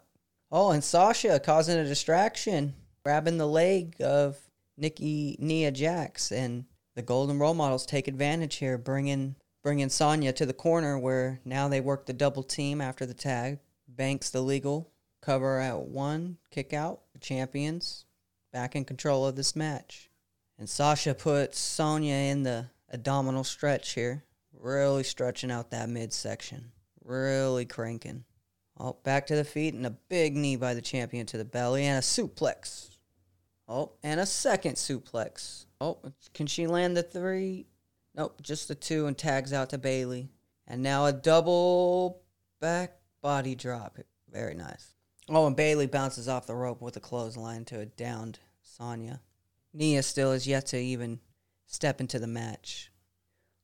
Oh, 0.52 0.72
and 0.72 0.84
Sasha 0.84 1.39
causing 1.39 1.78
a 1.78 1.86
distraction, 1.86 2.74
grabbing 3.04 3.38
the 3.38 3.48
leg 3.48 3.96
of 4.00 4.38
Nikki 4.78 5.36
Nia 5.39 5.72
Jax 5.72 6.32
and 6.32 6.65
the 6.96 7.02
Golden 7.02 7.39
Role 7.39 7.54
Models 7.54 7.86
take 7.86 8.08
advantage 8.08 8.56
here, 8.56 8.78
bringing 8.78 9.36
bringing 9.63 9.89
Sonya 9.89 10.34
to 10.34 10.46
the 10.46 10.54
corner 10.54 11.00
where 11.00 11.39
now 11.46 11.67
they 11.67 11.80
work 11.80 12.06
the 12.06 12.13
double 12.13 12.43
team 12.43 12.82
after 12.82 13.06
the 13.06 13.13
tag. 13.13 13.60
Banks 13.96 14.30
the 14.30 14.42
legal 14.42 14.92
cover 15.22 15.60
at 15.60 15.80
one, 15.80 16.38
kick 16.52 16.74
out. 16.74 17.02
The 17.14 17.20
champions 17.20 18.06
back 18.52 18.76
in 18.76 18.86
control 18.86 19.26
of 19.26 19.36
this 19.36 19.56
match. 19.56 20.10
And 20.58 20.70
Sasha 20.70 21.14
puts 21.14 21.60
Sonya 21.60 22.14
in 22.14 22.44
the 22.44 22.70
abdominal 22.92 23.44
stretch 23.44 23.94
here, 23.94 24.24
really 24.52 25.04
stretching 25.04 25.52
out 25.52 25.72
that 25.72 25.90
midsection, 25.90 26.72
really 27.04 27.66
cranking. 27.66 28.24
Oh, 28.80 28.98
back 29.04 29.28
to 29.28 29.36
the 29.36 29.44
feet 29.44 29.74
and 29.74 29.86
a 29.86 29.92
big 29.92 30.36
knee 30.36 30.56
by 30.56 30.74
the 30.74 30.82
champion 30.82 31.26
to 31.28 31.38
the 31.38 31.46
belly 31.46 31.86
and 31.86 31.98
a 31.98 32.02
suplex 32.02 32.90
Oh, 33.68 33.94
and 34.04 34.20
a 34.20 34.26
second 34.26 34.76
suplex. 34.76 35.66
Oh, 35.80 36.00
can 36.34 36.48
she 36.48 36.68
land 36.68 36.98
the 36.98 37.04
three? 37.04 37.66
Nope, 38.16 38.42
just 38.42 38.68
the 38.68 38.76
two 38.76 39.08
and 39.08 39.18
tags 39.18 39.54
out 39.54 39.70
to 39.70 39.78
Bayley. 39.78 40.30
And 40.68 40.84
now 40.84 41.06
a 41.06 41.14
double 41.14 42.22
back 42.60 42.98
body 43.24 43.56
drop. 43.56 43.98
Very 44.32 44.54
nice. 44.54 44.94
Oh, 45.30 45.48
and 45.48 45.56
Bayley 45.56 45.88
bounces 45.88 46.28
off 46.28 46.46
the 46.46 46.54
rope 46.54 46.82
with 46.82 46.98
a 46.98 47.00
clothesline 47.00 47.66
to 47.66 47.80
a 47.80 47.86
downed 47.88 48.38
Sonya. 48.62 49.22
Nia 49.74 50.04
still 50.04 50.34
is 50.34 50.46
yet 50.46 50.68
to 50.68 50.78
even 50.78 51.20
step 51.66 52.00
into 52.00 52.20
the 52.20 52.28
match. 52.28 52.92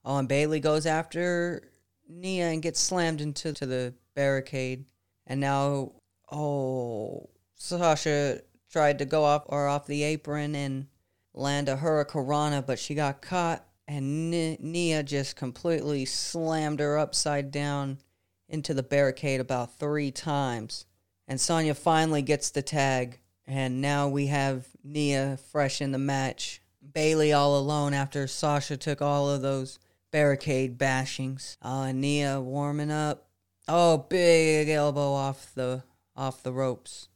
Oh, 0.04 0.18
and 0.18 0.28
Bayley 0.28 0.60
goes 0.60 0.86
after 0.86 1.70
Nia 2.08 2.48
and 2.48 2.64
gets 2.64 2.80
slammed 2.80 3.22
into 3.22 3.54
to 3.54 3.66
the 3.66 3.94
barricade. 4.16 4.86
And 5.28 5.40
now, 5.42 5.92
oh, 6.32 7.30
Sasha 7.56 8.42
tried 8.72 9.00
to 9.00 9.06
go 9.06 9.26
off 9.26 9.44
or 9.48 9.68
off 9.68 9.86
the 9.86 10.04
apron 10.04 10.56
and 10.56 10.88
land 11.34 11.70
a 11.70 11.76
hurricanrana, 11.76 12.66
but 12.66 12.80
she 12.80 12.96
got 12.96 13.22
caught, 13.22 13.66
and 13.88 14.32
Nia 14.32 15.04
just 15.04 15.36
completely 15.36 16.06
slammed 16.06 16.80
her 16.80 16.98
upside 16.98 17.52
down 17.52 18.00
into 18.50 18.74
the 18.74 18.84
barricade 18.84 19.40
about 19.40 19.78
three 19.78 20.12
times. 20.12 20.86
And 21.28 21.40
Sonya 21.40 21.76
finally 21.76 22.22
gets 22.24 22.50
the 22.50 22.64
tag, 22.64 23.20
and 23.46 23.82
now 23.82 24.08
we 24.08 24.28
have 24.28 24.68
Nia 24.84 25.38
fresh 25.52 25.80
in 25.80 25.92
the 25.92 26.00
match. 26.00 26.62
Bayley 26.94 27.32
all 27.32 27.58
alone 27.58 27.94
after 27.94 28.26
Sasha 28.26 28.76
took 28.76 29.02
all 29.02 29.30
of 29.30 29.42
those 29.42 29.78
barricade 30.12 30.78
bashings. 30.78 31.58
Oh, 31.62 31.92
Nia 31.92 32.42
warming 32.42 32.92
up. 32.92 33.28
Oh, 33.68 33.98
big 33.98 34.70
elbow 34.70 35.14
off 35.14 35.52
the 35.54 35.84
off 36.16 36.42
the 36.42 36.52
ropes. 36.52 37.08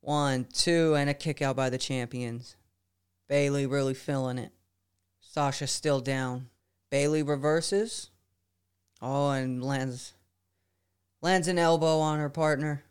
One, 0.00 0.46
two, 0.52 0.94
and 0.94 1.08
a 1.08 1.14
kick 1.14 1.40
out 1.40 1.56
by 1.56 1.70
the 1.70 1.78
champions. 1.78 2.56
Bayley 3.28 3.66
really 3.66 3.94
feeling 3.94 4.38
it. 4.38 4.52
Sasha 5.20 5.66
still 5.66 6.00
down. 6.00 6.48
Bayley 6.90 7.22
reverses. 7.22 8.10
Oh, 9.00 9.30
and 9.30 9.64
lands 9.64 10.12
lands 11.26 11.48
an 11.48 11.58
elbow 11.58 11.98
on 11.98 12.20
her 12.20 12.30
partner. 12.30 12.84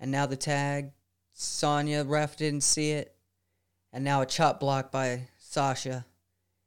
And 0.00 0.10
now 0.10 0.26
the 0.26 0.36
tag. 0.36 0.90
Sonya 1.32 2.02
ref 2.02 2.36
didn't 2.36 2.62
see 2.62 2.90
it. 2.90 3.14
And 3.92 4.02
now 4.02 4.22
a 4.22 4.26
chop 4.26 4.58
block 4.58 4.90
by 4.90 5.28
Sasha. 5.38 6.04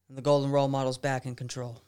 And 0.07 0.17
the 0.17 0.21
Golden 0.21 0.49
Role 0.49 0.69
Model's 0.69 0.97
back 0.97 1.25
in 1.25 1.35
control. 1.35 1.81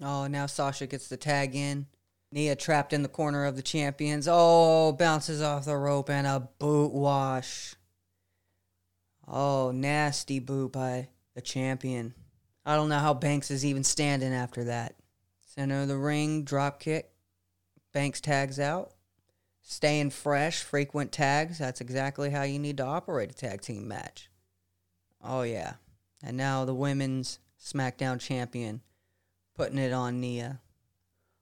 Oh, 0.00 0.26
now 0.26 0.46
Sasha 0.46 0.86
gets 0.86 1.08
the 1.08 1.18
tag 1.18 1.54
in. 1.54 1.86
Nia 2.32 2.56
trapped 2.56 2.94
in 2.94 3.02
the 3.02 3.10
corner 3.10 3.44
of 3.44 3.56
the 3.56 3.62
champions. 3.62 4.26
Oh, 4.26 4.92
bounces 4.92 5.42
off 5.42 5.66
the 5.66 5.76
rope 5.76 6.08
and 6.08 6.26
a 6.26 6.48
boot 6.58 6.92
wash. 6.92 7.74
Oh, 9.28 9.70
nasty 9.70 10.38
boot 10.38 10.72
by 10.72 11.08
the 11.34 11.42
champion. 11.42 12.14
I 12.64 12.74
don't 12.74 12.88
know 12.88 13.00
how 13.00 13.12
Banks 13.12 13.50
is 13.50 13.66
even 13.66 13.84
standing 13.84 14.32
after 14.32 14.64
that. 14.64 14.94
Center 15.42 15.82
of 15.82 15.88
the 15.88 15.98
ring, 15.98 16.42
drop 16.42 16.80
kick. 16.80 17.12
Banks 17.96 18.20
tags 18.20 18.60
out. 18.60 18.90
Staying 19.62 20.10
fresh, 20.10 20.62
frequent 20.62 21.12
tags. 21.12 21.56
That's 21.56 21.80
exactly 21.80 22.28
how 22.28 22.42
you 22.42 22.58
need 22.58 22.76
to 22.76 22.84
operate 22.84 23.30
a 23.30 23.34
tag 23.34 23.62
team 23.62 23.88
match. 23.88 24.28
Oh, 25.24 25.40
yeah. 25.40 25.76
And 26.22 26.36
now 26.36 26.66
the 26.66 26.74
women's 26.74 27.38
SmackDown 27.58 28.20
champion 28.20 28.82
putting 29.54 29.78
it 29.78 29.94
on 29.94 30.20
Nia. 30.20 30.60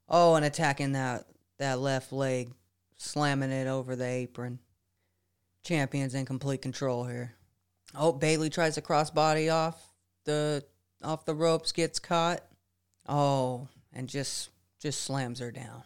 Oh, 0.09 0.37
and 0.37 0.45
attacking 0.45 0.93
that, 0.93 1.27
that 1.59 1.81
left 1.81 2.13
leg, 2.13 2.53
slamming 2.99 3.51
it 3.51 3.67
over 3.67 3.97
the 3.97 4.07
apron. 4.07 4.61
Champion's 5.65 6.15
in 6.15 6.25
complete 6.25 6.63
control 6.63 7.03
here. 7.03 7.35
Oh, 7.97 8.13
Bayley 8.13 8.49
tries 8.49 8.77
to 8.77 8.81
crossbody 8.81 9.53
off 9.53 9.93
the 10.25 10.65
off 11.03 11.25
the 11.25 11.35
ropes, 11.35 11.73
gets 11.73 11.99
caught. 11.99 12.45
Oh, 13.09 13.67
and 13.93 14.09
just 14.09 14.51
just 14.79 15.03
slams 15.03 15.41
her 15.41 15.51
down. 15.51 15.83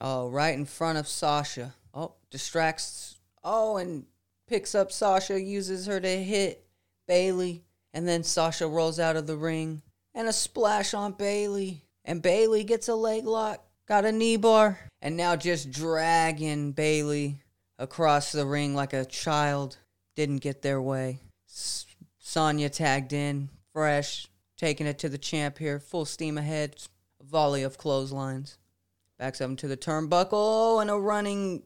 Oh, 0.00 0.28
right 0.28 0.54
in 0.54 0.64
front 0.64 0.98
of 0.98 1.08
Sasha. 1.08 1.74
Oh, 1.92 2.14
distracts. 2.30 3.16
Oh, 3.42 3.76
and 3.76 4.04
picks 4.46 4.74
up 4.74 4.92
Sasha, 4.92 5.40
uses 5.40 5.86
her 5.86 6.00
to 6.00 6.08
hit 6.22 6.64
Bayley, 7.06 7.64
and 7.92 8.06
then 8.06 8.22
Sasha 8.22 8.66
rolls 8.66 9.00
out 9.00 9.16
of 9.16 9.26
the 9.26 9.36
ring 9.36 9.82
and 10.14 10.28
a 10.28 10.32
splash 10.32 10.94
on 10.94 11.12
Bayley. 11.12 11.82
And 12.04 12.22
Bayley 12.22 12.64
gets 12.64 12.88
a 12.88 12.94
leg 12.94 13.24
lock, 13.24 13.64
got 13.86 14.04
a 14.04 14.12
knee 14.12 14.36
bar, 14.36 14.78
and 15.02 15.16
now 15.16 15.36
just 15.36 15.70
dragging 15.70 16.72
Bayley 16.72 17.40
across 17.78 18.32
the 18.32 18.46
ring 18.46 18.74
like 18.74 18.92
a 18.92 19.04
child. 19.04 19.76
Didn't 20.16 20.38
get 20.38 20.62
their 20.62 20.82
way. 20.82 21.20
Sonya 22.18 22.68
tagged 22.68 23.12
in, 23.12 23.48
fresh, 23.72 24.26
taking 24.56 24.86
it 24.86 24.98
to 24.98 25.08
the 25.08 25.18
champ 25.18 25.58
here, 25.58 25.78
full 25.78 26.04
steam 26.04 26.36
ahead, 26.36 26.76
volley 27.22 27.62
of 27.62 27.78
clotheslines. 27.78 28.57
Backs 29.18 29.40
up 29.40 29.56
to 29.56 29.68
the 29.68 29.76
turnbuckle, 29.76 30.28
oh, 30.32 30.78
and 30.78 30.90
a 30.90 30.94
running 30.94 31.64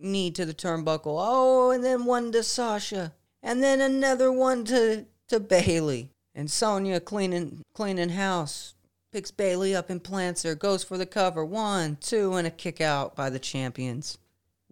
knee 0.00 0.30
to 0.30 0.46
the 0.46 0.54
turnbuckle. 0.54 1.16
Oh, 1.18 1.70
and 1.70 1.84
then 1.84 2.06
one 2.06 2.32
to 2.32 2.42
Sasha, 2.42 3.12
and 3.42 3.62
then 3.62 3.80
another 3.80 4.32
one 4.32 4.64
to 4.66 5.06
to 5.28 5.40
Bayley. 5.40 6.10
And 6.34 6.50
Sonya 6.50 7.00
cleaning 7.00 7.62
cleaning 7.74 8.08
house, 8.10 8.74
picks 9.12 9.30
Bayley 9.30 9.74
up 9.74 9.90
and 9.90 10.02
plants 10.02 10.42
her, 10.42 10.54
goes 10.54 10.82
for 10.82 10.98
the 10.98 11.06
cover. 11.06 11.44
One, 11.44 11.96
two, 12.00 12.34
and 12.34 12.46
a 12.46 12.50
kick 12.50 12.80
out 12.80 13.14
by 13.14 13.30
the 13.30 13.38
champions. 13.38 14.18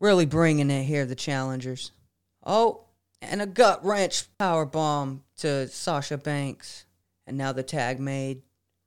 Really 0.01 0.27
bringing 0.27 0.71
it 0.71 0.85
here, 0.85 1.07
the 1.07 1.15
challengers. 1.15 1.93
Oh, 2.45 2.87
and 3.21 3.41
a 3.41 3.47
gut 3.47 3.85
wrench 3.85 4.25
power 4.39 4.67
bomb 4.67 5.23
to 5.37 5.69
Sasha 5.69 6.19
Banks. 6.19 6.87
And 7.27 7.39
now 7.39 7.53
the 7.53 7.63
tag 7.63 8.01
made. 8.01 8.43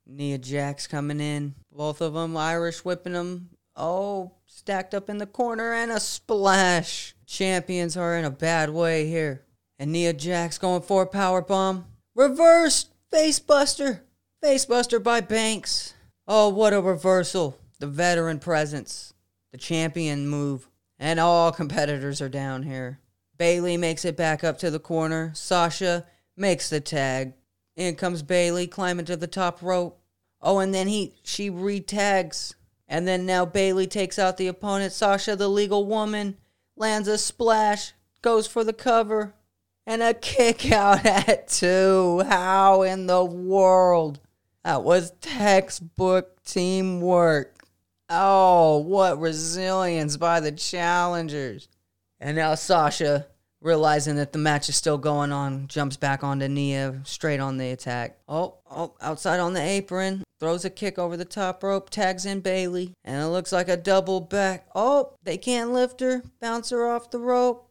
Nia 0.05 0.37
Jax 0.37 0.87
coming 0.87 1.21
in. 1.21 1.55
Both 1.75 1.99
of 1.99 2.13
them 2.13 2.37
Irish 2.37 2.85
whipping 2.85 3.13
them. 3.13 3.49
Oh, 3.75 4.31
stacked 4.45 4.93
up 4.93 5.09
in 5.09 5.17
the 5.17 5.25
corner 5.25 5.73
and 5.73 5.91
a 5.91 5.99
splash. 5.99 7.13
Champions 7.25 7.97
are 7.97 8.15
in 8.15 8.23
a 8.23 8.29
bad 8.29 8.69
way 8.69 9.07
here. 9.07 9.41
And 9.77 9.91
Nia 9.91 10.13
Jax 10.13 10.57
going 10.57 10.83
for 10.83 11.03
a 11.03 11.07
power 11.07 11.41
bomb. 11.41 11.85
Reversed 12.15 12.93
facebuster. 13.11 13.99
Facebuster 14.41 15.03
by 15.03 15.19
Banks. 15.19 15.93
Oh, 16.25 16.47
what 16.47 16.73
a 16.73 16.79
reversal. 16.79 17.57
The 17.79 17.87
veteran 17.87 18.39
presence. 18.39 19.13
The 19.51 19.57
champion 19.57 20.29
move. 20.29 20.69
And 20.97 21.19
all 21.19 21.51
competitors 21.51 22.21
are 22.21 22.29
down 22.29 22.63
here. 22.63 23.01
Bayley 23.37 23.75
makes 23.75 24.05
it 24.05 24.15
back 24.15 24.45
up 24.45 24.57
to 24.59 24.71
the 24.71 24.79
corner. 24.79 25.31
Sasha 25.35 26.05
makes 26.37 26.69
the 26.69 26.79
tag. 26.79 27.33
In 27.75 27.95
comes 27.95 28.23
Bayley 28.23 28.65
climbing 28.65 29.05
to 29.07 29.17
the 29.17 29.27
top 29.27 29.61
rope. 29.61 29.99
Oh, 30.45 30.59
and 30.59 30.73
then 30.73 30.87
he 30.87 31.15
she 31.23 31.49
retags. 31.49 32.53
And 32.87 33.07
then 33.07 33.25
now 33.25 33.45
Bayley 33.45 33.87
takes 33.87 34.19
out 34.19 34.37
the 34.37 34.45
opponent. 34.45 34.93
Sasha, 34.93 35.35
the 35.35 35.49
legal 35.49 35.87
woman, 35.87 36.37
lands 36.77 37.07
a 37.07 37.17
splash, 37.17 37.93
goes 38.21 38.45
for 38.45 38.63
the 38.63 38.71
cover, 38.71 39.33
and 39.87 40.03
a 40.03 40.13
kick 40.13 40.71
out 40.71 41.03
at 41.05 41.47
two. 41.47 42.21
How 42.27 42.83
in 42.83 43.07
the 43.07 43.25
world? 43.25 44.19
That 44.63 44.83
was 44.83 45.13
textbook 45.19 46.43
teamwork. 46.43 47.63
Oh, 48.07 48.77
what 48.77 49.19
resilience 49.19 50.15
by 50.15 50.41
the 50.41 50.51
challengers. 50.51 51.67
And 52.19 52.37
now 52.37 52.53
Sasha, 52.53 53.25
realizing 53.65 54.15
that 54.17 54.31
the 54.31 54.37
match 54.37 54.69
is 54.69 54.75
still 54.75 54.99
going 54.99 55.31
on, 55.31 55.67
jumps 55.67 55.97
back 55.97 56.23
onto 56.23 56.47
Nia, 56.47 57.01
straight 57.03 57.39
on 57.39 57.57
the 57.57 57.71
attack. 57.71 58.19
Oh, 58.29 58.59
oh, 58.69 58.93
outside 59.01 59.39
on 59.39 59.53
the 59.53 59.61
apron, 59.61 60.23
throws 60.39 60.65
a 60.65 60.69
kick 60.69 60.99
over 60.99 61.17
the 61.17 61.25
top 61.25 61.63
rope, 61.63 61.89
tags 61.89 62.27
in 62.27 62.41
Bayley, 62.41 62.93
and 63.03 63.21
it 63.21 63.29
looks 63.29 63.51
like 63.51 63.67
a 63.67 63.75
double 63.75 64.21
back. 64.21 64.67
Oh, 64.75 65.13
they 65.23 65.37
can't 65.37 65.73
lift 65.73 65.99
her, 66.01 66.21
bounce 66.39 66.69
her 66.69 66.87
off 66.87 67.09
the 67.09 67.17
rope, 67.17 67.67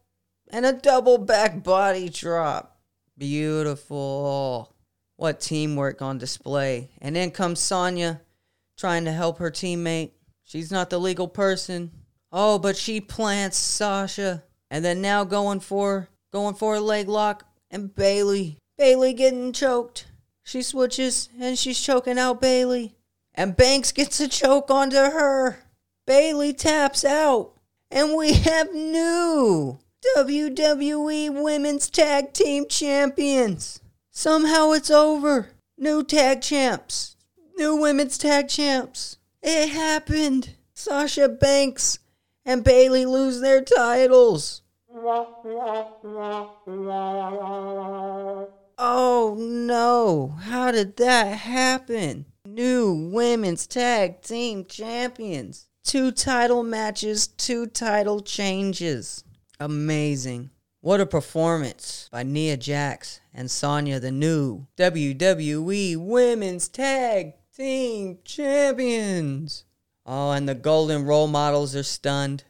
and 0.49 0.65
a 0.65 0.73
double 0.73 1.17
back 1.17 1.63
body 1.63 2.09
drop. 2.09 2.77
Beautiful. 3.17 4.75
What 5.15 5.39
teamwork 5.39 6.01
on 6.01 6.17
display. 6.17 6.89
And 7.01 7.15
then 7.15 7.31
comes 7.31 7.61
Sonya 7.61 8.19
trying 8.77 9.05
to 9.05 9.13
help 9.13 9.37
her 9.37 9.49
teammate. 9.49 10.11
She's 10.43 10.73
not 10.73 10.89
the 10.89 10.99
legal 10.99 11.29
person. 11.29 11.91
Oh, 12.33 12.59
but 12.59 12.75
she 12.75 12.99
plants 12.99 13.57
Sasha. 13.57 14.43
And 14.75 14.83
then 14.83 14.99
now 14.99 15.23
going 15.23 15.61
for 15.61 16.09
going 16.33 16.55
for 16.55 16.75
a 16.75 16.81
leg 16.81 17.07
lock 17.07 17.47
and 17.71 17.95
Bayley. 17.95 18.57
Bayley 18.77 19.13
getting 19.13 19.53
choked. 19.53 20.07
She 20.43 20.61
switches 20.63 21.29
and 21.39 21.57
she's 21.57 21.79
choking 21.79 22.19
out 22.19 22.41
Bayley. 22.41 22.93
And 23.33 23.55
Banks 23.55 23.93
gets 23.93 24.19
a 24.19 24.27
choke 24.27 24.69
onto 24.69 24.97
her. 24.97 25.59
Bayley 26.05 26.51
taps 26.51 27.05
out. 27.05 27.53
And 27.89 28.17
we 28.17 28.33
have 28.33 28.73
new 28.73 29.79
WWE 30.17 31.41
Women's 31.41 31.89
Tag 31.89 32.33
Team 32.33 32.67
Champions. 32.67 33.79
Somehow 34.11 34.71
it's 34.71 34.91
over. 34.91 35.51
New 35.77 36.03
tag 36.03 36.41
champs. 36.41 37.15
New 37.55 37.77
women's 37.77 38.17
tag 38.17 38.49
champs. 38.49 39.19
It 39.41 39.69
happened. 39.69 40.49
Sasha 40.73 41.29
Banks 41.29 41.99
and 42.43 42.61
Bayley 42.61 43.05
lose 43.05 43.39
their 43.39 43.61
titles. 43.61 44.63
Oh 48.77 49.35
no, 49.37 50.35
how 50.41 50.71
did 50.71 50.97
that 50.97 51.37
happen? 51.37 52.25
New 52.45 53.11
women's 53.13 53.67
tag 53.67 54.21
team 54.23 54.65
champions. 54.65 55.67
Two 55.83 56.11
title 56.11 56.63
matches, 56.63 57.27
two 57.27 57.67
title 57.67 58.19
changes. 58.19 59.23
Amazing. 59.59 60.49
What 60.81 61.01
a 61.01 61.05
performance 61.05 62.09
by 62.11 62.23
Nia 62.23 62.57
Jax 62.57 63.19
and 63.33 63.51
Sonya, 63.51 63.99
the 63.99 64.11
new 64.11 64.65
WWE 64.77 65.97
Women's 65.97 66.67
Tag 66.67 67.33
Team 67.55 68.17
Champions. 68.23 69.65
Oh, 70.05 70.31
and 70.31 70.49
the 70.49 70.55
golden 70.55 71.05
role 71.05 71.27
models 71.27 71.75
are 71.75 71.83
stunned. 71.83 72.43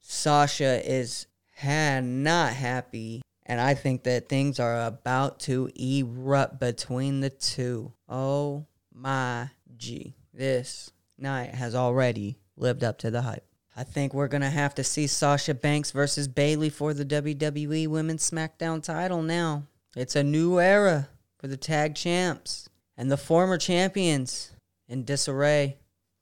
Sasha 0.00 0.80
is 0.88 1.26
ha- 1.56 2.00
not 2.02 2.52
happy. 2.52 3.22
And 3.44 3.60
I 3.60 3.74
think 3.74 4.02
that 4.04 4.28
things 4.28 4.58
are 4.58 4.86
about 4.86 5.40
to 5.40 5.70
erupt 5.76 6.58
between 6.58 7.20
the 7.20 7.30
two. 7.30 7.92
Oh 8.08 8.66
my 8.92 9.50
G. 9.76 10.14
This 10.32 10.90
night 11.18 11.54
has 11.54 11.74
already 11.74 12.38
lived 12.56 12.82
up 12.82 12.98
to 12.98 13.10
the 13.10 13.22
hype. 13.22 13.44
I 13.76 13.84
think 13.84 14.14
we're 14.14 14.28
going 14.28 14.42
to 14.42 14.50
have 14.50 14.74
to 14.76 14.84
see 14.84 15.06
Sasha 15.06 15.54
Banks 15.54 15.90
versus 15.90 16.28
Bayley 16.28 16.70
for 16.70 16.94
the 16.94 17.04
WWE 17.04 17.86
Women's 17.88 18.28
SmackDown 18.28 18.82
title 18.82 19.22
now. 19.22 19.64
It's 19.94 20.16
a 20.16 20.24
new 20.24 20.58
era 20.58 21.08
for 21.38 21.46
the 21.46 21.58
tag 21.58 21.94
champs 21.94 22.68
and 22.96 23.10
the 23.10 23.18
former 23.18 23.58
champions 23.58 24.50
in 24.88 25.04
disarray. 25.04 25.76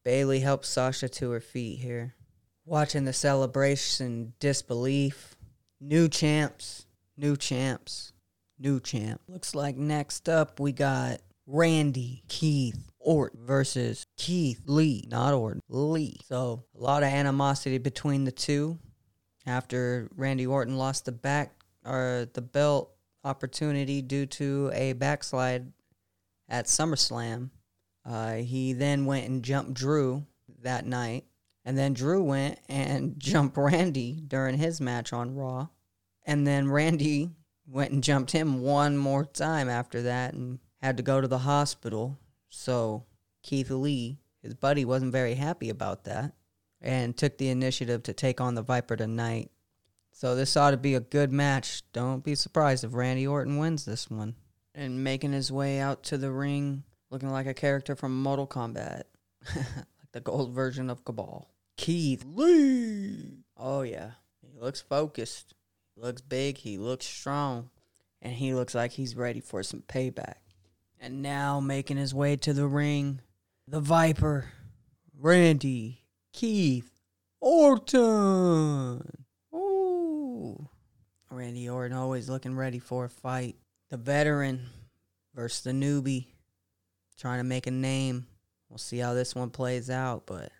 Bayley 0.04 0.40
helps 0.40 0.68
Sasha 0.68 1.08
to 1.08 1.30
her 1.30 1.40
feet 1.40 1.78
here. 1.78 2.14
Watching 2.66 3.04
the 3.04 3.12
celebration, 3.12 4.32
disbelief. 4.40 5.36
New 5.80 6.08
champs, 6.08 6.86
new 7.16 7.36
champs, 7.36 8.12
new 8.58 8.80
champ. 8.80 9.20
Looks 9.28 9.54
like 9.54 9.76
next 9.76 10.28
up 10.30 10.58
we 10.58 10.72
got 10.72 11.20
Randy 11.46 12.22
Keith 12.28 12.90
Orton 12.98 13.44
versus 13.44 14.06
Keith 14.16 14.62
Lee, 14.64 15.06
not 15.10 15.34
Orton, 15.34 15.60
Lee. 15.68 16.16
So 16.24 16.64
a 16.74 16.82
lot 16.82 17.02
of 17.02 17.10
animosity 17.10 17.78
between 17.78 18.24
the 18.24 18.32
two. 18.32 18.78
After 19.46 20.08
Randy 20.16 20.46
Orton 20.46 20.78
lost 20.78 21.04
the 21.04 21.12
back 21.12 21.52
or 21.84 22.26
the 22.32 22.40
belt 22.40 22.92
opportunity 23.24 24.00
due 24.00 24.24
to 24.24 24.70
a 24.72 24.94
backslide 24.94 25.70
at 26.48 26.64
SummerSlam, 26.64 27.50
uh, 28.06 28.36
he 28.36 28.72
then 28.72 29.04
went 29.04 29.28
and 29.28 29.42
jumped 29.42 29.74
Drew 29.74 30.24
that 30.62 30.86
night. 30.86 31.24
And 31.64 31.78
then 31.78 31.94
Drew 31.94 32.22
went 32.22 32.58
and 32.68 33.14
jumped 33.18 33.56
Randy 33.56 34.20
during 34.26 34.58
his 34.58 34.80
match 34.80 35.12
on 35.12 35.34
Raw. 35.34 35.68
And 36.26 36.46
then 36.46 36.70
Randy 36.70 37.30
went 37.66 37.92
and 37.92 38.04
jumped 38.04 38.30
him 38.32 38.60
one 38.60 38.96
more 38.96 39.24
time 39.24 39.68
after 39.68 40.02
that 40.02 40.34
and 40.34 40.58
had 40.80 40.96
to 40.96 41.02
go 41.02 41.20
to 41.20 41.28
the 41.28 41.38
hospital. 41.38 42.18
So 42.48 43.04
Keith 43.42 43.70
Lee, 43.70 44.18
his 44.42 44.54
buddy, 44.54 44.84
wasn't 44.84 45.12
very 45.12 45.34
happy 45.34 45.70
about 45.70 46.04
that 46.04 46.34
and 46.80 47.16
took 47.16 47.38
the 47.38 47.48
initiative 47.48 48.02
to 48.04 48.12
take 48.12 48.40
on 48.40 48.54
the 48.54 48.62
Viper 48.62 48.96
tonight. 48.96 49.50
So 50.12 50.36
this 50.36 50.56
ought 50.56 50.70
to 50.72 50.76
be 50.76 50.94
a 50.94 51.00
good 51.00 51.32
match. 51.32 51.82
Don't 51.92 52.22
be 52.22 52.34
surprised 52.34 52.84
if 52.84 52.94
Randy 52.94 53.26
Orton 53.26 53.58
wins 53.58 53.84
this 53.84 54.10
one. 54.10 54.34
And 54.74 55.02
making 55.02 55.32
his 55.32 55.50
way 55.50 55.80
out 55.80 56.02
to 56.04 56.18
the 56.18 56.30
ring, 56.30 56.84
looking 57.10 57.30
like 57.30 57.46
a 57.46 57.54
character 57.54 57.96
from 57.96 58.22
Mortal 58.22 58.46
Kombat, 58.46 59.04
like 59.54 59.66
the 60.12 60.20
gold 60.20 60.52
version 60.52 60.90
of 60.90 61.04
Kabal. 61.04 61.48
Keith 61.76 62.24
Lee. 62.24 63.44
Oh 63.56 63.82
yeah, 63.82 64.12
he 64.40 64.58
looks 64.58 64.80
focused. 64.80 65.54
Looks 65.96 66.20
big. 66.20 66.58
He 66.58 66.78
looks 66.78 67.06
strong, 67.06 67.70
and 68.20 68.32
he 68.32 68.54
looks 68.54 68.74
like 68.74 68.92
he's 68.92 69.16
ready 69.16 69.40
for 69.40 69.62
some 69.62 69.82
payback. 69.82 70.36
And 71.00 71.22
now 71.22 71.60
making 71.60 71.96
his 71.96 72.14
way 72.14 72.36
to 72.36 72.52
the 72.52 72.66
ring, 72.66 73.20
the 73.68 73.80
Viper, 73.80 74.46
Randy 75.18 76.04
Keith 76.32 76.90
Orton. 77.40 79.24
Ooh. 79.54 80.68
Randy 81.30 81.68
Orton 81.68 81.96
always 81.96 82.28
looking 82.28 82.56
ready 82.56 82.78
for 82.78 83.04
a 83.04 83.10
fight. 83.10 83.56
The 83.90 83.96
veteran 83.96 84.66
versus 85.34 85.62
the 85.62 85.72
newbie. 85.72 86.26
Trying 87.18 87.38
to 87.38 87.44
make 87.44 87.66
a 87.66 87.70
name. 87.70 88.26
We'll 88.68 88.78
see 88.78 88.98
how 88.98 89.14
this 89.14 89.34
one 89.34 89.50
plays 89.50 89.90
out, 89.90 90.24
but 90.26 90.50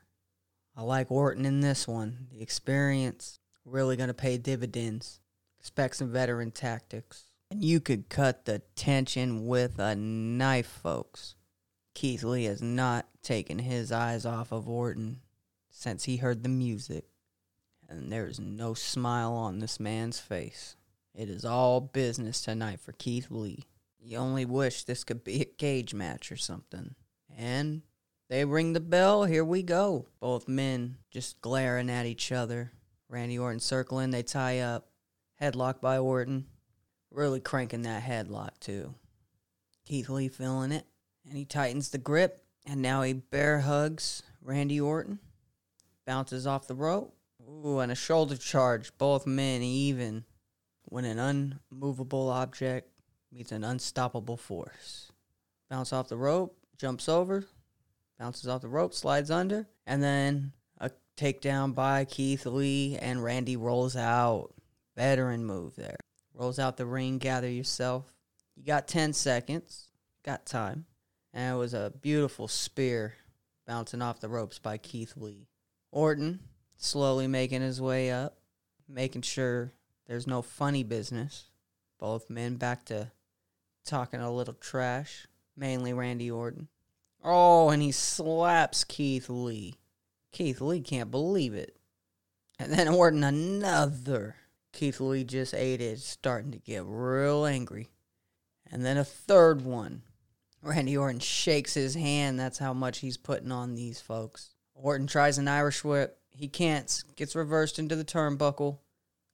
I 0.77 0.83
like 0.83 1.11
Orton 1.11 1.45
in 1.45 1.61
this 1.61 1.87
one. 1.87 2.27
The 2.31 2.43
experience 2.43 3.39
really 3.65 3.97
going 3.97 4.09
to 4.09 4.15
pay 4.15 4.37
dividends. 4.39 5.21
Expect 5.59 5.97
some 5.97 6.13
veteran 6.13 6.51
tactics. 6.51 7.25
And 7.51 7.65
you 7.65 7.81
could 7.81 8.09
cut 8.09 8.45
the 8.45 8.61
tension 8.75 9.47
with 9.47 9.79
a 9.79 9.95
knife, 9.95 10.81
folks. 10.83 11.37
Keith 11.95 12.25
Lee 12.25 12.45
has 12.45 12.61
not 12.61 13.07
taken 13.23 13.61
his 13.61 13.93
eyes 13.93 14.27
off 14.27 14.51
of 14.51 14.69
Orton 14.69 15.21
since 15.71 16.05
he 16.05 16.17
heard 16.17 16.43
the 16.43 16.49
music. 16.49 17.05
And 17.89 18.11
there's 18.11 18.41
no 18.41 18.75
smile 18.75 19.33
on 19.33 19.61
this 19.61 19.79
man's 19.79 20.19
face. 20.19 20.77
It 21.15 21.29
is 21.29 21.45
all 21.45 21.81
business 21.81 22.43
tonight 22.43 22.81
for 22.81 22.93
Keith 22.93 23.31
Lee. 23.31 23.65
You 24.01 24.19
only 24.19 24.45
wish 24.45 24.85
this 24.85 25.05
could 25.05 25.23
be 25.23 25.41
a 25.41 25.45
cage 25.45 25.95
match 25.95 26.33
or 26.33 26.37
something. 26.37 26.95
And 27.37 27.83
they 28.29 28.45
ring 28.45 28.73
the 28.73 28.81
bell. 28.81 29.25
Here 29.25 29.45
we 29.45 29.63
go. 29.63 30.07
Both 30.21 30.49
men 30.49 30.97
just 31.11 31.41
glaring 31.41 31.91
at 31.91 32.07
each 32.07 32.33
other. 32.33 32.73
Randy 33.09 33.39
Orton 33.39 33.61
circling. 33.61 34.11
They 34.11 34.23
tie 34.23 34.61
up. 34.61 34.89
Headlock 35.41 35.81
by 35.81 35.99
Orton. 35.99 36.47
Really 37.11 37.41
cranking 37.41 37.83
that 37.83 38.03
headlock, 38.03 38.59
too. 38.61 38.95
Keith 39.85 40.09
Lee 40.09 40.29
feeling 40.29 40.73
it. 40.73 40.87
And 41.29 41.37
he 41.37 41.45
tightens 41.45 41.91
the 41.91 41.99
grip. 41.99 42.45
And 42.67 42.81
now 42.81 43.03
he 43.03 43.13
bear 43.13 43.61
hugs 43.61 44.23
Randy 44.43 44.81
Orton. 44.81 45.19
Bounces 46.07 46.47
off 46.47 46.67
the 46.67 46.75
rope. 46.75 47.15
Ooh, 47.47 47.79
and 47.81 47.93
a 47.93 47.95
shoulder 47.95 48.37
charge. 48.37 48.97
Both 48.97 49.27
men 49.27 49.63
even. 49.63 50.25
When 50.87 51.05
an 51.05 51.19
unmovable 51.19 52.31
object 52.31 52.89
meets 53.31 53.53
an 53.53 53.65
unstoppable 53.65 54.37
force. 54.37 55.13
Bounce 55.69 55.93
off 55.93 56.09
the 56.09 56.17
rope. 56.17 56.57
Jumps 56.79 57.09
over. 57.09 57.45
Bounces 58.19 58.49
off 58.49 58.63
the 58.63 58.69
rope. 58.69 58.95
Slides 58.95 59.31
under. 59.31 59.69
And 59.87 60.03
then 60.03 60.53
a 60.79 60.91
takedown 61.17 61.75
by 61.75 62.05
Keith 62.05 62.47
Lee. 62.47 62.99
And 63.01 63.23
Randy 63.23 63.57
rolls 63.57 63.97
out. 63.97 64.55
Veteran 64.97 65.45
move 65.45 65.77
there. 65.77 65.99
Rolls 66.33 66.59
out 66.59 66.77
the 66.77 66.87
ring. 66.87 67.19
Gather 67.19 67.51
yourself. 67.51 68.13
You 68.57 68.65
got 68.65 68.89
10 68.89 69.13
seconds. 69.13 69.89
Got 70.25 70.47
time. 70.47 70.87
And 71.33 71.55
it 71.55 71.59
was 71.59 71.75
a 71.75 71.93
beautiful 72.01 72.49
spear 72.49 73.15
bouncing 73.67 74.03
off 74.03 74.21
the 74.21 74.29
ropes 74.29 74.59
by 74.59 74.79
Keith 74.79 75.15
Lee. 75.17 75.49
Orton 75.91 76.41
slowly 76.77 77.27
making 77.27 77.63
his 77.63 77.81
way 77.81 78.11
up, 78.11 78.39
making 78.89 79.23
sure 79.23 79.73
there's 80.07 80.27
no 80.27 80.43
funny 80.43 80.83
business. 80.83 81.51
Both 81.99 82.31
men 82.31 82.57
back 82.57 82.85
to 82.87 83.11
talking 83.85 84.21
a 84.21 84.31
little 84.31 84.55
trash, 84.55 85.27
mainly 85.57 85.93
Randy 85.93 86.31
Orton. 86.31 86.69
Oh, 87.25 87.71
and 87.71 87.83
he 87.83 87.91
slaps 87.91 88.85
Keith 88.85 89.31
Lee. 89.31 89.77
Keith 90.31 90.61
Lee 90.61 90.81
can't 90.81 91.11
believe 91.11 91.55
it. 91.55 91.77
And 92.59 92.73
then 92.73 92.89
Orton 92.95 93.25
another. 93.25 94.37
Keith 94.73 95.01
Lee 95.01 95.25
just 95.25 95.55
ate 95.55 95.81
it, 95.81 96.01
starting 96.01 96.53
to 96.53 96.59
get 96.59 96.83
real 96.85 97.47
angry. 97.47 97.89
And 98.71 98.85
then 98.85 98.99
a 98.99 99.05
third 99.05 99.63
one. 99.63 100.03
Randy 100.61 100.97
Orton 100.97 101.21
shakes 101.21 101.75
his 101.75 101.95
hand. 101.95 102.39
That's 102.39 102.59
how 102.59 102.73
much 102.73 102.99
he's 102.99 103.17
putting 103.17 103.53
on 103.53 103.75
these 103.75 104.01
folks. 104.01 104.51
Orton 104.75 105.07
tries 105.07 105.39
an 105.39 105.49
Irish 105.49 105.85
whip. 105.85 106.19
He 106.31 106.49
can't. 106.49 107.05
Gets 107.17 107.37
reversed 107.37 107.79
into 107.79 107.97
the 107.97 108.05
turnbuckle. 108.05 108.79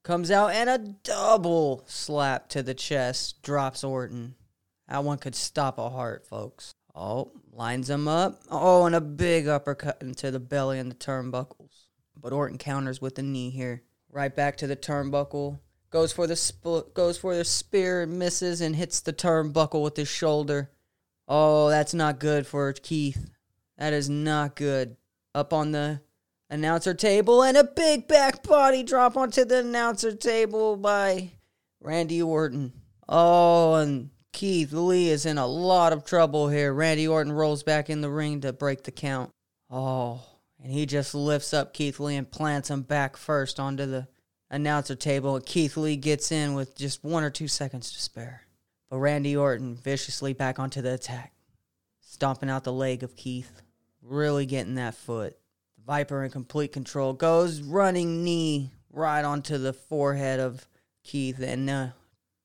Comes 0.02 0.30
out 0.30 0.52
and 0.52 0.68
a 0.68 0.78
double 0.78 1.84
slap 1.86 2.48
to 2.50 2.62
the 2.62 2.74
chest. 2.74 3.42
Drops 3.42 3.84
Orton. 3.84 4.34
That 4.88 5.04
one 5.04 5.18
could 5.18 5.34
stop 5.34 5.78
a 5.78 5.88
heart, 5.88 6.26
folks. 6.26 6.74
Oh, 6.94 7.30
lines 7.60 7.90
him 7.90 8.08
up. 8.08 8.40
Oh, 8.50 8.86
and 8.86 8.94
a 8.94 9.02
big 9.02 9.46
uppercut 9.46 9.98
into 10.00 10.30
the 10.30 10.40
belly 10.40 10.78
and 10.78 10.90
the 10.90 10.94
turnbuckles. 10.94 11.88
But 12.16 12.32
Orton 12.32 12.56
counters 12.56 13.02
with 13.02 13.16
the 13.16 13.22
knee 13.22 13.50
here. 13.50 13.82
Right 14.10 14.34
back 14.34 14.56
to 14.56 14.66
the 14.66 14.76
turnbuckle. 14.76 15.60
Goes 15.90 16.10
for 16.10 16.26
the 16.26 16.36
sp- 16.40 16.94
goes 16.94 17.18
for 17.18 17.36
the 17.36 17.44
spear, 17.44 18.06
misses, 18.06 18.62
and 18.62 18.74
hits 18.74 19.02
the 19.02 19.12
turnbuckle 19.12 19.82
with 19.82 19.98
his 19.98 20.08
shoulder. 20.08 20.70
Oh, 21.28 21.68
that's 21.68 21.92
not 21.92 22.18
good 22.18 22.46
for 22.46 22.72
Keith. 22.72 23.30
That 23.76 23.92
is 23.92 24.08
not 24.08 24.56
good. 24.56 24.96
Up 25.34 25.52
on 25.52 25.72
the 25.72 26.00
announcer 26.48 26.94
table, 26.94 27.42
and 27.42 27.58
a 27.58 27.64
big 27.64 28.08
back 28.08 28.42
body 28.42 28.82
drop 28.82 29.18
onto 29.18 29.44
the 29.44 29.58
announcer 29.58 30.16
table 30.16 30.78
by 30.78 31.32
Randy 31.78 32.22
Orton. 32.22 32.72
Oh, 33.06 33.74
and 33.74 34.08
Keith 34.32 34.72
Lee 34.72 35.08
is 35.08 35.26
in 35.26 35.38
a 35.38 35.46
lot 35.46 35.92
of 35.92 36.04
trouble 36.04 36.48
here. 36.48 36.72
Randy 36.72 37.06
Orton 37.06 37.32
rolls 37.32 37.62
back 37.62 37.90
in 37.90 38.00
the 38.00 38.10
ring 38.10 38.40
to 38.42 38.52
break 38.52 38.84
the 38.84 38.90
count. 38.90 39.30
Oh, 39.70 40.22
and 40.62 40.72
he 40.72 40.86
just 40.86 41.14
lifts 41.14 41.52
up 41.52 41.74
Keith 41.74 42.00
Lee 42.00 42.16
and 42.16 42.30
plants 42.30 42.70
him 42.70 42.82
back 42.82 43.16
first 43.16 43.58
onto 43.58 43.86
the 43.86 44.08
announcer 44.50 44.94
table. 44.94 45.36
And 45.36 45.44
Keith 45.44 45.76
Lee 45.76 45.96
gets 45.96 46.32
in 46.32 46.54
with 46.54 46.76
just 46.76 47.04
one 47.04 47.24
or 47.24 47.30
two 47.30 47.48
seconds 47.48 47.92
to 47.92 48.00
spare. 48.00 48.42
But 48.88 48.98
Randy 48.98 49.36
Orton 49.36 49.76
viciously 49.76 50.32
back 50.32 50.58
onto 50.58 50.82
the 50.82 50.94
attack, 50.94 51.32
stomping 52.00 52.50
out 52.50 52.64
the 52.64 52.72
leg 52.72 53.02
of 53.02 53.16
Keith, 53.16 53.62
really 54.02 54.46
getting 54.46 54.74
that 54.74 54.94
foot. 54.94 55.36
The 55.76 55.84
Viper 55.84 56.24
in 56.24 56.30
complete 56.30 56.72
control 56.72 57.12
goes 57.12 57.62
running 57.62 58.24
knee 58.24 58.72
right 58.92 59.24
onto 59.24 59.58
the 59.58 59.72
forehead 59.72 60.40
of 60.40 60.66
Keith 61.04 61.40
and 61.40 61.70
uh, 61.70 61.88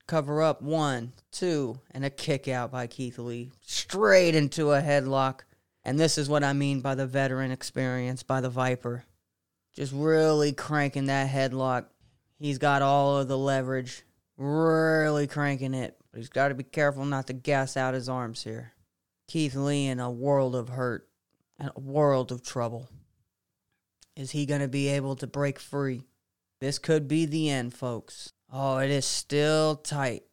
cover 0.07 0.41
up 0.41 0.61
one, 0.61 1.13
two, 1.31 1.79
and 1.91 2.05
a 2.05 2.09
kick 2.09 2.47
out 2.47 2.71
by 2.71 2.87
Keith 2.87 3.17
Lee 3.17 3.51
straight 3.61 4.35
into 4.35 4.71
a 4.71 4.81
headlock. 4.81 5.41
And 5.83 5.99
this 5.99 6.17
is 6.17 6.29
what 6.29 6.43
I 6.43 6.53
mean 6.53 6.81
by 6.81 6.95
the 6.95 7.05
veteran 7.05 7.51
experience 7.51 8.23
by 8.23 8.41
the 8.41 8.49
Viper. 8.49 9.05
Just 9.73 9.93
really 9.93 10.51
cranking 10.53 11.05
that 11.05 11.29
headlock. 11.29 11.85
He's 12.39 12.57
got 12.57 12.81
all 12.81 13.17
of 13.17 13.27
the 13.27 13.37
leverage, 13.37 14.03
really 14.37 15.27
cranking 15.27 15.73
it. 15.73 15.97
But 16.11 16.19
he's 16.19 16.29
got 16.29 16.47
to 16.47 16.55
be 16.55 16.63
careful 16.63 17.05
not 17.05 17.27
to 17.27 17.33
gas 17.33 17.77
out 17.77 17.93
his 17.93 18.09
arms 18.09 18.43
here. 18.43 18.73
Keith 19.27 19.55
Lee 19.55 19.87
in 19.87 19.99
a 19.99 20.09
world 20.09 20.55
of 20.55 20.69
hurt 20.69 21.07
a 21.59 21.79
world 21.79 22.31
of 22.31 22.43
trouble. 22.43 22.89
Is 24.15 24.31
he 24.31 24.45
going 24.45 24.61
to 24.61 24.67
be 24.67 24.87
able 24.89 25.15
to 25.17 25.27
break 25.27 25.59
free? 25.59 26.03
This 26.61 26.79
could 26.79 27.07
be 27.07 27.25
the 27.25 27.49
end, 27.49 27.73
folks. 27.73 28.31
Oh, 28.51 28.77
it 28.77 28.89
is 28.89 29.05
still 29.05 29.75
tight. 29.75 30.23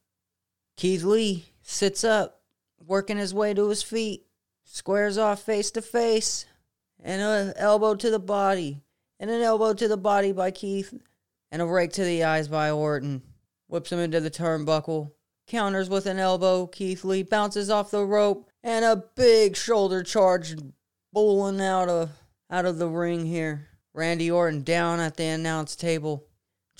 Keith 0.76 1.02
Lee 1.02 1.46
sits 1.62 2.04
up, 2.04 2.40
working 2.84 3.16
his 3.16 3.34
way 3.34 3.54
to 3.54 3.68
his 3.68 3.82
feet. 3.82 4.26
squares 4.64 5.18
off 5.18 5.42
face 5.42 5.70
to 5.72 5.82
face, 5.82 6.46
and 7.02 7.20
an 7.20 7.52
elbow 7.56 7.94
to 7.94 8.10
the 8.10 8.18
body, 8.18 8.82
and 9.20 9.30
an 9.30 9.42
elbow 9.42 9.74
to 9.74 9.86
the 9.86 9.96
body 9.96 10.32
by 10.32 10.50
Keith, 10.50 10.94
and 11.50 11.60
a 11.60 11.66
rake 11.66 11.92
to 11.92 12.04
the 12.04 12.24
eyes 12.24 12.48
by 12.48 12.70
Orton. 12.70 13.22
Whips 13.68 13.92
him 13.92 13.98
into 13.98 14.20
the 14.20 14.30
turnbuckle, 14.30 15.12
counters 15.46 15.88
with 15.88 16.06
an 16.06 16.18
elbow. 16.18 16.66
Keith 16.66 17.04
Lee 17.04 17.22
bounces 17.22 17.70
off 17.70 17.90
the 17.90 18.04
rope, 18.04 18.50
and 18.62 18.84
a 18.84 19.04
big 19.14 19.56
shoulder 19.56 20.02
charge 20.02 20.56
bowling 21.12 21.60
out 21.60 21.88
of 21.88 22.10
out 22.50 22.66
of 22.66 22.78
the 22.78 22.88
ring 22.88 23.26
here. 23.26 23.68
Randy 23.94 24.30
Orton 24.30 24.62
down 24.62 25.00
at 25.00 25.16
the 25.16 25.24
announce 25.24 25.76
table, 25.76 26.26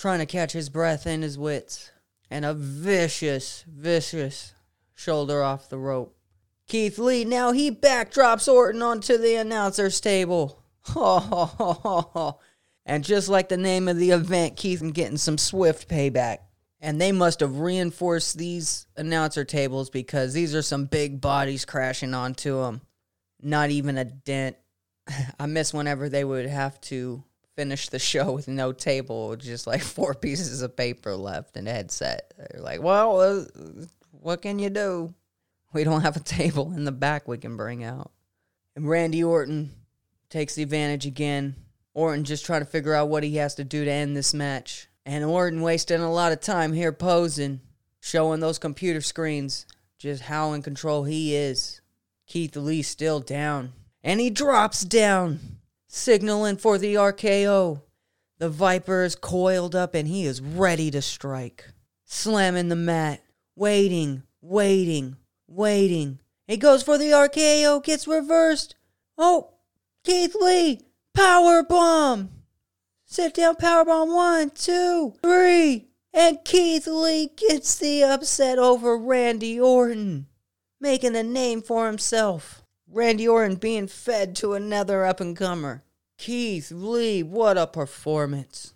trying 0.03 0.19
to 0.19 0.25
catch 0.25 0.51
his 0.51 0.67
breath 0.67 1.05
and 1.05 1.23
his 1.23 1.37
wits, 1.37 1.89
and 2.29 2.43
a 2.43 2.53
vicious, 2.53 3.63
vicious 3.65 4.53
shoulder 4.93 5.41
off 5.41 5.69
the 5.69 5.77
rope. 5.77 6.13
Keith 6.67 6.99
Lee 6.99 7.23
now 7.23 7.53
he 7.53 7.71
backdrops 7.71 8.51
Orton 8.51 8.81
onto 8.81 9.17
the 9.17 9.35
announcer's 9.35 10.01
table. 10.01 10.61
and 12.85 13.01
just 13.01 13.29
like 13.29 13.47
the 13.47 13.55
name 13.55 13.87
of 13.87 13.95
the 13.95 14.11
event, 14.11 14.57
Keith 14.57 14.83
getting 14.93 15.15
some 15.15 15.37
swift 15.37 15.87
payback. 15.87 16.39
And 16.81 16.99
they 16.99 17.13
must 17.13 17.39
have 17.39 17.59
reinforced 17.59 18.37
these 18.37 18.87
announcer 18.97 19.45
tables 19.45 19.89
because 19.89 20.33
these 20.33 20.53
are 20.53 20.61
some 20.61 20.83
big 20.83 21.21
bodies 21.21 21.63
crashing 21.63 22.13
onto 22.13 22.61
them. 22.61 22.81
Not 23.41 23.69
even 23.69 23.97
a 23.97 24.03
dent. 24.03 24.57
I 25.39 25.45
miss 25.45 25.73
whenever 25.73 26.09
they 26.09 26.25
would 26.25 26.47
have 26.47 26.81
to 26.81 27.23
finish 27.55 27.89
the 27.89 27.99
show 27.99 28.31
with 28.31 28.47
no 28.47 28.71
table, 28.71 29.35
just 29.35 29.67
like 29.67 29.81
four 29.81 30.13
pieces 30.21 30.61
of 30.61 30.75
paper 30.75 31.15
left 31.15 31.57
and 31.57 31.67
a 31.67 31.71
headset. 31.71 32.33
They're 32.37 32.61
like, 32.61 32.81
well, 32.81 33.19
uh, 33.19 33.45
what 34.11 34.41
can 34.41 34.59
you 34.59 34.69
do? 34.69 35.13
We 35.73 35.83
don't 35.83 36.01
have 36.01 36.15
a 36.15 36.21
table 36.21 36.73
in 36.73 36.83
the 36.85 36.91
back 36.91 37.27
we 37.27 37.37
can 37.37 37.57
bring 37.57 37.83
out. 37.83 38.11
And 38.75 38.87
Randy 38.87 39.23
Orton 39.23 39.71
takes 40.29 40.55
the 40.55 40.63
advantage 40.63 41.05
again. 41.05 41.55
Orton 41.93 42.23
just 42.23 42.45
trying 42.45 42.61
to 42.61 42.65
figure 42.65 42.93
out 42.93 43.09
what 43.09 43.23
he 43.23 43.37
has 43.37 43.55
to 43.55 43.63
do 43.63 43.85
to 43.85 43.91
end 43.91 44.15
this 44.15 44.33
match. 44.33 44.87
And 45.05 45.23
Orton 45.23 45.61
wasting 45.61 46.01
a 46.01 46.11
lot 46.11 46.31
of 46.31 46.39
time 46.39 46.73
here 46.73 46.91
posing, 46.91 47.61
showing 47.99 48.39
those 48.39 48.57
computer 48.57 49.01
screens 49.01 49.65
just 49.99 50.23
how 50.23 50.53
in 50.53 50.61
control 50.61 51.03
he 51.03 51.35
is. 51.35 51.81
Keith 52.25 52.55
Lee 52.55 52.81
still 52.81 53.19
down. 53.19 53.73
And 54.03 54.19
he 54.19 54.29
drops 54.29 54.83
down, 54.83 55.59
signaling 55.93 56.57
for 56.57 56.77
the 56.77 56.95
RKO. 56.95 57.81
The 58.39 58.49
Viper 58.49 59.03
is 59.03 59.15
coiled 59.15 59.75
up 59.75 59.93
and 59.93 60.07
he 60.07 60.25
is 60.25 60.41
ready 60.41 60.89
to 60.91 61.01
strike. 61.01 61.71
Slamming 62.05 62.69
the 62.69 62.75
mat, 62.75 63.21
waiting, 63.55 64.23
waiting, 64.41 65.17
waiting. 65.47 66.19
He 66.47 66.57
goes 66.57 66.83
for 66.83 66.97
the 66.97 67.11
RKO, 67.11 67.83
gets 67.83 68.07
reversed. 68.07 68.75
Oh, 69.17 69.51
Keith 70.03 70.35
Lee, 70.39 70.81
power 71.13 71.63
bomb. 71.63 72.31
Sit 73.05 73.35
down 73.35 73.55
power 73.55 73.85
bomb. 73.85 74.11
one, 74.13 74.49
two, 74.49 75.13
three. 75.21 75.89
And 76.11 76.43
Keith 76.43 76.87
Lee 76.87 77.29
gets 77.37 77.75
the 77.75 78.03
upset 78.03 78.59
over 78.59 78.97
Randy 78.97 79.59
Orton, 79.59 80.27
making 80.81 81.15
a 81.15 81.23
name 81.23 81.61
for 81.61 81.87
himself. 81.87 82.62
Randy 82.93 83.27
Orton 83.27 83.55
being 83.55 83.87
fed 83.87 84.35
to 84.35 84.53
another 84.53 85.03
up 85.03 85.19
and 85.19 85.35
comer. 85.35 85.83
Keith 86.19 86.71
Lee, 86.71 87.23
what 87.23 87.57
a 87.57 87.65
performance. 87.65 88.75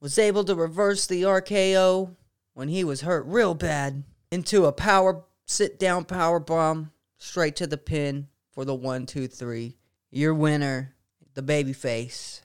Was 0.00 0.18
able 0.18 0.42
to 0.44 0.54
reverse 0.54 1.06
the 1.06 1.22
RKO 1.22 2.16
when 2.54 2.68
he 2.68 2.82
was 2.82 3.02
hurt 3.02 3.26
real 3.26 3.54
bad 3.54 4.04
into 4.30 4.64
a 4.64 4.72
power 4.72 5.22
sit 5.44 5.78
down 5.78 6.04
power 6.04 6.40
bomb 6.40 6.92
straight 7.18 7.56
to 7.56 7.66
the 7.66 7.76
pin 7.76 8.28
for 8.52 8.64
the 8.64 8.74
one, 8.74 9.04
two, 9.04 9.28
three. 9.28 9.76
Your 10.10 10.32
winner, 10.32 10.94
the 11.34 11.42
babyface, 11.42 12.40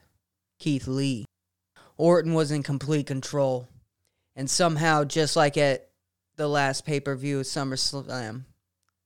Keith 0.59 0.88
Lee. 0.88 1.25
Orton 1.95 2.33
was 2.33 2.51
in 2.51 2.63
complete 2.63 3.07
control. 3.07 3.69
And 4.36 4.49
somehow, 4.49 5.05
just 5.05 5.38
like 5.38 5.57
at 5.57 5.89
the 6.36 6.49
last 6.49 6.86
pay 6.86 6.99
per 6.99 7.15
view 7.15 7.39
of 7.39 7.45
SummerSlam, 7.45 8.43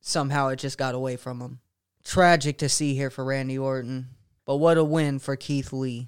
somehow 0.01 0.47
it 0.47 0.55
just 0.55 0.79
got 0.79 0.95
away 0.95 1.15
from 1.15 1.41
him. 1.41 1.59
Tragic 2.07 2.59
to 2.59 2.69
see 2.69 2.95
here 2.95 3.09
for 3.09 3.25
Randy 3.25 3.57
Orton. 3.57 4.07
But 4.45 4.55
what 4.55 4.77
a 4.77 4.83
win 4.83 5.19
for 5.19 5.35
Keith 5.35 5.73
Lee. 5.73 6.07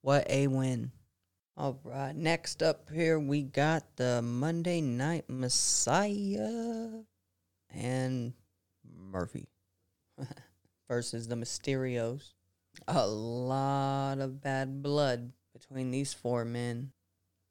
What 0.00 0.24
a 0.30 0.46
win. 0.46 0.90
All 1.54 1.78
right, 1.84 2.16
next 2.16 2.62
up 2.62 2.88
here 2.90 3.18
we 3.20 3.42
got 3.42 3.84
the 3.96 4.22
Monday 4.22 4.80
Night 4.80 5.26
Messiah 5.28 6.88
and 7.68 8.32
Murphy 8.90 9.48
versus 10.88 11.28
the 11.28 11.36
Mysterios. 11.36 12.32
A 12.88 13.06
lot 13.06 14.20
of 14.20 14.40
bad 14.40 14.82
blood 14.82 15.30
between 15.52 15.90
these 15.90 16.14
four 16.14 16.46
men, 16.46 16.90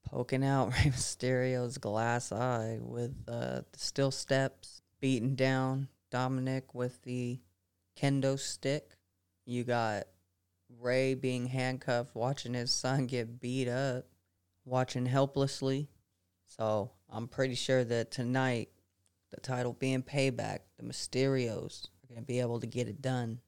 poking 0.04 0.44
out 0.44 0.70
Rey 0.84 0.90
Mysterio's 0.90 1.78
glass 1.78 2.32
eye 2.32 2.80
with 2.82 3.14
uh, 3.28 3.62
the 3.72 3.80
steel 3.80 4.10
steps, 4.10 4.82
beating 5.00 5.36
down 5.36 5.90
Dominic 6.10 6.74
with 6.74 7.00
the 7.04 7.40
kendo 8.00 8.40
stick. 8.40 8.92
You 9.46 9.64
got 9.64 10.04
Rey 10.80 11.14
being 11.14 11.48
handcuffed, 11.48 12.16
watching 12.16 12.54
his 12.54 12.72
son 12.72 13.08
get 13.08 13.40
beat 13.40 13.68
up, 13.68 14.06
watching 14.66 15.06
helplessly. 15.06 15.90
So 16.46 16.92
I'm 17.10 17.28
pretty 17.28 17.56
sure 17.56 17.84
that 17.84 18.12
tonight, 18.12 18.70
the 19.32 19.42
title 19.42 19.74
being 19.74 20.04
payback, 20.04 20.60
the 20.78 20.84
Mysterios 20.84 21.88
are 22.04 22.08
going 22.08 22.22
to 22.22 22.26
be 22.26 22.40
able 22.40 22.60
to 22.60 22.68
get 22.68 22.88
it 22.88 23.02
done. 23.02 23.40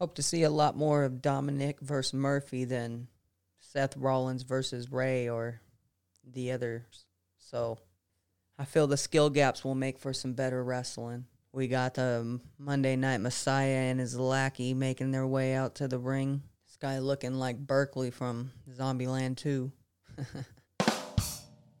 Hope 0.00 0.14
to 0.16 0.22
see 0.22 0.42
a 0.42 0.50
lot 0.50 0.76
more 0.76 1.04
of 1.04 1.22
Dominic 1.22 1.80
versus 1.80 2.14
Murphy 2.14 2.64
than 2.64 3.08
Seth 3.60 3.96
Rollins 3.96 4.42
versus 4.42 4.90
Rey 4.90 5.28
or 5.28 5.60
the 6.24 6.52
others. 6.52 7.06
So 7.38 7.78
I 8.58 8.64
feel 8.64 8.86
the 8.86 8.96
skill 8.96 9.30
gaps 9.30 9.64
will 9.64 9.74
make 9.74 9.98
for 9.98 10.12
some 10.12 10.32
better 10.32 10.62
wrestling. 10.62 11.26
We 11.54 11.68
got 11.68 11.94
the 11.94 12.40
Monday 12.58 12.96
Night 12.96 13.20
Messiah 13.20 13.88
and 13.88 14.00
his 14.00 14.18
lackey 14.18 14.74
making 14.74 15.12
their 15.12 15.24
way 15.24 15.54
out 15.54 15.76
to 15.76 15.86
the 15.86 16.00
ring. 16.00 16.42
This 16.66 16.76
guy 16.76 16.98
looking 16.98 17.34
like 17.34 17.64
Berkeley 17.64 18.10
from 18.10 18.50
Zombieland 18.76 19.36
2. 19.36 19.70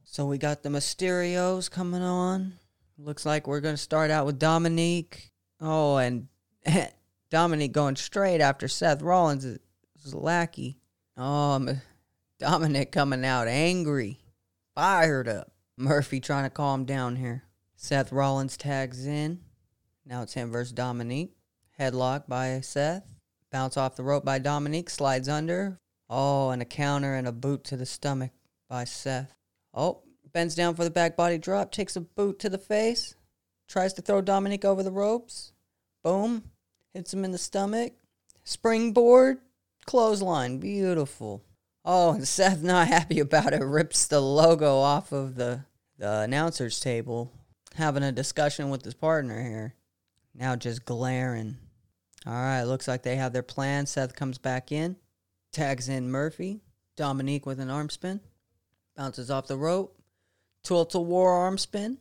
so 0.04 0.26
we 0.26 0.38
got 0.38 0.62
the 0.62 0.68
Mysterios 0.68 1.68
coming 1.68 2.02
on. 2.02 2.52
Looks 2.98 3.26
like 3.26 3.48
we're 3.48 3.60
going 3.60 3.74
to 3.74 3.82
start 3.82 4.12
out 4.12 4.26
with 4.26 4.38
Dominique. 4.38 5.32
Oh, 5.60 5.96
and 5.96 6.28
Dominique 7.30 7.72
going 7.72 7.96
straight 7.96 8.40
after 8.40 8.68
Seth 8.68 9.02
Rollins' 9.02 9.58
lackey. 10.12 10.78
Um, 11.16 11.80
Dominic 12.38 12.92
coming 12.92 13.24
out 13.24 13.48
angry, 13.48 14.20
fired 14.76 15.26
up. 15.26 15.50
Murphy 15.76 16.20
trying 16.20 16.44
to 16.44 16.50
calm 16.50 16.84
down 16.84 17.16
here. 17.16 17.42
Seth 17.74 18.12
Rollins 18.12 18.56
tags 18.56 19.04
in. 19.04 19.40
Now 20.06 20.22
it's 20.22 20.34
him 20.34 20.50
versus 20.50 20.72
Dominique. 20.72 21.34
Headlock 21.78 22.28
by 22.28 22.60
Seth. 22.60 23.04
Bounce 23.50 23.76
off 23.76 23.96
the 23.96 24.04
rope 24.04 24.24
by 24.24 24.38
Dominique. 24.38 24.90
Slides 24.90 25.28
under. 25.28 25.78
Oh, 26.10 26.50
and 26.50 26.60
a 26.60 26.66
counter 26.66 27.14
and 27.14 27.26
a 27.26 27.32
boot 27.32 27.64
to 27.64 27.76
the 27.76 27.86
stomach 27.86 28.32
by 28.68 28.84
Seth. 28.84 29.34
Oh, 29.72 30.02
bends 30.32 30.54
down 30.54 30.74
for 30.74 30.84
the 30.84 30.90
back 30.90 31.16
body 31.16 31.38
drop. 31.38 31.70
Takes 31.72 31.96
a 31.96 32.00
boot 32.00 32.38
to 32.40 32.50
the 32.50 32.58
face. 32.58 33.14
Tries 33.68 33.94
to 33.94 34.02
throw 34.02 34.20
Dominique 34.20 34.64
over 34.64 34.82
the 34.82 34.92
ropes. 34.92 35.52
Boom. 36.02 36.50
Hits 36.92 37.14
him 37.14 37.24
in 37.24 37.32
the 37.32 37.38
stomach. 37.38 37.94
Springboard 38.44 39.38
clothesline. 39.86 40.58
Beautiful. 40.58 41.42
Oh, 41.84 42.12
and 42.12 42.28
Seth 42.28 42.62
not 42.62 42.88
happy 42.88 43.20
about 43.20 43.54
it. 43.54 43.62
Rips 43.62 44.06
the 44.06 44.20
logo 44.20 44.76
off 44.76 45.12
of 45.12 45.36
the, 45.36 45.64
the 45.98 46.20
announcer's 46.20 46.78
table. 46.78 47.32
Having 47.76 48.04
a 48.04 48.12
discussion 48.12 48.70
with 48.70 48.84
his 48.84 48.94
partner 48.94 49.42
here. 49.42 49.74
Now 50.34 50.56
just 50.56 50.84
glaring. 50.84 51.56
All 52.26 52.32
right, 52.32 52.62
looks 52.64 52.88
like 52.88 53.02
they 53.02 53.16
have 53.16 53.32
their 53.32 53.42
plan. 53.42 53.86
Seth 53.86 54.16
comes 54.16 54.38
back 54.38 54.72
in. 54.72 54.96
Tags 55.52 55.88
in 55.88 56.10
Murphy. 56.10 56.62
Dominique 56.96 57.46
with 57.46 57.60
an 57.60 57.70
arm 57.70 57.90
spin. 57.90 58.20
Bounces 58.96 59.30
off 59.30 59.46
the 59.46 59.56
rope. 59.56 59.96
Total 60.62 61.04
war 61.04 61.32
arm 61.32 61.58
spin. 61.58 61.98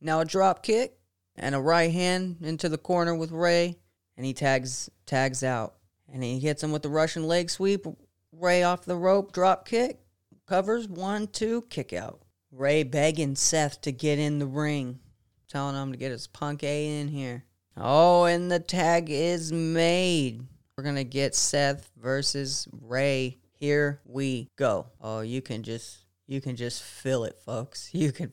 Now 0.00 0.20
a 0.20 0.24
drop 0.24 0.62
kick. 0.62 0.98
And 1.36 1.54
a 1.54 1.60
right 1.60 1.90
hand 1.90 2.36
into 2.42 2.68
the 2.68 2.78
corner 2.78 3.14
with 3.14 3.30
Rey, 3.30 3.78
And 4.16 4.26
he 4.26 4.34
tags 4.34 4.90
tags 5.06 5.42
out 5.42 5.76
and 6.12 6.22
he 6.22 6.38
hits 6.38 6.62
him 6.62 6.72
with 6.72 6.82
the 6.82 6.90
Russian 6.90 7.26
leg 7.26 7.50
sweep. 7.50 7.86
Rey 8.32 8.62
off 8.62 8.84
the 8.84 8.96
rope, 8.96 9.32
drop 9.32 9.66
kick, 9.66 10.00
covers 10.46 10.86
one, 10.86 11.26
two, 11.26 11.62
kick 11.70 11.92
out. 11.92 12.20
Rey 12.50 12.82
begging 12.82 13.34
Seth 13.34 13.80
to 13.82 13.92
get 13.92 14.18
in 14.18 14.38
the 14.38 14.46
ring, 14.46 15.00
telling 15.48 15.74
him 15.74 15.92
to 15.92 15.98
get 15.98 16.12
his 16.12 16.26
punk 16.26 16.62
A 16.62 17.00
in 17.00 17.08
here. 17.08 17.44
Oh, 17.76 18.24
and 18.24 18.50
the 18.50 18.60
tag 18.60 19.08
is 19.10 19.52
made. 19.52 20.42
We're 20.76 20.84
gonna 20.84 21.04
get 21.04 21.34
Seth 21.34 21.90
versus 21.96 22.68
Rey. 22.80 23.38
Here 23.58 24.00
we 24.04 24.48
go. 24.56 24.86
Oh, 25.00 25.20
you 25.20 25.40
can 25.40 25.62
just 25.62 25.98
you 26.26 26.40
can 26.40 26.56
just 26.56 26.82
feel 26.82 27.24
it, 27.24 27.38
folks. 27.44 27.90
You 27.92 28.12
can 28.12 28.32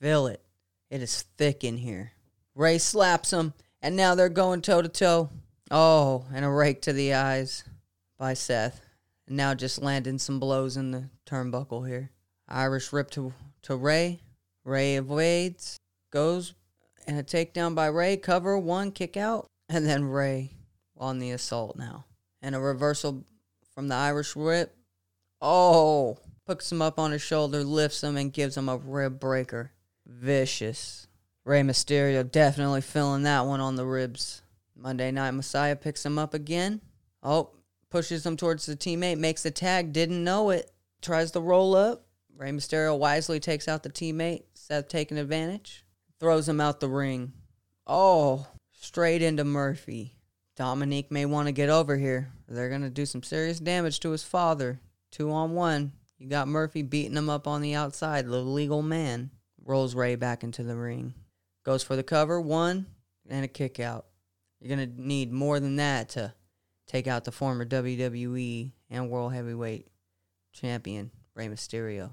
feel 0.00 0.26
it. 0.26 0.42
It 0.90 1.02
is 1.02 1.22
thick 1.36 1.64
in 1.64 1.78
here. 1.78 2.12
Rey 2.54 2.78
slaps 2.78 3.32
him, 3.32 3.54
and 3.82 3.96
now 3.96 4.14
they're 4.14 4.28
going 4.28 4.62
toe 4.62 4.82
to 4.82 4.88
toe. 4.88 5.30
Oh, 5.70 6.24
and 6.32 6.44
a 6.44 6.50
rake 6.50 6.82
to 6.82 6.92
the 6.92 7.14
eyes 7.14 7.64
by 8.18 8.34
Seth. 8.34 8.80
And 9.26 9.36
now 9.36 9.54
just 9.54 9.82
landing 9.82 10.18
some 10.18 10.38
blows 10.38 10.76
in 10.76 10.92
the 10.92 11.10
turnbuckle 11.26 11.88
here. 11.88 12.10
Irish 12.48 12.92
whip 12.92 13.10
to, 13.10 13.32
to 13.62 13.76
Ray. 13.76 14.20
Rey 14.64 14.96
avoids, 14.96 15.76
goes, 16.10 16.54
and 17.06 17.18
a 17.18 17.22
takedown 17.22 17.74
by 17.74 17.86
Rey. 17.86 18.16
Cover 18.16 18.58
one, 18.58 18.90
kick 18.90 19.16
out, 19.16 19.46
and 19.68 19.86
then 19.86 20.04
Rey 20.04 20.52
on 20.96 21.18
the 21.18 21.30
assault 21.30 21.76
now. 21.76 22.04
And 22.42 22.54
a 22.54 22.60
reversal 22.60 23.24
from 23.74 23.88
the 23.88 23.94
Irish 23.94 24.36
whip. 24.36 24.76
Oh, 25.40 26.18
picks 26.46 26.70
him 26.70 26.82
up 26.82 26.98
on 26.98 27.12
his 27.12 27.22
shoulder, 27.22 27.62
lifts 27.64 28.02
him, 28.02 28.16
and 28.16 28.32
gives 28.32 28.56
him 28.56 28.68
a 28.68 28.76
rib 28.76 29.20
breaker. 29.20 29.72
Vicious. 30.06 31.06
Rey 31.44 31.62
Mysterio 31.62 32.28
definitely 32.28 32.80
feeling 32.80 33.22
that 33.22 33.46
one 33.46 33.60
on 33.60 33.76
the 33.76 33.86
ribs. 33.86 34.42
Monday 34.76 35.10
Night 35.10 35.30
Messiah 35.30 35.76
picks 35.76 36.04
him 36.04 36.18
up 36.18 36.34
again. 36.34 36.80
Oh, 37.22 37.50
pushes 37.90 38.26
him 38.26 38.36
towards 38.36 38.66
the 38.66 38.76
teammate, 38.76 39.18
makes 39.18 39.42
the 39.42 39.50
tag, 39.50 39.92
didn't 39.92 40.22
know 40.22 40.50
it. 40.50 40.70
Tries 41.00 41.30
to 41.32 41.40
roll 41.40 41.74
up. 41.74 42.06
Rey 42.36 42.50
Mysterio 42.50 42.98
wisely 42.98 43.40
takes 43.40 43.68
out 43.68 43.82
the 43.82 43.90
teammate. 43.90 44.42
Seth 44.54 44.88
taking 44.88 45.18
advantage. 45.18 45.85
Throws 46.18 46.48
him 46.48 46.60
out 46.60 46.80
the 46.80 46.88
ring. 46.88 47.32
Oh, 47.86 48.46
straight 48.72 49.22
into 49.22 49.44
Murphy. 49.44 50.16
Dominique 50.56 51.10
may 51.10 51.26
want 51.26 51.48
to 51.48 51.52
get 51.52 51.68
over 51.68 51.96
here. 51.96 52.32
They're 52.48 52.70
going 52.70 52.82
to 52.82 52.90
do 52.90 53.04
some 53.04 53.22
serious 53.22 53.60
damage 53.60 54.00
to 54.00 54.10
his 54.10 54.22
father. 54.22 54.80
Two 55.10 55.30
on 55.30 55.52
one. 55.52 55.92
You 56.18 56.28
got 56.28 56.48
Murphy 56.48 56.82
beating 56.82 57.16
him 57.16 57.28
up 57.28 57.46
on 57.46 57.60
the 57.60 57.74
outside, 57.74 58.26
the 58.26 58.38
legal 58.38 58.82
man. 58.82 59.30
Rolls 59.62 59.94
Rey 59.94 60.14
back 60.14 60.42
into 60.42 60.62
the 60.62 60.76
ring. 60.76 61.12
Goes 61.64 61.82
for 61.82 61.96
the 61.96 62.02
cover, 62.02 62.40
one, 62.40 62.86
and 63.28 63.44
a 63.44 63.48
kick 63.48 63.80
out. 63.80 64.06
You're 64.60 64.74
going 64.74 64.94
to 64.94 65.02
need 65.02 65.32
more 65.32 65.60
than 65.60 65.76
that 65.76 66.10
to 66.10 66.32
take 66.86 67.06
out 67.06 67.24
the 67.24 67.32
former 67.32 67.66
WWE 67.66 68.72
and 68.88 69.10
World 69.10 69.34
Heavyweight 69.34 69.88
Champion, 70.52 71.10
Rey 71.34 71.48
Mysterio. 71.48 72.12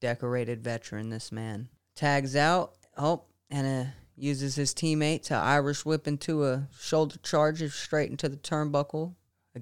Decorated 0.00 0.64
veteran, 0.64 1.10
this 1.10 1.30
man. 1.30 1.68
Tags 1.94 2.34
out. 2.34 2.74
Oh, 2.96 3.22
and 3.50 3.86
uh, 3.86 3.90
uses 4.16 4.54
his 4.54 4.74
teammate 4.74 5.22
to 5.24 5.34
Irish 5.34 5.84
whip 5.84 6.06
into 6.06 6.44
a 6.44 6.68
shoulder 6.78 7.16
charge 7.22 7.62
straight 7.72 8.10
into 8.10 8.28
the 8.28 8.36
turnbuckle. 8.36 9.14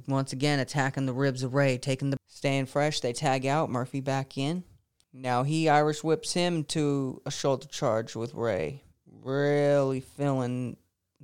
Once 0.06 0.32
again, 0.32 0.58
attacking 0.58 1.06
the 1.06 1.12
ribs 1.12 1.42
of 1.42 1.54
Rey, 1.54 1.78
taking 1.78 2.10
the 2.10 2.18
staying 2.26 2.66
fresh. 2.66 3.00
They 3.00 3.12
tag 3.12 3.46
out 3.46 3.70
Murphy 3.70 4.00
back 4.00 4.36
in. 4.36 4.64
Now 5.12 5.42
he 5.42 5.68
Irish 5.68 6.04
whips 6.04 6.34
him 6.34 6.64
to 6.64 7.22
a 7.24 7.30
shoulder 7.30 7.66
charge 7.66 8.14
with 8.14 8.34
Rey, 8.34 8.82
really 9.06 10.00
feeling 10.00 10.76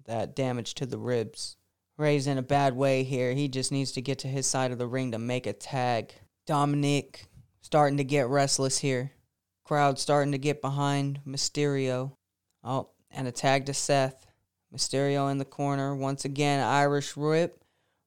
that 0.06 0.34
damage 0.34 0.74
to 0.74 0.86
the 0.86 0.98
ribs. 0.98 1.56
Rey's 1.96 2.26
in 2.26 2.38
a 2.38 2.42
bad 2.42 2.74
way 2.74 3.04
here. 3.04 3.34
He 3.34 3.48
just 3.48 3.70
needs 3.70 3.92
to 3.92 4.02
get 4.02 4.18
to 4.20 4.28
his 4.28 4.46
side 4.46 4.72
of 4.72 4.78
the 4.78 4.86
ring 4.86 5.12
to 5.12 5.18
make 5.18 5.46
a 5.46 5.52
tag. 5.52 6.14
Dominic 6.46 7.26
starting 7.60 7.98
to 7.98 8.04
get 8.04 8.28
restless 8.28 8.78
here. 8.78 9.12
Crowd 9.64 9.98
starting 9.98 10.32
to 10.32 10.38
get 10.38 10.60
behind 10.60 11.20
Mysterio. 11.26 12.12
Oh, 12.62 12.90
and 13.10 13.26
a 13.26 13.32
tag 13.32 13.66
to 13.66 13.74
Seth. 13.74 14.26
Mysterio 14.74 15.30
in 15.30 15.38
the 15.38 15.44
corner. 15.44 15.94
Once 15.94 16.24
again, 16.24 16.62
Irish 16.62 17.16
whip. 17.16 17.64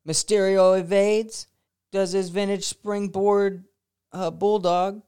Mysterio 0.08 0.80
evades, 0.80 1.48
does 1.92 2.14
his 2.14 2.30
vintage 2.30 2.64
springboard 2.64 3.66
uh, 4.14 4.32
bulldog, 4.32 5.02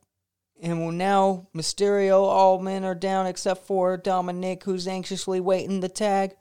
and 0.62 0.98
now 0.98 1.48
Mysterio, 1.56 2.24
all 2.24 2.60
men 2.60 2.84
are 2.84 2.96
down 2.96 3.26
except 3.26 3.66
for 3.66 3.96
Dominic, 3.96 4.64
who's 4.64 4.88
anxiously 4.88 5.40
waiting 5.40 5.80
the 5.80 5.90
tag. 5.90 6.36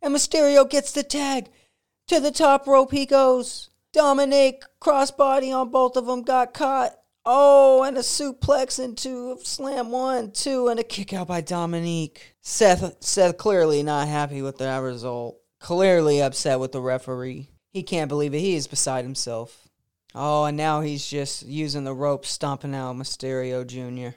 And 0.00 0.14
Mysterio 0.14 0.68
gets 0.68 0.92
the 0.92 1.02
tag. 1.02 1.48
To 2.08 2.20
the 2.20 2.30
top 2.30 2.66
rope 2.66 2.92
he 2.92 3.06
goes. 3.06 3.70
Dominic, 3.92 4.62
crossbody 4.80 5.52
on 5.52 5.70
both 5.70 5.96
of 5.96 6.06
them, 6.06 6.22
got 6.22 6.54
caught. 6.54 6.92
Oh, 7.26 7.82
and 7.84 7.96
a 7.96 8.00
suplex 8.00 8.82
into 8.82 9.32
a 9.32 9.44
slam 9.44 9.90
one, 9.90 10.32
two, 10.32 10.68
and 10.68 10.78
a 10.78 10.84
kick 10.84 11.14
out 11.14 11.28
by 11.28 11.40
Dominique. 11.40 12.34
Seth, 12.42 13.02
Seth 13.02 13.38
clearly 13.38 13.82
not 13.82 14.08
happy 14.08 14.42
with 14.42 14.58
that 14.58 14.78
result. 14.78 15.40
Clearly 15.58 16.20
upset 16.20 16.60
with 16.60 16.72
the 16.72 16.82
referee. 16.82 17.48
He 17.72 17.82
can't 17.82 18.10
believe 18.10 18.34
it. 18.34 18.40
He 18.40 18.54
is 18.54 18.66
beside 18.66 19.04
himself. 19.04 19.68
Oh, 20.14 20.44
and 20.44 20.56
now 20.56 20.82
he's 20.82 21.06
just 21.06 21.46
using 21.46 21.84
the 21.84 21.94
rope, 21.94 22.26
stomping 22.26 22.74
out 22.74 22.96
Mysterio 22.96 23.66
Jr. 23.66 24.16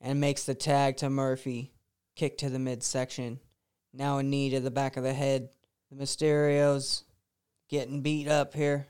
and 0.00 0.20
makes 0.20 0.44
the 0.44 0.54
tag 0.54 0.96
to 0.98 1.08
Murphy. 1.08 1.72
Kick 2.16 2.36
to 2.38 2.50
the 2.50 2.58
midsection. 2.58 3.38
Now 3.94 4.18
a 4.18 4.22
knee 4.22 4.50
to 4.50 4.60
the 4.60 4.70
back 4.70 4.96
of 4.96 5.04
the 5.04 5.14
head. 5.14 5.50
The 5.90 6.02
Mysterios 6.02 7.04
getting 7.68 8.02
beat 8.02 8.28
up 8.28 8.54
here. 8.54 8.88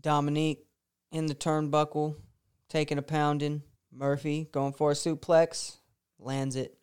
Dominique 0.00 0.64
in 1.12 1.26
the 1.26 1.34
turnbuckle, 1.34 2.14
taking 2.70 2.96
a 2.96 3.02
pounding. 3.02 3.62
Murphy 3.92 4.48
going 4.52 4.72
for 4.72 4.92
a 4.92 4.94
suplex, 4.94 5.76
lands 6.18 6.56
it. 6.56 6.78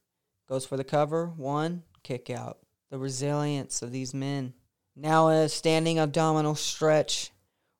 Goes 0.47 0.65
for 0.65 0.77
the 0.77 0.83
cover. 0.83 1.27
One, 1.35 1.83
kick 2.03 2.29
out. 2.29 2.59
The 2.91 2.99
resilience 2.99 3.81
of 3.81 3.91
these 3.91 4.13
men. 4.13 4.53
Now 4.95 5.29
a 5.29 5.49
standing 5.49 5.99
abdominal 5.99 6.55
stretch, 6.55 7.31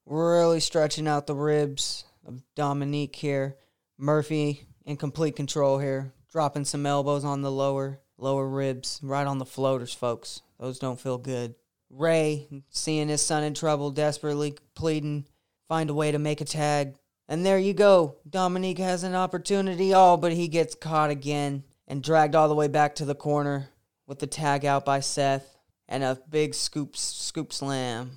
really 0.06 0.60
stretching 0.60 1.08
out 1.08 1.28
the 1.28 1.36
ribs 1.36 2.06
of 2.26 2.42
Dominique 2.56 3.16
here. 3.16 3.58
Murphy 3.98 4.68
in 4.86 4.98
complete 4.98 5.36
control 5.36 5.80
here, 5.80 6.14
dropping 6.32 6.66
some 6.66 6.86
elbows 6.86 7.26
on 7.26 7.42
the 7.42 7.52
lower 7.52 8.00
lower 8.18 8.48
ribs, 8.48 9.00
right 9.04 9.28
on 9.28 9.38
the 9.38 9.46
floaters, 9.46 9.94
folks. 9.94 10.42
Those 10.60 10.80
don't 10.80 11.00
feel 11.00 11.18
good. 11.18 11.56
Rey, 11.90 12.48
seeing 12.70 13.10
his 13.10 13.22
son 13.22 13.44
in 13.44 13.54
trouble, 13.54 13.92
desperately 13.92 14.56
pleading, 14.76 15.26
find 15.68 15.90
a 15.90 15.94
way 15.94 16.12
to 16.12 16.20
make 16.20 16.42
a 16.42 16.46
tag. 16.46 16.96
And 17.28 17.46
there 17.46 17.60
you 17.60 17.74
go. 17.74 18.18
Dominique 18.30 18.78
has 18.78 19.04
an 19.04 19.16
opportunity. 19.16 19.94
Oh, 19.94 20.18
but 20.18 20.32
he 20.32 20.48
gets 20.48 20.76
caught 20.76 21.10
again 21.10 21.64
and 21.88 22.04
dragged 22.04 22.36
all 22.36 22.48
the 22.48 22.56
way 22.56 22.68
back 22.68 22.96
to 22.96 23.06
the 23.06 23.16
corner 23.16 23.70
with 24.06 24.20
the 24.20 24.28
tag 24.28 24.66
out 24.66 24.86
by 24.86 25.02
Seth 25.02 25.58
and 25.88 26.04
a 26.04 26.20
big 26.30 26.54
scoop 26.54 26.96
scoop 26.96 27.52
slam 27.52 28.12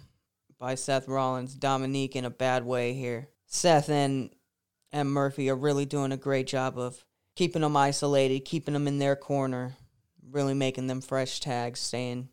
by 0.59 0.75
Seth 0.77 1.09
Rollins. 1.09 1.55
Dominique 1.55 2.15
in 2.15 2.25
a 2.25 2.31
bad 2.31 2.65
way 2.65 2.93
here. 2.95 3.29
Seth 3.47 3.89
and 3.89 4.31
and 4.93 5.11
Murphy 5.11 5.51
are 5.51 5.57
really 5.57 5.87
doing 5.87 6.13
a 6.13 6.17
great 6.17 6.47
job 6.47 6.79
of 6.79 7.05
keeping 7.37 7.63
them 7.63 7.77
isolated, 7.77 8.41
keeping 8.41 8.75
them 8.75 8.89
in 8.89 8.99
their 8.99 9.17
corner, 9.17 9.77
really 10.31 10.55
making 10.55 10.87
them 10.87 11.01
fresh 11.01 11.41
tags, 11.41 11.81
staying 11.81 12.29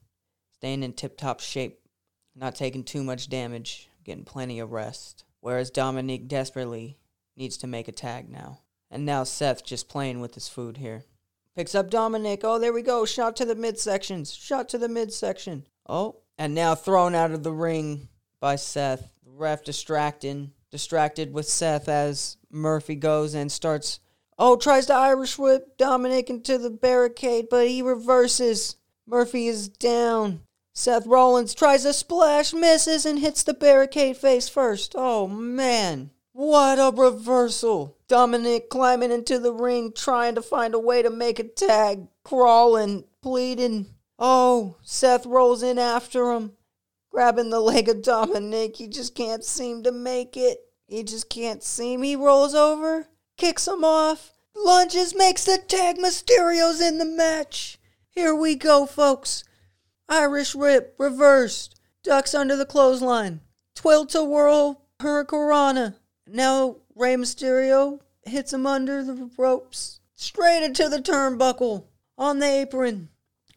staying 0.54 0.84
in 0.84 0.94
tip 0.94 1.18
top 1.18 1.40
shape, 1.40 1.80
not 2.36 2.56
taking 2.56 2.84
too 2.84 3.04
much 3.04 3.30
damage, 3.30 3.90
getting 4.04 4.26
plenty 4.26 4.60
of 4.60 4.72
rest. 4.72 5.24
Whereas 5.42 5.70
Dominique 5.70 6.28
desperately 6.28 6.98
needs 7.36 7.58
to 7.58 7.68
make 7.68 7.88
a 7.88 7.92
tag 7.92 8.30
now. 8.30 8.60
And 8.90 9.06
now 9.06 9.24
Seth 9.24 9.64
just 9.64 9.90
playing 9.90 10.22
with 10.22 10.36
his 10.36 10.48
food 10.48 10.78
here. 10.78 11.04
Picks 11.56 11.76
up 11.76 11.90
Dominic. 11.90 12.42
Oh, 12.44 12.60
there 12.60 12.74
we 12.74 12.82
go. 12.82 13.06
Shot 13.06 13.36
to 13.38 13.46
the 13.46 13.56
midsections. 13.56 14.38
Shot 14.38 14.70
to 14.70 14.78
the 14.78 14.88
midsection. 14.88 15.68
Oh, 15.90 16.18
and 16.38 16.54
now 16.54 16.76
thrown 16.76 17.16
out 17.16 17.32
of 17.32 17.44
the 17.44 17.52
ring 17.52 18.10
by 18.40 18.56
Seth. 18.56 19.10
The 19.24 19.32
ref 19.32 19.64
distracting, 19.64 20.52
distracted 20.72 21.34
with 21.34 21.48
Seth 21.48 21.90
as 21.90 22.38
Murphy 22.52 22.96
goes 22.96 23.34
and 23.34 23.52
starts. 23.52 24.00
Oh, 24.38 24.56
tries 24.56 24.86
to 24.88 24.94
Irish 24.94 25.38
whip 25.38 25.78
Dominic 25.78 26.30
into 26.30 26.58
the 26.58 26.70
barricade, 26.70 27.48
but 27.50 27.68
he 27.68 27.82
reverses. 27.82 28.76
Murphy 29.08 29.48
is 29.48 29.68
down. 29.68 30.42
Seth 30.80 31.08
Rollins 31.08 31.56
tries 31.56 31.86
a 31.86 31.92
splash, 31.92 32.54
misses, 32.54 33.04
and 33.04 33.18
hits 33.18 33.42
the 33.42 33.56
barricade 33.56 34.16
face 34.16 34.48
first. 34.48 34.94
Oh, 34.96 35.28
man. 35.28 36.12
What 36.34 36.78
a 36.78 36.96
reversal! 36.96 37.98
Dominic 38.08 38.70
climbing 38.70 39.12
into 39.12 39.40
the 39.40 39.52
ring, 39.52 39.92
trying 39.92 40.36
to 40.36 40.42
find 40.44 40.76
a 40.76 40.80
way 40.80 41.02
to 41.02 41.10
make 41.10 41.40
a 41.40 41.44
tag, 41.46 42.10
crawling, 42.24 43.06
pleading. 43.24 43.88
Oh, 44.20 44.78
Seth 44.84 45.26
rolls 45.26 45.64
in 45.64 45.80
after 45.80 46.32
him, 46.32 46.52
grabbing 47.10 47.50
the 47.50 47.60
leg 47.60 47.90
of 47.90 48.04
Dominic. 48.04 48.76
He 48.76 48.88
just 48.88 49.16
can't 49.16 49.44
seem 49.44 49.82
to 49.82 49.92
make 49.92 50.38
it. 50.38 50.60
He 50.86 51.02
just 51.02 51.28
can't 51.28 51.64
seem. 51.64 52.04
He 52.04 52.16
rolls 52.16 52.54
over, 52.54 53.08
kicks 53.36 53.68
him 53.68 53.84
off, 53.84 54.32
lunges, 54.56 55.16
makes 55.16 55.44
the 55.44 55.58
tag. 55.58 55.98
Mysterio's 55.98 56.80
in 56.80 57.00
the 57.00 57.06
match. 57.06 57.80
Here 58.12 58.36
we 58.36 58.54
go, 58.54 58.86
folks. 58.86 59.44
Irish 60.10 60.56
whip, 60.56 60.96
reversed, 60.98 61.80
ducks 62.04 62.34
under 62.34 62.56
the 62.56 62.66
clothesline, 62.66 63.42
tilt-a-whirl, 63.76 64.82
hurricanrana. 65.00 65.96
Now 66.26 66.78
Rey 66.96 67.16
Mysterio 67.16 68.00
hits 68.26 68.54
him 68.54 68.66
under 68.66 69.04
the 69.04 69.30
ropes, 69.38 70.00
straight 70.16 70.64
into 70.64 70.90
the 70.90 71.02
turnbuckle, 71.02 71.86
on 72.18 72.40
the 72.40 72.48
apron. 72.48 73.10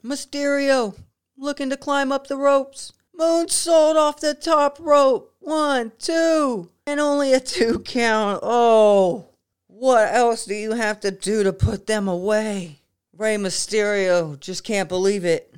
Mysterio 0.04 0.96
looking 1.36 1.70
to 1.70 1.76
climb 1.76 2.12
up 2.12 2.26
the 2.26 2.36
ropes. 2.36 2.92
Moonsault 3.18 3.96
off 3.96 4.20
the 4.20 4.34
top 4.34 4.78
rope. 4.80 5.34
One, 5.40 5.92
two, 5.98 6.70
and 6.86 7.00
only 7.00 7.32
a 7.32 7.40
two 7.40 7.80
count. 7.80 8.40
Oh, 8.42 9.26
what 9.66 10.12
else 10.14 10.44
do 10.44 10.54
you 10.54 10.72
have 10.72 11.00
to 11.00 11.10
do 11.10 11.42
to 11.42 11.52
put 11.52 11.86
them 11.86 12.08
away? 12.08 12.80
Rey 13.16 13.36
Mysterio 13.36 14.38
just 14.38 14.64
can't 14.64 14.88
believe 14.88 15.24
it. 15.24 15.54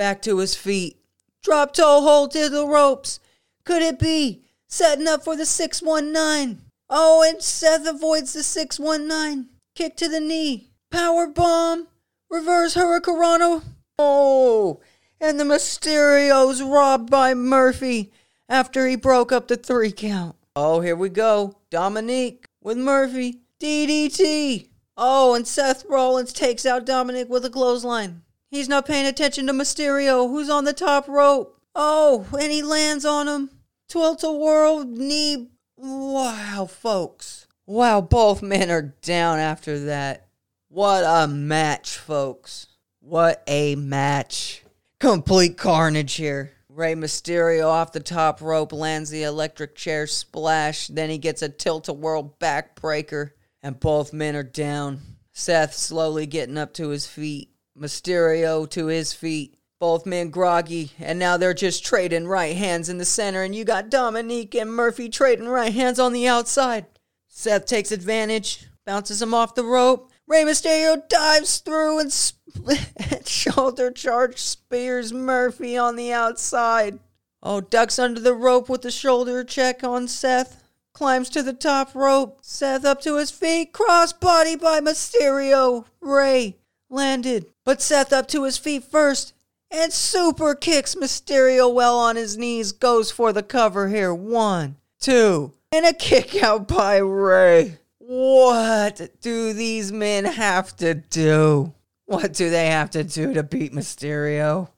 Back 0.00 0.22
to 0.22 0.38
his 0.38 0.54
feet, 0.54 0.96
Drop 1.42 1.74
toe 1.74 2.00
hold 2.00 2.30
to 2.30 2.48
the 2.48 2.66
ropes. 2.66 3.20
Could 3.66 3.82
it 3.82 3.98
be? 3.98 4.40
Setting 4.66 5.06
up 5.06 5.22
for 5.22 5.36
the 5.36 5.44
619. 5.44 6.62
Oh, 6.88 7.22
and 7.22 7.42
Seth 7.42 7.86
avoids 7.86 8.32
the 8.32 8.42
619. 8.42 9.50
Kick 9.74 9.98
to 9.98 10.08
the 10.08 10.18
knee. 10.18 10.70
Power 10.90 11.26
bomb. 11.26 11.86
Reverse 12.30 12.76
Hurricanrana. 12.76 13.62
Oh, 13.98 14.80
and 15.20 15.38
the 15.38 15.44
Mysterio's 15.44 16.62
robbed 16.62 17.10
by 17.10 17.34
Murphy 17.34 18.10
after 18.48 18.86
he 18.86 18.96
broke 18.96 19.32
up 19.32 19.48
the 19.48 19.56
three 19.58 19.92
count. 19.92 20.34
Oh, 20.56 20.80
here 20.80 20.96
we 20.96 21.10
go. 21.10 21.58
Dominique 21.68 22.46
with 22.62 22.78
Murphy. 22.78 23.42
DDT. 23.60 24.68
Oh, 24.96 25.34
and 25.34 25.46
Seth 25.46 25.84
Rollins 25.90 26.32
takes 26.32 26.64
out 26.64 26.86
Dominic 26.86 27.28
with 27.28 27.44
a 27.44 27.50
clothesline. 27.50 28.22
He's 28.50 28.68
not 28.68 28.86
paying 28.86 29.06
attention 29.06 29.46
to 29.46 29.52
Mysterio, 29.52 30.28
who's 30.28 30.50
on 30.50 30.64
the 30.64 30.72
top 30.72 31.06
rope. 31.06 31.60
Oh, 31.74 32.26
and 32.38 32.50
he 32.50 32.62
lands 32.62 33.04
on 33.04 33.28
him. 33.28 33.50
A 33.94 34.32
world 34.32 34.88
knee. 34.88 35.50
Wow, 35.76 36.68
folks. 36.70 37.46
Wow, 37.66 38.00
both 38.00 38.42
men 38.42 38.70
are 38.70 38.94
down 39.02 39.38
after 39.38 39.78
that. 39.86 40.28
What 40.68 41.04
a 41.04 41.28
match, 41.28 41.96
folks. 41.96 42.66
What 43.00 43.42
a 43.46 43.76
match. 43.76 44.62
Complete 44.98 45.56
carnage 45.56 46.14
here. 46.14 46.52
Rey 46.68 46.94
Mysterio 46.94 47.66
off 47.66 47.92
the 47.92 48.00
top 48.00 48.40
rope 48.40 48.72
lands 48.72 49.10
the 49.10 49.22
electric 49.22 49.74
chair 49.74 50.06
splash. 50.06 50.88
Then 50.88 51.10
he 51.10 51.18
gets 51.18 51.42
a 51.42 51.48
tilt 51.48 51.88
a 51.88 51.92
world 51.92 52.38
backbreaker, 52.38 53.30
and 53.62 53.80
both 53.80 54.12
men 54.12 54.36
are 54.36 54.42
down. 54.42 55.00
Seth 55.32 55.74
slowly 55.74 56.26
getting 56.26 56.58
up 56.58 56.74
to 56.74 56.88
his 56.88 57.06
feet. 57.06 57.50
Mysterio 57.80 58.68
to 58.70 58.86
his 58.86 59.12
feet. 59.12 59.56
Both 59.78 60.04
men 60.04 60.28
groggy, 60.28 60.92
and 60.98 61.18
now 61.18 61.38
they're 61.38 61.54
just 61.54 61.84
trading 61.84 62.28
right 62.28 62.54
hands 62.54 62.90
in 62.90 62.98
the 62.98 63.06
center, 63.06 63.42
and 63.42 63.54
you 63.54 63.64
got 63.64 63.88
Dominique 63.88 64.54
and 64.54 64.70
Murphy 64.70 65.08
trading 65.08 65.48
right 65.48 65.72
hands 65.72 65.98
on 65.98 66.12
the 66.12 66.28
outside. 66.28 66.84
Seth 67.28 67.64
takes 67.64 67.90
advantage, 67.90 68.66
bounces 68.84 69.22
him 69.22 69.32
off 69.32 69.54
the 69.54 69.64
rope. 69.64 70.12
Rey 70.26 70.44
Mysterio 70.44 71.08
dives 71.08 71.58
through 71.58 71.98
and 71.98 72.12
split 72.12 72.92
shoulder 73.26 73.90
charge 73.90 74.38
spears 74.38 75.12
Murphy 75.14 75.78
on 75.78 75.96
the 75.96 76.12
outside. 76.12 76.98
Oh, 77.42 77.62
ducks 77.62 77.98
under 77.98 78.20
the 78.20 78.34
rope 78.34 78.68
with 78.68 78.82
the 78.82 78.90
shoulder 78.90 79.42
check 79.42 79.82
on 79.82 80.06
Seth. 80.06 80.62
Climbs 80.92 81.30
to 81.30 81.42
the 81.42 81.54
top 81.54 81.94
rope. 81.94 82.40
Seth 82.42 82.84
up 82.84 83.00
to 83.00 83.16
his 83.16 83.30
feet. 83.30 83.72
Cross 83.72 84.14
body 84.14 84.56
by 84.56 84.80
Mysterio. 84.80 85.86
Rey 86.00 86.58
landed. 86.90 87.46
But 87.64 87.82
Seth 87.82 88.12
up 88.12 88.26
to 88.28 88.44
his 88.44 88.58
feet 88.58 88.84
first 88.84 89.34
and 89.70 89.92
super 89.92 90.54
kicks 90.54 90.94
Mysterio 90.94 91.72
well 91.72 91.98
on 91.98 92.16
his 92.16 92.36
knees. 92.36 92.72
Goes 92.72 93.10
for 93.10 93.32
the 93.32 93.42
cover 93.42 93.88
here. 93.88 94.14
One, 94.14 94.76
two, 95.00 95.52
and 95.70 95.86
a 95.86 95.92
kick 95.92 96.42
out 96.42 96.66
by 96.66 96.98
Rey. 96.98 97.78
What 97.98 99.10
do 99.20 99.52
these 99.52 99.92
men 99.92 100.24
have 100.24 100.74
to 100.76 100.94
do? 100.94 101.74
What 102.06 102.32
do 102.32 102.50
they 102.50 102.66
have 102.66 102.90
to 102.90 103.04
do 103.04 103.34
to 103.34 103.44
beat 103.44 103.72
Mysterio 103.72 104.68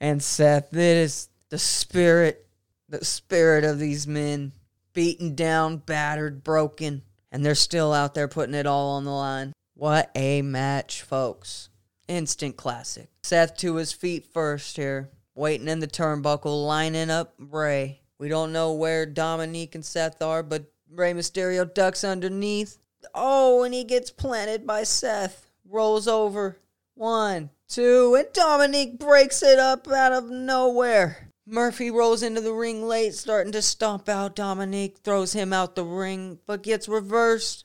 and 0.00 0.22
Seth? 0.22 0.72
It 0.72 0.78
is 0.78 1.28
the 1.48 1.58
spirit, 1.58 2.46
the 2.88 3.04
spirit 3.04 3.64
of 3.64 3.80
these 3.80 4.06
men 4.06 4.52
beaten 4.92 5.34
down, 5.34 5.78
battered, 5.78 6.44
broken, 6.44 7.02
and 7.32 7.44
they're 7.44 7.56
still 7.56 7.92
out 7.92 8.14
there 8.14 8.28
putting 8.28 8.54
it 8.54 8.66
all 8.66 8.90
on 8.90 9.04
the 9.04 9.10
line. 9.10 9.52
What 9.74 10.10
a 10.14 10.42
match, 10.42 11.02
folks. 11.02 11.68
Instant 12.08 12.56
classic. 12.56 13.08
Seth 13.22 13.56
to 13.58 13.76
his 13.76 13.92
feet 13.92 14.26
first 14.26 14.76
here, 14.76 15.10
waiting 15.34 15.68
in 15.68 15.80
the 15.80 15.86
turnbuckle, 15.86 16.66
lining 16.66 17.10
up 17.10 17.34
Rey. 17.38 18.00
We 18.18 18.28
don't 18.28 18.52
know 18.52 18.72
where 18.72 19.06
Dominique 19.06 19.74
and 19.74 19.84
Seth 19.84 20.22
are, 20.22 20.42
but 20.42 20.70
Rey 20.90 21.12
Mysterio 21.12 21.72
ducks 21.72 22.04
underneath. 22.04 22.78
Oh, 23.14 23.62
and 23.62 23.74
he 23.74 23.84
gets 23.84 24.10
planted 24.10 24.66
by 24.66 24.84
Seth. 24.84 25.50
Rolls 25.68 26.06
over. 26.06 26.58
One, 26.94 27.50
two, 27.68 28.14
and 28.14 28.28
Dominique 28.32 28.98
breaks 28.98 29.42
it 29.42 29.58
up 29.58 29.86
out 29.88 30.12
of 30.12 30.30
nowhere. 30.30 31.30
Murphy 31.44 31.90
rolls 31.90 32.22
into 32.22 32.40
the 32.40 32.52
ring 32.52 32.88
late, 32.88 33.14
starting 33.14 33.52
to 33.52 33.62
stomp 33.62 34.08
out 34.08 34.34
Dominique, 34.34 34.98
throws 35.04 35.32
him 35.32 35.52
out 35.52 35.76
the 35.76 35.84
ring, 35.84 36.38
but 36.46 36.62
gets 36.62 36.88
reversed. 36.88 37.64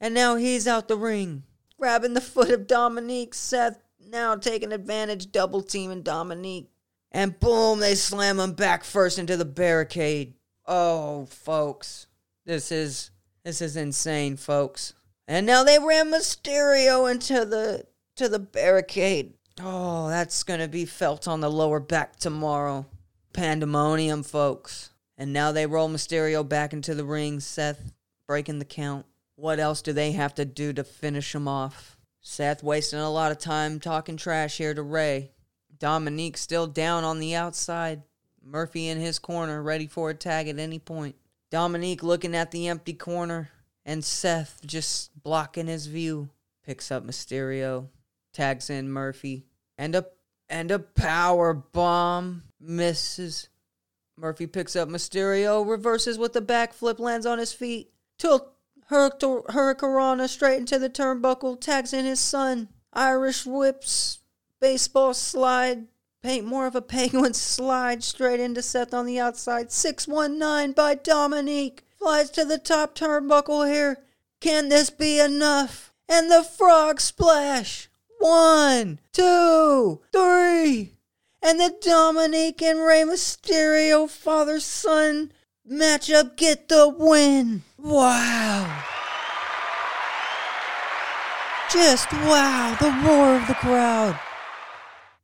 And 0.00 0.12
now 0.12 0.36
he's 0.36 0.68
out 0.68 0.88
the 0.88 0.96
ring, 0.96 1.44
grabbing 1.78 2.14
the 2.14 2.20
foot 2.20 2.50
of 2.50 2.66
Dominique. 2.66 3.34
Seth 3.34 3.78
now 4.10 4.36
taking 4.36 4.72
advantage, 4.72 5.32
double 5.32 5.62
teaming 5.62 6.02
Dominique. 6.02 6.70
And 7.12 7.38
boom, 7.38 7.80
they 7.80 7.94
slam 7.94 8.38
him 8.38 8.52
back 8.52 8.84
first 8.84 9.18
into 9.18 9.36
the 9.36 9.44
barricade. 9.44 10.34
Oh, 10.66 11.26
folks. 11.26 12.06
This 12.44 12.70
is 12.70 13.10
this 13.44 13.60
is 13.60 13.76
insane, 13.76 14.36
folks. 14.36 14.92
And 15.28 15.46
now 15.46 15.64
they 15.64 15.78
ram 15.78 16.12
Mysterio 16.12 17.10
into 17.10 17.44
the 17.44 17.86
to 18.16 18.28
the 18.28 18.38
barricade. 18.38 19.34
Oh, 19.60 20.08
that's 20.08 20.42
gonna 20.42 20.68
be 20.68 20.84
felt 20.84 21.26
on 21.26 21.40
the 21.40 21.50
lower 21.50 21.80
back 21.80 22.16
tomorrow. 22.16 22.86
Pandemonium, 23.32 24.22
folks. 24.22 24.90
And 25.16 25.32
now 25.32 25.52
they 25.52 25.66
roll 25.66 25.88
Mysterio 25.88 26.46
back 26.46 26.72
into 26.72 26.94
the 26.94 27.04
ring. 27.04 27.40
Seth 27.40 27.92
breaking 28.26 28.58
the 28.58 28.64
count. 28.64 29.06
What 29.36 29.60
else 29.60 29.82
do 29.82 29.92
they 29.92 30.12
have 30.12 30.34
to 30.36 30.44
do 30.44 30.72
to 30.72 30.82
finish 30.82 31.34
him 31.34 31.46
off? 31.46 31.98
Seth 32.22 32.62
wasting 32.62 32.98
a 32.98 33.10
lot 33.10 33.30
of 33.30 33.38
time 33.38 33.78
talking 33.78 34.16
trash 34.16 34.56
here 34.56 34.74
to 34.74 34.82
Rey. 34.82 35.30
Dominique 35.78 36.38
still 36.38 36.66
down 36.66 37.04
on 37.04 37.20
the 37.20 37.34
outside. 37.34 38.02
Murphy 38.42 38.88
in 38.88 38.98
his 38.98 39.18
corner, 39.18 39.62
ready 39.62 39.86
for 39.86 40.10
a 40.10 40.14
tag 40.14 40.48
at 40.48 40.58
any 40.58 40.78
point. 40.78 41.16
Dominique 41.50 42.02
looking 42.02 42.34
at 42.34 42.50
the 42.50 42.68
empty 42.68 42.94
corner, 42.94 43.50
and 43.84 44.04
Seth 44.04 44.60
just 44.64 45.10
blocking 45.22 45.66
his 45.66 45.86
view. 45.86 46.30
Picks 46.64 46.90
up 46.90 47.04
Mysterio, 47.04 47.88
tags 48.32 48.70
in 48.70 48.90
Murphy, 48.90 49.44
and 49.76 49.94
a 49.94 50.06
and 50.48 50.70
a 50.70 50.78
power 50.78 51.52
bomb 51.52 52.44
misses. 52.58 53.48
Murphy 54.16 54.46
picks 54.46 54.74
up 54.74 54.88
Mysterio, 54.88 55.68
reverses 55.68 56.18
with 56.18 56.32
the 56.32 56.40
backflip, 56.40 56.98
lands 56.98 57.26
on 57.26 57.38
his 57.38 57.52
feet. 57.52 57.92
Tilt 58.18 58.55
Hurricanrana 58.90 60.28
straight 60.28 60.58
into 60.58 60.78
the 60.78 60.88
turnbuckle, 60.88 61.60
tags 61.60 61.92
in 61.92 62.04
his 62.04 62.20
son. 62.20 62.68
Irish 62.92 63.44
whips, 63.44 64.20
baseball 64.60 65.12
slide, 65.12 65.86
paint 66.22 66.46
more 66.46 66.66
of 66.66 66.74
a 66.76 66.82
penguin 66.82 67.34
slide 67.34 68.02
straight 68.02 68.40
into 68.40 68.62
Seth 68.62 68.94
on 68.94 69.06
the 69.06 69.18
outside. 69.18 69.72
619 69.72 70.72
by 70.72 70.94
Dominique. 70.94 71.84
Flies 71.98 72.30
to 72.30 72.44
the 72.44 72.58
top 72.58 72.94
turnbuckle 72.94 73.68
here. 73.68 73.98
Can 74.40 74.68
this 74.68 74.90
be 74.90 75.18
enough? 75.18 75.92
And 76.08 76.30
the 76.30 76.44
frog 76.44 77.00
splash. 77.00 77.88
One, 78.18 79.00
two, 79.12 80.00
three. 80.12 80.92
And 81.42 81.60
the 81.60 81.76
Dominique 81.80 82.62
and 82.62 82.80
Rey 82.80 83.02
Mysterio 83.02 84.08
father 84.08 84.60
son 84.60 85.32
matchup 85.70 86.36
get 86.36 86.68
the 86.68 86.88
win. 86.88 87.62
Wow. 87.78 88.84
Just 91.72 92.10
wow, 92.12 92.76
the 92.80 92.90
roar 93.06 93.36
of 93.36 93.46
the 93.48 93.54
crowd. 93.54 94.18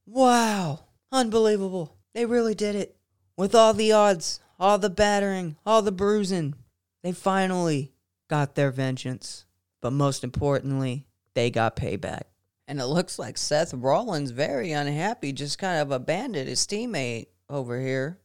Wow. 0.07 0.80
Unbelievable. 1.12 1.97
They 2.14 2.26
really 2.26 2.55
did 2.55 2.74
it. 2.74 2.97
With 3.36 3.55
all 3.55 3.74
the 3.74 3.93
odds, 3.93 4.40
all 4.59 4.78
the 4.78 4.90
battering, 4.90 5.57
all 5.64 5.82
the 5.82 5.93
bruising, 5.93 6.55
they 7.03 7.12
finally 7.12 7.93
got 8.28 8.55
their 8.55 8.70
vengeance. 8.70 9.45
But 9.80 9.93
most 9.93 10.24
importantly, 10.24 11.07
they 11.34 11.51
got 11.51 11.76
payback. 11.76 12.22
And 12.66 12.80
it 12.80 12.86
looks 12.86 13.18
like 13.18 13.36
Seth 13.36 13.74
Rollins, 13.74 14.30
very 14.30 14.72
unhappy, 14.72 15.32
just 15.32 15.59
kind 15.59 15.80
of 15.80 15.90
abandoned 15.90 16.49
his 16.49 16.66
teammate 16.66 17.26
over 17.49 17.80
here 17.80 18.18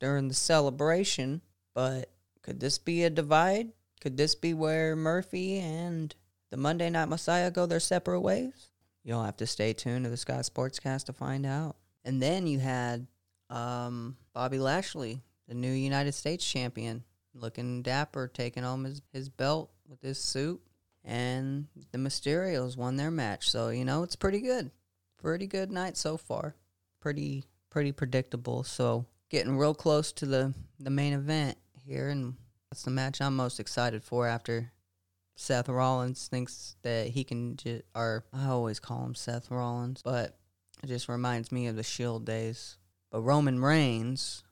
during 0.00 0.28
the 0.28 0.34
celebration. 0.34 1.40
But 1.78 2.10
could 2.42 2.58
this 2.58 2.76
be 2.76 3.04
a 3.04 3.10
divide? 3.10 3.68
Could 4.00 4.16
this 4.16 4.34
be 4.34 4.52
where 4.52 4.96
Murphy 4.96 5.60
and 5.60 6.12
the 6.50 6.56
Monday 6.56 6.90
Night 6.90 7.08
Messiah 7.08 7.52
go 7.52 7.66
their 7.66 7.78
separate 7.78 8.20
ways? 8.20 8.70
You'll 9.04 9.22
have 9.22 9.36
to 9.36 9.46
stay 9.46 9.74
tuned 9.74 10.04
to 10.04 10.10
the 10.10 10.16
Scott 10.16 10.40
Sportscast 10.40 11.04
to 11.04 11.12
find 11.12 11.46
out. 11.46 11.76
And 12.04 12.20
then 12.20 12.48
you 12.48 12.58
had 12.58 13.06
um, 13.48 14.16
Bobby 14.34 14.58
Lashley, 14.58 15.22
the 15.46 15.54
new 15.54 15.70
United 15.70 16.14
States 16.14 16.44
champion, 16.44 17.04
looking 17.32 17.82
dapper, 17.82 18.26
taking 18.26 18.64
home 18.64 18.82
his, 18.82 19.00
his 19.12 19.28
belt 19.28 19.70
with 19.88 20.02
his 20.02 20.18
suit. 20.18 20.60
And 21.04 21.68
the 21.92 21.98
Mysterios 21.98 22.76
won 22.76 22.96
their 22.96 23.12
match. 23.12 23.52
So, 23.52 23.68
you 23.68 23.84
know, 23.84 24.02
it's 24.02 24.16
pretty 24.16 24.40
good. 24.40 24.72
Pretty 25.16 25.46
good 25.46 25.70
night 25.70 25.96
so 25.96 26.16
far. 26.16 26.56
Pretty 26.98 27.44
pretty 27.70 27.92
predictable. 27.92 28.64
So 28.64 29.06
getting 29.30 29.56
real 29.56 29.74
close 29.74 30.10
to 30.14 30.26
the, 30.26 30.54
the 30.80 30.90
main 30.90 31.12
event 31.12 31.56
here 31.88 32.08
and 32.08 32.34
that's 32.70 32.82
the 32.82 32.90
match 32.90 33.20
I'm 33.20 33.34
most 33.34 33.58
excited 33.58 34.04
for 34.04 34.26
after 34.26 34.72
Seth 35.36 35.68
Rollins 35.68 36.28
thinks 36.28 36.76
that 36.82 37.08
he 37.08 37.24
can 37.24 37.56
just, 37.56 37.84
or 37.94 38.24
I 38.32 38.46
always 38.46 38.78
call 38.78 39.04
him 39.04 39.14
Seth 39.14 39.50
Rollins, 39.50 40.02
but 40.02 40.36
it 40.82 40.88
just 40.88 41.08
reminds 41.08 41.50
me 41.50 41.66
of 41.66 41.76
the 41.76 41.82
Shield 41.82 42.26
days. 42.26 42.76
But 43.10 43.22
Roman 43.22 43.62
Reigns, 43.62 44.42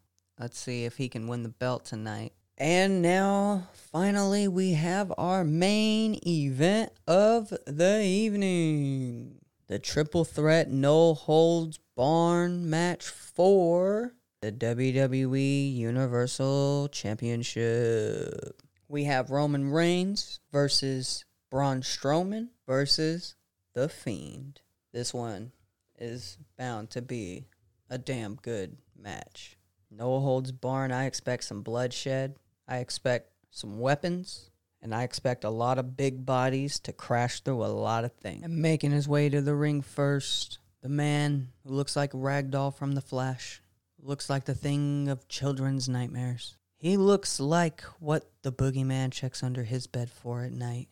let's 0.40 0.58
see 0.58 0.84
if 0.84 0.96
he 0.96 1.08
can 1.10 1.26
win 1.26 1.42
the 1.42 1.50
belt 1.50 1.84
tonight. 1.84 2.32
And 2.56 3.02
now, 3.02 3.68
finally, 3.74 4.48
we 4.48 4.72
have 4.72 5.12
our 5.18 5.44
main 5.44 6.18
event 6.26 6.92
of 7.06 7.52
the 7.66 8.02
evening. 8.02 9.40
The 9.66 9.78
triple 9.78 10.24
threat 10.24 10.70
no 10.70 11.12
holds 11.12 11.78
barn 11.96 12.70
match 12.70 13.04
for 13.04 14.14
the 14.42 14.52
WWE 14.52 15.74
Universal 15.74 16.88
Championship. 16.92 18.62
We 18.88 19.04
have 19.04 19.30
Roman 19.30 19.70
Reigns 19.70 20.40
versus 20.52 21.24
Braun 21.50 21.80
Strowman 21.80 22.48
versus 22.66 23.34
The 23.74 23.88
Fiend. 23.88 24.60
This 24.92 25.14
one 25.14 25.52
is 25.98 26.38
bound 26.58 26.90
to 26.90 27.02
be 27.02 27.46
a 27.88 27.98
damn 27.98 28.34
good 28.36 28.76
match. 28.96 29.56
No 29.90 30.20
holds 30.20 30.52
barn. 30.52 30.92
I 30.92 31.06
expect 31.06 31.44
some 31.44 31.62
bloodshed. 31.62 32.36
I 32.68 32.78
expect 32.78 33.30
some 33.50 33.80
weapons. 33.80 34.50
And 34.82 34.94
I 34.94 35.02
expect 35.02 35.44
a 35.44 35.50
lot 35.50 35.78
of 35.78 35.96
big 35.96 36.26
bodies 36.26 36.78
to 36.80 36.92
crash 36.92 37.40
through 37.40 37.64
a 37.64 37.66
lot 37.66 38.04
of 38.04 38.12
things. 38.12 38.44
And 38.44 38.58
making 38.58 38.92
his 38.92 39.08
way 39.08 39.28
to 39.30 39.40
the 39.40 39.54
ring 39.54 39.80
first, 39.80 40.58
the 40.82 40.88
man 40.88 41.48
who 41.64 41.72
looks 41.72 41.96
like 41.96 42.12
ragdoll 42.12 42.76
from 42.76 42.92
The 42.92 43.00
Flash. 43.00 43.62
Looks 44.02 44.30
like 44.30 44.44
the 44.44 44.54
thing 44.54 45.08
of 45.08 45.28
children's 45.28 45.88
nightmares. 45.88 46.56
He 46.76 46.96
looks 46.96 47.40
like 47.40 47.82
what 47.98 48.30
the 48.42 48.52
boogeyman 48.52 49.12
checks 49.12 49.42
under 49.42 49.64
his 49.64 49.86
bed 49.86 50.10
for 50.10 50.42
at 50.42 50.52
night. 50.52 50.88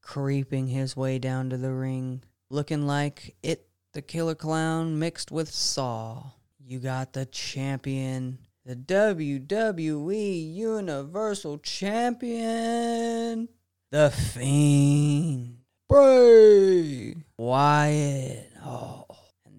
Creeping 0.00 0.68
his 0.68 0.96
way 0.96 1.18
down 1.18 1.50
to 1.50 1.56
the 1.56 1.72
ring, 1.72 2.22
looking 2.50 2.86
like 2.86 3.36
it, 3.42 3.68
the 3.92 4.02
killer 4.02 4.34
clown, 4.34 4.98
mixed 4.98 5.30
with 5.30 5.50
Saw. 5.50 6.30
You 6.58 6.80
got 6.80 7.12
the 7.12 7.26
champion, 7.26 8.38
the 8.64 8.74
WWE 8.74 10.54
Universal 10.54 11.58
Champion, 11.58 13.48
The 13.90 14.10
Fiend, 14.10 15.58
Bray 15.88 17.16
Wyatt. 17.36 18.52
Oh, 18.64 19.06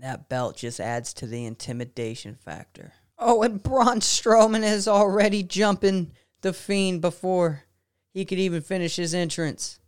that 0.04 0.30
belt 0.30 0.58
just 0.58 0.80
adds 0.80 1.14
to 1.14 1.28
the 1.28 1.46
intimidation 1.46 2.36
factor. 2.36 2.94
Oh, 3.18 3.42
and 3.42 3.64
Braun 3.64 4.02
Strowman 4.02 4.64
is 4.64 4.88
already 4.88 5.44
jumping 5.44 6.12
The 6.42 6.52
Fiend 6.52 7.02
before 7.02 7.64
he 8.14 8.26
could 8.26 8.40
even 8.40 8.62
finish 8.62 8.98
his 8.98 9.14
entrance. 9.14 9.80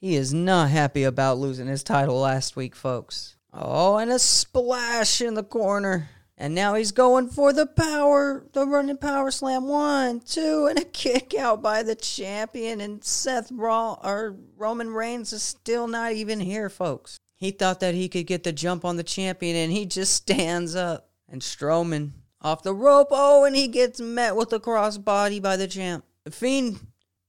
He 0.00 0.14
is 0.14 0.32
not 0.32 0.70
happy 0.70 1.04
about 1.04 1.38
losing 1.38 1.66
his 1.66 1.82
title 1.82 2.18
last 2.18 2.56
week, 2.56 2.74
folks. 2.74 3.36
Oh, 3.52 3.96
and 3.96 4.10
a 4.10 4.18
splash 4.18 5.20
in 5.20 5.34
the 5.34 5.42
corner. 5.42 6.08
And 6.40 6.54
now 6.54 6.74
he's 6.74 6.92
going 6.92 7.28
for 7.28 7.52
the 7.52 7.66
power, 7.66 8.46
the 8.52 8.64
running 8.64 8.96
power 8.96 9.30
slam. 9.32 9.66
One, 9.66 10.20
two, 10.20 10.68
and 10.70 10.78
a 10.78 10.84
kick 10.84 11.34
out 11.34 11.60
by 11.60 11.82
the 11.82 11.96
champion. 11.96 12.80
And 12.80 13.02
Seth 13.02 13.50
Raw 13.50 13.98
or 14.04 14.36
Roman 14.56 14.90
Reigns 14.90 15.32
is 15.32 15.42
still 15.42 15.88
not 15.88 16.12
even 16.12 16.38
here, 16.38 16.70
folks. 16.70 17.18
He 17.38 17.50
thought 17.50 17.80
that 17.80 17.94
he 17.94 18.08
could 18.08 18.26
get 18.26 18.44
the 18.44 18.52
jump 18.52 18.84
on 18.84 18.96
the 18.96 19.02
champion, 19.02 19.56
and 19.56 19.72
he 19.72 19.86
just 19.86 20.12
stands 20.12 20.74
up. 20.74 21.06
And 21.30 21.42
Strowman 21.42 22.12
off 22.40 22.62
the 22.62 22.74
rope. 22.74 23.08
Oh, 23.10 23.44
and 23.44 23.54
he 23.54 23.68
gets 23.68 24.00
met 24.00 24.34
with 24.34 24.52
a 24.52 24.60
crossbody 24.60 25.42
by 25.42 25.56
the 25.56 25.68
champ. 25.68 26.04
The 26.24 26.30
Fiend 26.30 26.78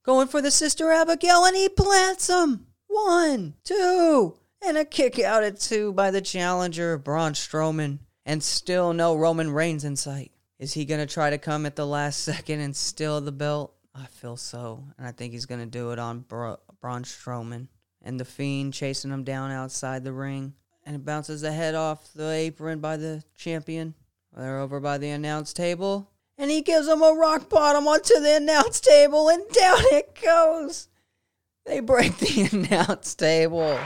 going 0.03 0.28
for 0.28 0.41
the 0.41 0.51
Sister 0.51 0.91
Abigail, 0.91 1.45
and 1.45 1.55
he 1.55 1.70
plants 1.70 2.30
him. 2.30 2.68
One, 2.88 3.55
two, 3.64 4.38
and 4.66 4.78
a 4.78 4.86
kick 4.86 5.20
out 5.20 5.43
at 5.43 5.60
two 5.60 5.93
by 5.93 6.12
the 6.12 6.22
challenger, 6.22 6.97
Braun 6.97 7.34
Strowman 7.34 7.99
and 8.30 8.43
still 8.43 8.93
no 8.93 9.16
Roman 9.16 9.49
Reigns 9.49 9.84
in 9.84 9.95
sight. 9.95 10.32
Is 10.60 10.74
he 10.74 10.86
going 10.86 10.99
to 10.99 11.12
try 11.12 11.32
to 11.32 11.39
come 11.39 11.66
at 11.66 11.76
the 11.76 11.88
last 11.88 12.20
second 12.24 12.60
and 12.60 12.76
steal 12.76 13.20
the 13.22 13.32
belt? 13.32 13.74
I 13.95 14.05
feel 14.05 14.38
so. 14.38 14.84
And 14.99 15.07
I 15.07 15.12
think 15.12 15.34
he's 15.34 15.47
going 15.47 15.62
to 15.62 15.66
do 15.66 15.91
it 15.91 15.97
on 15.97 16.20
Bra- 16.20 16.57
Braun 16.80 17.03
Strowman. 17.03 17.70
And 18.02 18.20
the 18.20 18.26
Fiend 18.26 18.74
chasing 18.74 19.12
him 19.12 19.24
down 19.24 19.52
outside 19.52 20.04
the 20.04 20.14
ring. 20.14 20.54
And 20.86 20.95
it 20.95 21.06
bounces 21.06 21.41
the 21.41 21.52
head 21.52 21.76
off 21.76 22.14
the 22.14 22.30
apron 22.30 22.80
by 22.80 22.97
the 22.97 23.24
champion. 23.36 23.93
They're 24.36 24.60
over 24.60 24.80
by 24.80 24.97
the 24.97 25.10
announce 25.10 25.54
table. 25.54 26.10
And 26.38 26.50
he 26.50 26.62
gives 26.62 26.88
him 26.88 27.02
a 27.02 27.14
rock 27.14 27.50
bottom 27.50 27.88
onto 27.88 28.20
the 28.20 28.38
announce 28.38 28.80
table, 28.80 29.28
and 29.28 29.43
down 29.50 29.80
it 29.91 30.18
goes. 30.24 30.88
They 31.66 31.82
break 31.82 32.18
the 32.18 32.50
announce 32.52 33.14
table. 33.14 33.78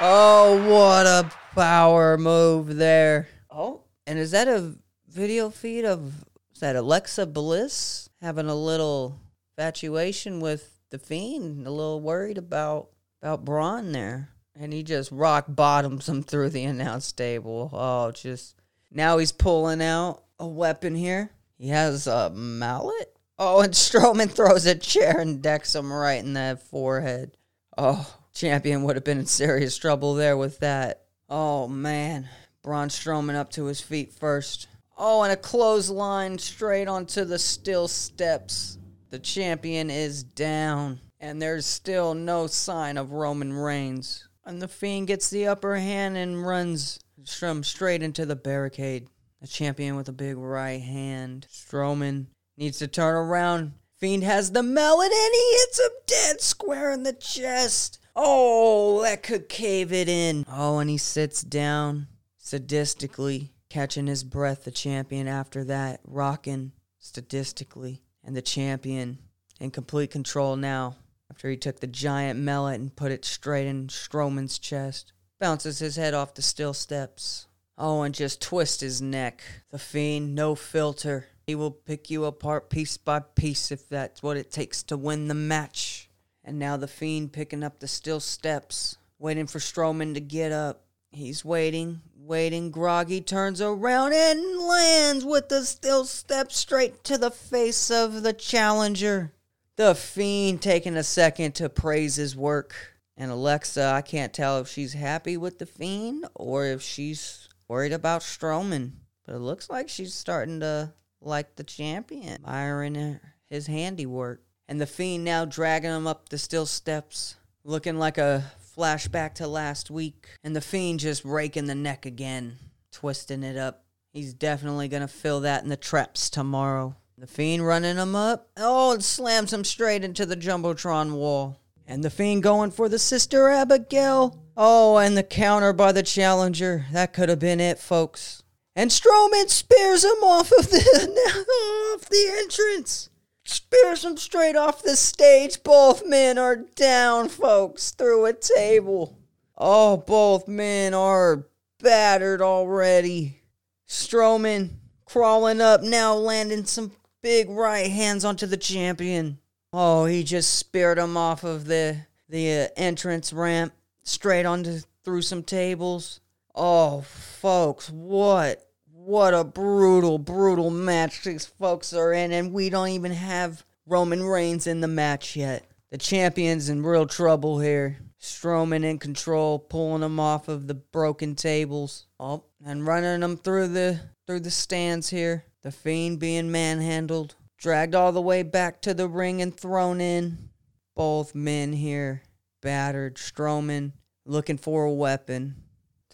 Oh, 0.00 0.68
what 0.68 1.06
a 1.06 1.30
power 1.54 2.16
move 2.16 2.76
there. 2.76 3.28
Oh, 3.50 3.82
and 4.06 4.18
is 4.18 4.30
that 4.32 4.48
a 4.48 4.74
video 5.08 5.50
feed 5.50 5.84
of 5.84 6.24
is 6.52 6.60
that 6.60 6.76
Alexa 6.76 7.26
Bliss 7.26 8.08
having 8.20 8.48
a 8.48 8.54
little 8.54 9.20
infatuation 9.56 10.40
with 10.40 10.78
the 10.90 10.98
Fiend? 10.98 11.66
A 11.66 11.70
little 11.70 12.00
worried 12.00 12.38
about 12.38 12.88
about 13.20 13.44
Braun 13.44 13.92
there. 13.92 14.30
And 14.54 14.72
he 14.72 14.82
just 14.82 15.10
rock 15.10 15.46
bottoms 15.48 16.08
him 16.08 16.22
through 16.22 16.50
the 16.50 16.64
announce 16.64 17.12
table. 17.12 17.70
Oh, 17.72 18.10
just 18.10 18.56
now 18.90 19.18
he's 19.18 19.32
pulling 19.32 19.80
out 19.80 20.24
a 20.38 20.46
weapon 20.46 20.94
here. 20.94 21.30
He 21.56 21.68
has 21.68 22.06
a 22.06 22.30
mallet. 22.30 23.16
Oh, 23.38 23.60
and 23.60 23.72
Strowman 23.74 24.30
throws 24.30 24.66
a 24.66 24.74
chair 24.74 25.20
and 25.20 25.42
decks 25.42 25.74
him 25.74 25.92
right 25.92 26.22
in 26.22 26.34
the 26.34 26.60
forehead. 26.70 27.36
Oh, 27.78 28.18
Champion 28.34 28.82
would 28.82 28.96
have 28.96 29.04
been 29.04 29.18
in 29.18 29.26
serious 29.26 29.78
trouble 29.78 30.14
there 30.14 30.36
with 30.36 30.58
that. 30.60 31.04
Oh 31.28 31.68
man. 31.68 32.28
Braun 32.62 32.88
Strowman 32.88 33.34
up 33.34 33.50
to 33.52 33.64
his 33.64 33.80
feet 33.80 34.12
first. 34.12 34.68
Oh, 34.96 35.22
and 35.22 35.32
a 35.32 35.36
clothesline 35.36 36.38
straight 36.38 36.88
onto 36.88 37.24
the 37.24 37.38
steel 37.38 37.88
steps. 37.88 38.78
The 39.12 39.18
champion 39.18 39.90
is 39.90 40.22
down, 40.22 40.98
and 41.20 41.40
there's 41.40 41.66
still 41.66 42.14
no 42.14 42.46
sign 42.46 42.96
of 42.96 43.12
Roman 43.12 43.52
Reigns. 43.52 44.26
And 44.46 44.62
the 44.62 44.66
Fiend 44.66 45.06
gets 45.06 45.28
the 45.28 45.48
upper 45.48 45.76
hand 45.76 46.16
and 46.16 46.46
runs 46.46 46.98
Strum 47.22 47.62
straight 47.62 48.02
into 48.02 48.24
the 48.24 48.36
barricade. 48.36 49.08
The 49.42 49.48
champion 49.48 49.96
with 49.96 50.08
a 50.08 50.12
big 50.12 50.38
right 50.38 50.80
hand. 50.80 51.46
Strowman 51.50 52.28
needs 52.56 52.78
to 52.78 52.88
turn 52.88 53.14
around. 53.14 53.74
Fiend 53.98 54.24
has 54.24 54.52
the 54.52 54.62
melon 54.62 55.10
and 55.12 55.34
he 55.34 55.56
hits 55.58 55.78
him 55.78 55.90
dead 56.06 56.40
square 56.40 56.90
in 56.90 57.02
the 57.02 57.12
chest. 57.12 57.98
Oh, 58.16 59.02
that 59.02 59.22
could 59.22 59.46
cave 59.50 59.92
it 59.92 60.08
in. 60.08 60.46
Oh, 60.50 60.78
and 60.78 60.88
he 60.88 60.96
sits 60.96 61.42
down 61.42 62.06
sadistically, 62.42 63.50
catching 63.68 64.06
his 64.06 64.24
breath. 64.24 64.64
The 64.64 64.70
champion 64.70 65.28
after 65.28 65.64
that, 65.64 66.00
rocking 66.02 66.72
sadistically. 66.98 68.00
And 68.24 68.36
the 68.36 68.42
champion 68.42 69.18
in 69.60 69.70
complete 69.70 70.10
control 70.10 70.56
now. 70.56 70.96
After 71.30 71.48
he 71.48 71.56
took 71.56 71.80
the 71.80 71.86
giant 71.86 72.38
mallet 72.38 72.80
and 72.80 72.94
put 72.94 73.10
it 73.10 73.24
straight 73.24 73.66
in 73.66 73.88
Strowman's 73.88 74.58
chest, 74.58 75.12
bounces 75.40 75.78
his 75.78 75.96
head 75.96 76.14
off 76.14 76.34
the 76.34 76.42
steel 76.42 76.74
steps. 76.74 77.46
Oh, 77.78 78.02
and 78.02 78.14
just 78.14 78.42
twist 78.42 78.82
his 78.82 79.00
neck. 79.00 79.42
The 79.70 79.78
fiend, 79.78 80.34
no 80.34 80.54
filter. 80.54 81.26
He 81.46 81.54
will 81.54 81.70
pick 81.70 82.10
you 82.10 82.26
apart 82.26 82.70
piece 82.70 82.96
by 82.96 83.20
piece 83.20 83.72
if 83.72 83.88
that's 83.88 84.22
what 84.22 84.36
it 84.36 84.52
takes 84.52 84.82
to 84.84 84.96
win 84.96 85.28
the 85.28 85.34
match. 85.34 86.08
And 86.44 86.58
now 86.58 86.76
the 86.76 86.88
Fiend 86.88 87.32
picking 87.32 87.62
up 87.62 87.78
the 87.78 87.88
steel 87.88 88.20
steps, 88.20 88.98
waiting 89.18 89.46
for 89.46 89.58
Strowman 89.58 90.14
to 90.14 90.20
get 90.20 90.52
up. 90.52 90.84
He's 91.10 91.44
waiting, 91.44 92.00
waiting. 92.26 92.70
Groggy 92.70 93.20
turns 93.20 93.60
around 93.60 94.12
and 94.12 94.58
lands 94.58 95.24
with 95.24 95.48
the 95.48 95.64
still 95.64 96.04
step 96.04 96.52
straight 96.52 97.04
to 97.04 97.18
the 97.18 97.30
face 97.30 97.90
of 97.90 98.22
the 98.22 98.32
challenger. 98.32 99.32
The 99.76 99.94
Fiend 99.94 100.62
taking 100.62 100.96
a 100.96 101.02
second 101.02 101.54
to 101.56 101.68
praise 101.68 102.16
his 102.16 102.36
work. 102.36 102.74
And 103.16 103.30
Alexa, 103.30 103.84
I 103.84 104.02
can't 104.02 104.32
tell 104.32 104.58
if 104.58 104.68
she's 104.68 104.92
happy 104.92 105.36
with 105.36 105.58
the 105.58 105.66
Fiend 105.66 106.26
or 106.34 106.66
if 106.66 106.82
she's 106.82 107.48
worried 107.68 107.92
about 107.92 108.22
Strowman. 108.22 108.92
But 109.24 109.36
it 109.36 109.40
looks 109.40 109.68
like 109.68 109.88
she's 109.88 110.14
starting 110.14 110.60
to 110.60 110.92
like 111.20 111.56
the 111.56 111.64
champion, 111.64 112.34
admiring 112.34 113.20
his 113.48 113.66
handiwork 113.66 114.42
and 114.72 114.80
the 114.80 114.86
fiend 114.86 115.22
now 115.22 115.44
dragging 115.44 115.90
him 115.90 116.06
up 116.06 116.30
the 116.30 116.38
still 116.38 116.64
steps, 116.64 117.36
looking 117.62 117.98
like 117.98 118.16
a 118.16 118.52
flashback 118.76 119.34
to 119.34 119.46
last 119.46 119.90
week, 119.90 120.26
and 120.42 120.54
the 120.56 120.60
fiend 120.60 121.00
just 121.00 121.24
raking 121.24 121.66
the 121.66 121.74
neck 121.74 122.06
again, 122.06 122.58
twisting 122.90 123.42
it 123.42 123.56
up. 123.56 123.84
He's 124.12 124.34
definitely 124.34 124.88
gonna 124.88 125.08
fill 125.08 125.40
that 125.40 125.62
in 125.62 125.68
the 125.68 125.76
traps 125.76 126.30
tomorrow. 126.30 126.96
The 127.18 127.26
fiend 127.26 127.66
running 127.66 127.96
him 127.96 128.16
up, 128.16 128.50
oh, 128.56 128.92
and 128.92 129.04
slams 129.04 129.52
him 129.52 129.64
straight 129.64 130.04
into 130.04 130.26
the 130.26 130.36
jumbotron 130.36 131.12
wall. 131.12 131.58
And 131.86 132.02
the 132.02 132.10
fiend 132.10 132.42
going 132.42 132.70
for 132.70 132.88
the 132.88 132.98
sister 132.98 133.48
Abigail. 133.48 134.38
Oh, 134.56 134.96
and 134.96 135.16
the 135.16 135.22
counter 135.22 135.72
by 135.72 135.92
the 135.92 136.02
challenger. 136.02 136.86
That 136.92 137.12
could 137.12 137.28
have 137.28 137.38
been 137.38 137.60
it, 137.60 137.78
folks. 137.78 138.42
And 138.74 138.90
Strowman 138.90 139.48
spears 139.48 140.04
him 140.04 140.22
off 140.22 140.50
of 140.52 140.70
the 140.70 140.78
off 141.94 142.08
the 142.08 142.32
entrance. 142.38 143.10
Spears 143.44 144.04
him 144.04 144.16
straight 144.16 144.56
off 144.56 144.82
the 144.82 144.96
stage. 144.96 145.62
Both 145.62 146.06
men 146.06 146.38
are 146.38 146.56
down, 146.56 147.28
folks, 147.28 147.90
through 147.90 148.26
a 148.26 148.32
table. 148.32 149.18
Oh, 149.56 149.96
both 149.96 150.48
men 150.48 150.94
are 150.94 151.46
battered 151.80 152.40
already. 152.40 153.42
Strowman 153.88 154.70
crawling 155.04 155.60
up 155.60 155.82
now, 155.82 156.14
landing 156.14 156.64
some 156.64 156.92
big 157.22 157.50
right 157.50 157.90
hands 157.90 158.24
onto 158.24 158.46
the 158.46 158.56
champion. 158.56 159.38
Oh, 159.72 160.04
he 160.04 160.22
just 160.22 160.54
speared 160.54 160.98
him 160.98 161.16
off 161.16 161.44
of 161.44 161.66
the 161.66 162.06
the 162.28 162.62
uh, 162.62 162.68
entrance 162.76 163.32
ramp 163.32 163.74
straight 164.02 164.46
onto 164.46 164.80
through 165.04 165.22
some 165.22 165.42
tables. 165.42 166.20
Oh, 166.54 167.02
folks, 167.02 167.90
what 167.90 168.71
what 169.04 169.34
a 169.34 169.42
brutal, 169.42 170.18
brutal 170.18 170.70
match 170.70 171.24
these 171.24 171.46
folks 171.46 171.92
are 171.92 172.12
in, 172.12 172.30
and 172.32 172.52
we 172.52 172.70
don't 172.70 172.88
even 172.88 173.12
have 173.12 173.64
Roman 173.86 174.22
Reigns 174.22 174.66
in 174.66 174.80
the 174.80 174.88
match 174.88 175.34
yet. 175.34 175.66
The 175.90 175.98
champion's 175.98 176.68
in 176.68 176.84
real 176.84 177.06
trouble 177.06 177.58
here. 177.58 177.98
Strowman 178.20 178.84
in 178.84 178.98
control, 178.98 179.58
pulling 179.58 180.02
him 180.02 180.20
off 180.20 180.46
of 180.46 180.68
the 180.68 180.74
broken 180.74 181.34
tables. 181.34 182.06
Oh, 182.20 182.44
and 182.64 182.86
running 182.86 183.22
him 183.22 183.36
through 183.36 183.68
the 183.68 184.00
through 184.26 184.40
the 184.40 184.50
stands 184.50 185.10
here. 185.10 185.44
The 185.62 185.72
Fiend 185.72 186.20
being 186.20 186.50
manhandled, 186.50 187.34
dragged 187.58 187.94
all 187.94 188.12
the 188.12 188.22
way 188.22 188.42
back 188.44 188.80
to 188.82 188.94
the 188.94 189.08
ring 189.08 189.42
and 189.42 189.56
thrown 189.56 190.00
in. 190.00 190.50
Both 190.94 191.34
men 191.34 191.72
here 191.72 192.22
battered. 192.60 193.16
Strowman 193.16 193.92
looking 194.24 194.58
for 194.58 194.84
a 194.84 194.92
weapon. 194.92 195.61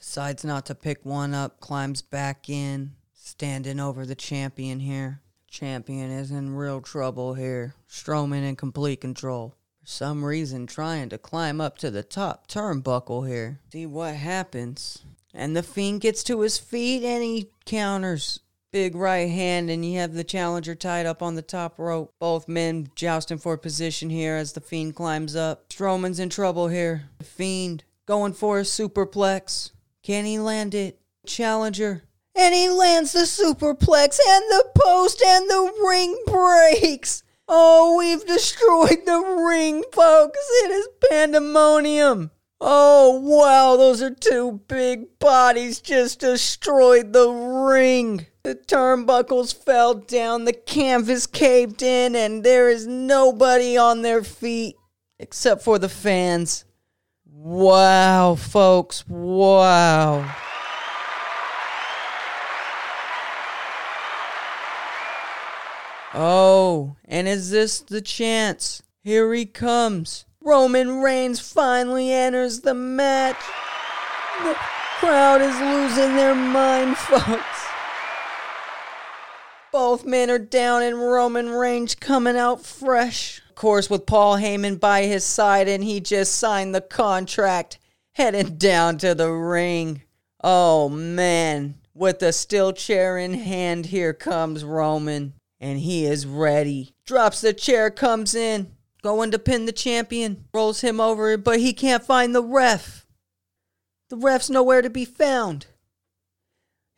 Decides 0.08 0.42
not 0.42 0.64
to 0.64 0.74
pick 0.74 1.04
one 1.04 1.34
up, 1.34 1.60
climbs 1.60 2.00
back 2.00 2.48
in, 2.48 2.92
standing 3.12 3.78
over 3.78 4.06
the 4.06 4.14
champion 4.14 4.80
here. 4.80 5.20
Champion 5.50 6.10
is 6.10 6.30
in 6.30 6.56
real 6.56 6.80
trouble 6.80 7.34
here. 7.34 7.74
Strowman 7.90 8.42
in 8.42 8.56
complete 8.56 9.02
control. 9.02 9.54
For 9.82 9.86
some 9.86 10.24
reason, 10.24 10.66
trying 10.66 11.10
to 11.10 11.18
climb 11.18 11.60
up 11.60 11.76
to 11.78 11.90
the 11.90 12.02
top 12.02 12.48
turnbuckle 12.48 13.28
here. 13.28 13.60
See 13.70 13.84
what 13.84 14.14
happens. 14.14 15.04
And 15.34 15.54
the 15.54 15.62
Fiend 15.62 16.00
gets 16.00 16.24
to 16.24 16.40
his 16.40 16.56
feet 16.56 17.04
and 17.04 17.22
he 17.22 17.50
counters. 17.66 18.40
Big 18.72 18.94
right 18.94 19.28
hand, 19.28 19.68
and 19.68 19.84
you 19.84 19.98
have 19.98 20.14
the 20.14 20.24
challenger 20.24 20.74
tied 20.74 21.04
up 21.04 21.22
on 21.22 21.34
the 21.34 21.42
top 21.42 21.78
rope. 21.78 22.14
Both 22.18 22.48
men 22.48 22.88
jousting 22.94 23.36
for 23.36 23.58
position 23.58 24.08
here 24.08 24.36
as 24.36 24.54
the 24.54 24.62
Fiend 24.62 24.96
climbs 24.96 25.36
up. 25.36 25.68
Strowman's 25.68 26.18
in 26.18 26.30
trouble 26.30 26.68
here. 26.68 27.10
The 27.18 27.24
Fiend 27.24 27.84
going 28.06 28.32
for 28.32 28.58
a 28.58 28.62
superplex. 28.62 29.72
Can 30.02 30.24
he 30.24 30.38
land 30.38 30.74
it? 30.74 31.00
Challenger. 31.26 32.04
And 32.34 32.54
he 32.54 32.68
lands 32.68 33.12
the 33.12 33.20
superplex 33.20 34.18
and 34.28 34.44
the 34.50 34.64
post 34.74 35.22
and 35.22 35.50
the 35.50 35.72
ring 35.84 36.16
breaks. 36.26 37.22
Oh, 37.48 37.96
we've 37.98 38.24
destroyed 38.26 39.04
the 39.06 39.20
ring, 39.20 39.82
folks. 39.92 40.38
It 40.64 40.70
is 40.70 40.88
pandemonium. 41.10 42.30
Oh, 42.60 43.20
wow, 43.20 43.76
those 43.76 44.02
are 44.02 44.14
two 44.14 44.60
big 44.66 45.18
bodies 45.18 45.80
just 45.80 46.20
destroyed 46.20 47.12
the 47.12 47.30
ring. 47.30 48.26
The 48.42 48.56
turnbuckles 48.56 49.54
fell 49.54 49.94
down, 49.94 50.44
the 50.44 50.52
canvas 50.52 51.26
caved 51.26 51.82
in, 51.82 52.16
and 52.16 52.42
there 52.42 52.68
is 52.68 52.86
nobody 52.86 53.76
on 53.76 54.02
their 54.02 54.24
feet 54.24 54.76
except 55.18 55.62
for 55.62 55.78
the 55.78 55.88
fans. 55.88 56.64
Wow, 57.40 58.34
folks, 58.34 59.06
wow. 59.06 60.34
Oh, 66.12 66.96
and 67.04 67.28
is 67.28 67.50
this 67.50 67.78
the 67.78 68.00
chance? 68.00 68.82
Here 69.04 69.32
he 69.32 69.46
comes. 69.46 70.26
Roman 70.40 71.00
Reigns 71.00 71.38
finally 71.38 72.12
enters 72.12 72.62
the 72.62 72.74
match. 72.74 73.40
The 74.42 74.56
crowd 74.98 75.40
is 75.40 75.60
losing 75.60 76.16
their 76.16 76.34
mind, 76.34 76.98
folks. 76.98 77.66
Both 79.70 80.04
men 80.04 80.28
are 80.28 80.40
down, 80.40 80.82
and 80.82 80.98
Roman 80.98 81.50
Reigns 81.50 81.94
coming 81.94 82.36
out 82.36 82.66
fresh. 82.66 83.42
Course, 83.58 83.90
with 83.90 84.06
Paul 84.06 84.36
Heyman 84.36 84.78
by 84.78 85.02
his 85.02 85.24
side, 85.24 85.66
and 85.66 85.82
he 85.82 85.98
just 85.98 86.36
signed 86.36 86.72
the 86.72 86.80
contract, 86.80 87.80
heading 88.12 88.56
down 88.56 88.98
to 88.98 89.16
the 89.16 89.32
ring. 89.32 90.02
Oh 90.44 90.88
man, 90.88 91.74
with 91.92 92.20
the 92.20 92.32
steel 92.32 92.72
chair 92.72 93.18
in 93.18 93.34
hand, 93.34 93.86
here 93.86 94.12
comes 94.12 94.62
Roman, 94.62 95.34
and 95.58 95.80
he 95.80 96.04
is 96.04 96.24
ready. 96.24 96.94
Drops 97.04 97.40
the 97.40 97.52
chair, 97.52 97.90
comes 97.90 98.32
in, 98.32 98.70
going 99.02 99.32
to 99.32 99.40
pin 99.40 99.66
the 99.66 99.72
champion, 99.72 100.44
rolls 100.54 100.82
him 100.82 101.00
over, 101.00 101.36
but 101.36 101.58
he 101.58 101.72
can't 101.72 102.04
find 102.04 102.36
the 102.36 102.44
ref. 102.44 103.08
The 104.08 104.18
ref's 104.18 104.48
nowhere 104.48 104.82
to 104.82 104.90
be 104.90 105.04
found. 105.04 105.66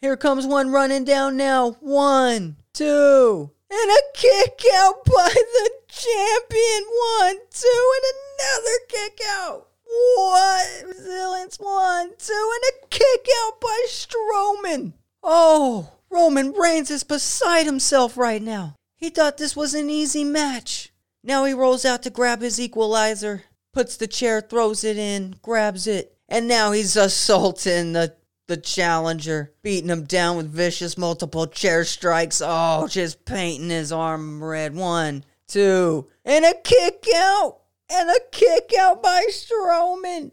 Here 0.02 0.18
comes 0.18 0.46
one 0.46 0.70
running 0.70 1.04
down 1.04 1.38
now. 1.38 1.78
One, 1.80 2.58
two, 2.74 3.52
and 3.70 3.90
a 3.90 4.00
kick 4.14 4.62
out 4.74 5.04
by 5.04 5.32
the 5.32 5.70
champion. 5.88 6.84
One, 7.18 7.38
two, 7.50 7.92
and 7.96 8.04
another 8.14 8.78
kick 8.88 9.20
out. 9.28 9.68
What? 10.16 10.84
Resilience. 10.86 11.56
One, 11.58 12.12
two, 12.18 12.52
and 12.54 12.64
a 12.74 12.86
kick 12.88 13.26
out 13.44 13.60
by 13.60 13.86
Strowman. 13.88 14.92
Oh, 15.22 15.92
Roman 16.10 16.52
Reigns 16.52 16.90
is 16.90 17.04
beside 17.04 17.66
himself 17.66 18.16
right 18.16 18.42
now. 18.42 18.74
He 18.96 19.10
thought 19.10 19.38
this 19.38 19.56
was 19.56 19.74
an 19.74 19.90
easy 19.90 20.24
match. 20.24 20.92
Now 21.22 21.44
he 21.44 21.52
rolls 21.52 21.84
out 21.84 22.02
to 22.04 22.10
grab 22.10 22.40
his 22.40 22.60
equalizer, 22.60 23.44
puts 23.72 23.96
the 23.96 24.06
chair, 24.06 24.40
throws 24.40 24.84
it 24.84 24.96
in, 24.96 25.36
grabs 25.42 25.86
it, 25.86 26.16
and 26.28 26.48
now 26.48 26.72
he's 26.72 26.96
assaulting 26.96 27.92
the 27.92 28.14
the 28.50 28.56
challenger, 28.58 29.54
beating 29.62 29.88
him 29.88 30.04
down 30.04 30.36
with 30.36 30.50
vicious 30.50 30.98
multiple 30.98 31.46
chair 31.46 31.84
strikes. 31.84 32.42
Oh, 32.44 32.88
just 32.88 33.24
painting 33.24 33.70
his 33.70 33.92
arm 33.92 34.42
red. 34.42 34.74
One, 34.74 35.24
two, 35.46 36.08
and 36.24 36.44
a 36.44 36.52
kick 36.52 37.06
out, 37.14 37.60
and 37.88 38.10
a 38.10 38.18
kick 38.32 38.72
out 38.78 39.02
by 39.02 39.24
Strowman. 39.30 40.32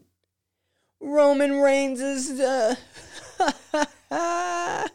Roman 1.00 1.60
Reigns 1.60 2.00
is 2.00 2.40
uh, 2.40 2.74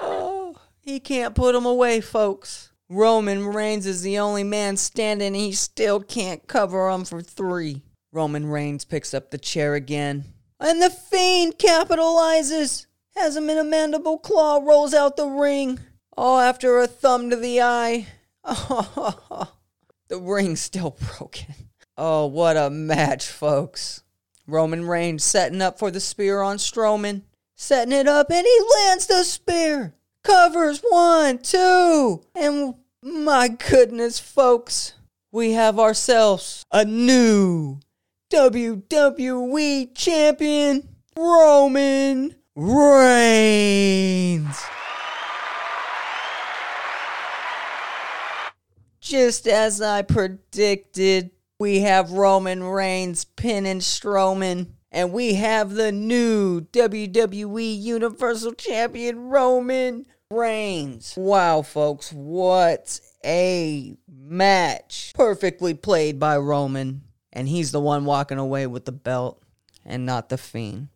oh, 0.00 0.54
he 0.80 1.00
can't 1.00 1.34
put 1.34 1.56
him 1.56 1.66
away, 1.66 2.00
folks. 2.00 2.70
Roman 2.88 3.44
Reigns 3.48 3.86
is 3.86 4.02
the 4.02 4.18
only 4.18 4.44
man 4.44 4.76
standing, 4.76 5.26
and 5.26 5.36
he 5.36 5.50
still 5.50 6.00
can't 6.00 6.46
cover 6.46 6.88
him 6.90 7.04
for 7.04 7.20
three. 7.20 7.82
Roman 8.12 8.46
Reigns 8.46 8.84
picks 8.84 9.12
up 9.12 9.32
the 9.32 9.38
chair 9.38 9.74
again. 9.74 10.33
And 10.60 10.80
the 10.80 10.90
Fiend 10.90 11.58
capitalizes, 11.58 12.86
in 13.16 13.48
a 13.50 13.64
mandible 13.64 14.18
claw, 14.18 14.58
rolls 14.58 14.94
out 14.94 15.16
the 15.16 15.26
ring. 15.26 15.80
Oh, 16.16 16.38
after 16.38 16.78
a 16.78 16.86
thumb 16.86 17.30
to 17.30 17.36
the 17.36 17.60
eye. 17.60 18.06
Oh, 18.44 19.52
the 20.08 20.18
ring's 20.18 20.60
still 20.60 20.96
broken. 21.16 21.54
Oh, 21.96 22.26
what 22.26 22.56
a 22.56 22.70
match, 22.70 23.26
folks. 23.26 24.02
Roman 24.46 24.86
Reigns 24.86 25.24
setting 25.24 25.62
up 25.62 25.78
for 25.78 25.90
the 25.90 26.00
spear 26.00 26.40
on 26.42 26.56
Strowman. 26.56 27.22
Setting 27.56 27.92
it 27.92 28.08
up, 28.08 28.30
and 28.30 28.44
he 28.44 28.60
lands 28.78 29.06
the 29.06 29.22
spear. 29.24 29.94
Covers 30.22 30.80
one, 30.80 31.38
two, 31.38 32.22
and 32.34 32.74
my 33.02 33.48
goodness, 33.48 34.18
folks, 34.18 34.94
we 35.30 35.52
have 35.52 35.78
ourselves 35.78 36.64
a 36.72 36.84
new 36.84 37.78
WWE 38.30 39.94
Champion, 39.94 40.88
Roman 41.16 42.34
Reigns. 42.56 43.84
Just 49.00 49.46
as 49.46 49.82
I 49.82 50.02
predicted, 50.02 51.30
we 51.58 51.80
have 51.80 52.10
Roman 52.10 52.62
Reigns 52.64 53.24
pinning 53.24 53.80
Strowman, 53.80 54.70
and 54.90 55.12
we 55.12 55.34
have 55.34 55.74
the 55.74 55.92
new 55.92 56.62
WWE 56.62 57.80
Universal 57.80 58.54
Champion, 58.54 59.28
Roman 59.28 60.06
Reigns. 60.30 61.14
Wow, 61.16 61.62
folks, 61.62 62.12
what 62.12 62.98
a 63.24 63.96
match. 64.08 65.12
Perfectly 65.14 65.74
played 65.74 66.18
by 66.18 66.36
Roman 66.38 67.03
and 67.34 67.48
he's 67.48 67.72
the 67.72 67.80
one 67.80 68.04
walking 68.04 68.38
away 68.38 68.66
with 68.66 68.84
the 68.84 68.92
belt 68.92 69.42
and 69.84 70.06
not 70.06 70.28
the 70.28 70.38
fiend. 70.38 70.88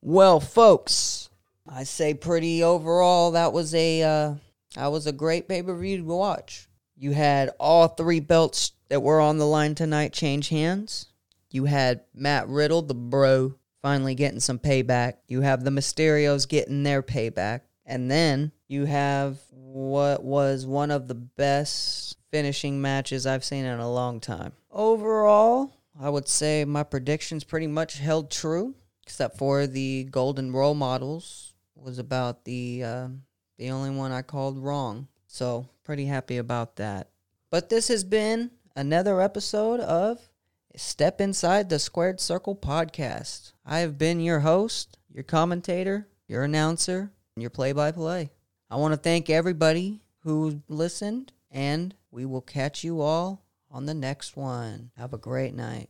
Well, 0.00 0.40
folks, 0.40 1.30
I 1.68 1.84
say 1.84 2.14
pretty 2.14 2.62
overall 2.62 3.32
that 3.32 3.52
was 3.52 3.74
a 3.74 4.02
uh, 4.02 4.34
that 4.74 4.86
was 4.86 5.06
a 5.06 5.12
great 5.12 5.48
pay-per-view 5.48 5.98
to 5.98 6.04
watch. 6.04 6.68
You 6.96 7.12
had 7.12 7.50
all 7.60 7.88
three 7.88 8.20
belts 8.20 8.72
that 8.88 9.02
were 9.02 9.20
on 9.20 9.38
the 9.38 9.46
line 9.46 9.74
tonight 9.74 10.12
change 10.12 10.48
hands. 10.48 11.06
You 11.50 11.66
had 11.66 12.02
Matt 12.14 12.48
Riddle, 12.48 12.82
the 12.82 12.94
bro, 12.94 13.54
finally 13.82 14.14
getting 14.14 14.40
some 14.40 14.58
payback. 14.58 15.14
You 15.26 15.42
have 15.42 15.64
the 15.64 15.70
Mysterios 15.70 16.48
getting 16.48 16.82
their 16.82 17.02
payback. 17.02 17.62
And 17.84 18.10
then 18.10 18.52
you 18.68 18.86
have 18.86 19.38
what 19.50 20.22
was 20.24 20.64
one 20.64 20.90
of 20.90 21.08
the 21.08 21.14
best 21.14 22.16
finishing 22.32 22.80
matches 22.80 23.26
I've 23.26 23.44
seen 23.44 23.64
in 23.64 23.78
a 23.78 23.92
long 23.92 24.18
time. 24.18 24.54
Overall, 24.72 25.70
I 26.00 26.08
would 26.08 26.26
say 26.26 26.64
my 26.64 26.82
predictions 26.82 27.44
pretty 27.44 27.66
much 27.68 27.98
held 27.98 28.30
true, 28.30 28.74
except 29.04 29.36
for 29.38 29.66
the 29.66 30.04
golden 30.04 30.50
role 30.52 30.74
models 30.74 31.54
was 31.76 31.98
about 31.98 32.44
the 32.44 32.82
uh, 32.82 33.08
the 33.58 33.70
only 33.70 33.90
one 33.90 34.10
I 34.10 34.22
called 34.22 34.58
wrong. 34.58 35.08
So 35.26 35.68
pretty 35.84 36.06
happy 36.06 36.38
about 36.38 36.76
that. 36.76 37.08
But 37.50 37.68
this 37.68 37.88
has 37.88 38.02
been 38.02 38.50
another 38.74 39.20
episode 39.20 39.80
of 39.80 40.18
Step 40.74 41.20
Inside 41.20 41.68
the 41.68 41.78
Squared 41.78 42.18
Circle 42.18 42.56
podcast. 42.56 43.52
I 43.66 43.80
have 43.80 43.98
been 43.98 44.20
your 44.20 44.40
host, 44.40 44.96
your 45.12 45.24
commentator, 45.24 46.08
your 46.26 46.44
announcer, 46.44 47.12
and 47.36 47.42
your 47.42 47.50
play 47.50 47.72
by 47.72 47.92
play. 47.92 48.30
I 48.70 48.76
want 48.76 48.92
to 48.94 48.96
thank 48.96 49.28
everybody 49.28 50.00
who 50.20 50.62
listened, 50.68 51.32
and 51.50 51.94
we 52.12 52.26
will 52.26 52.42
catch 52.42 52.84
you 52.84 53.00
all 53.00 53.46
on 53.70 53.86
the 53.86 53.94
next 53.94 54.36
one. 54.36 54.90
Have 54.96 55.14
a 55.14 55.18
great 55.18 55.54
night. 55.54 55.88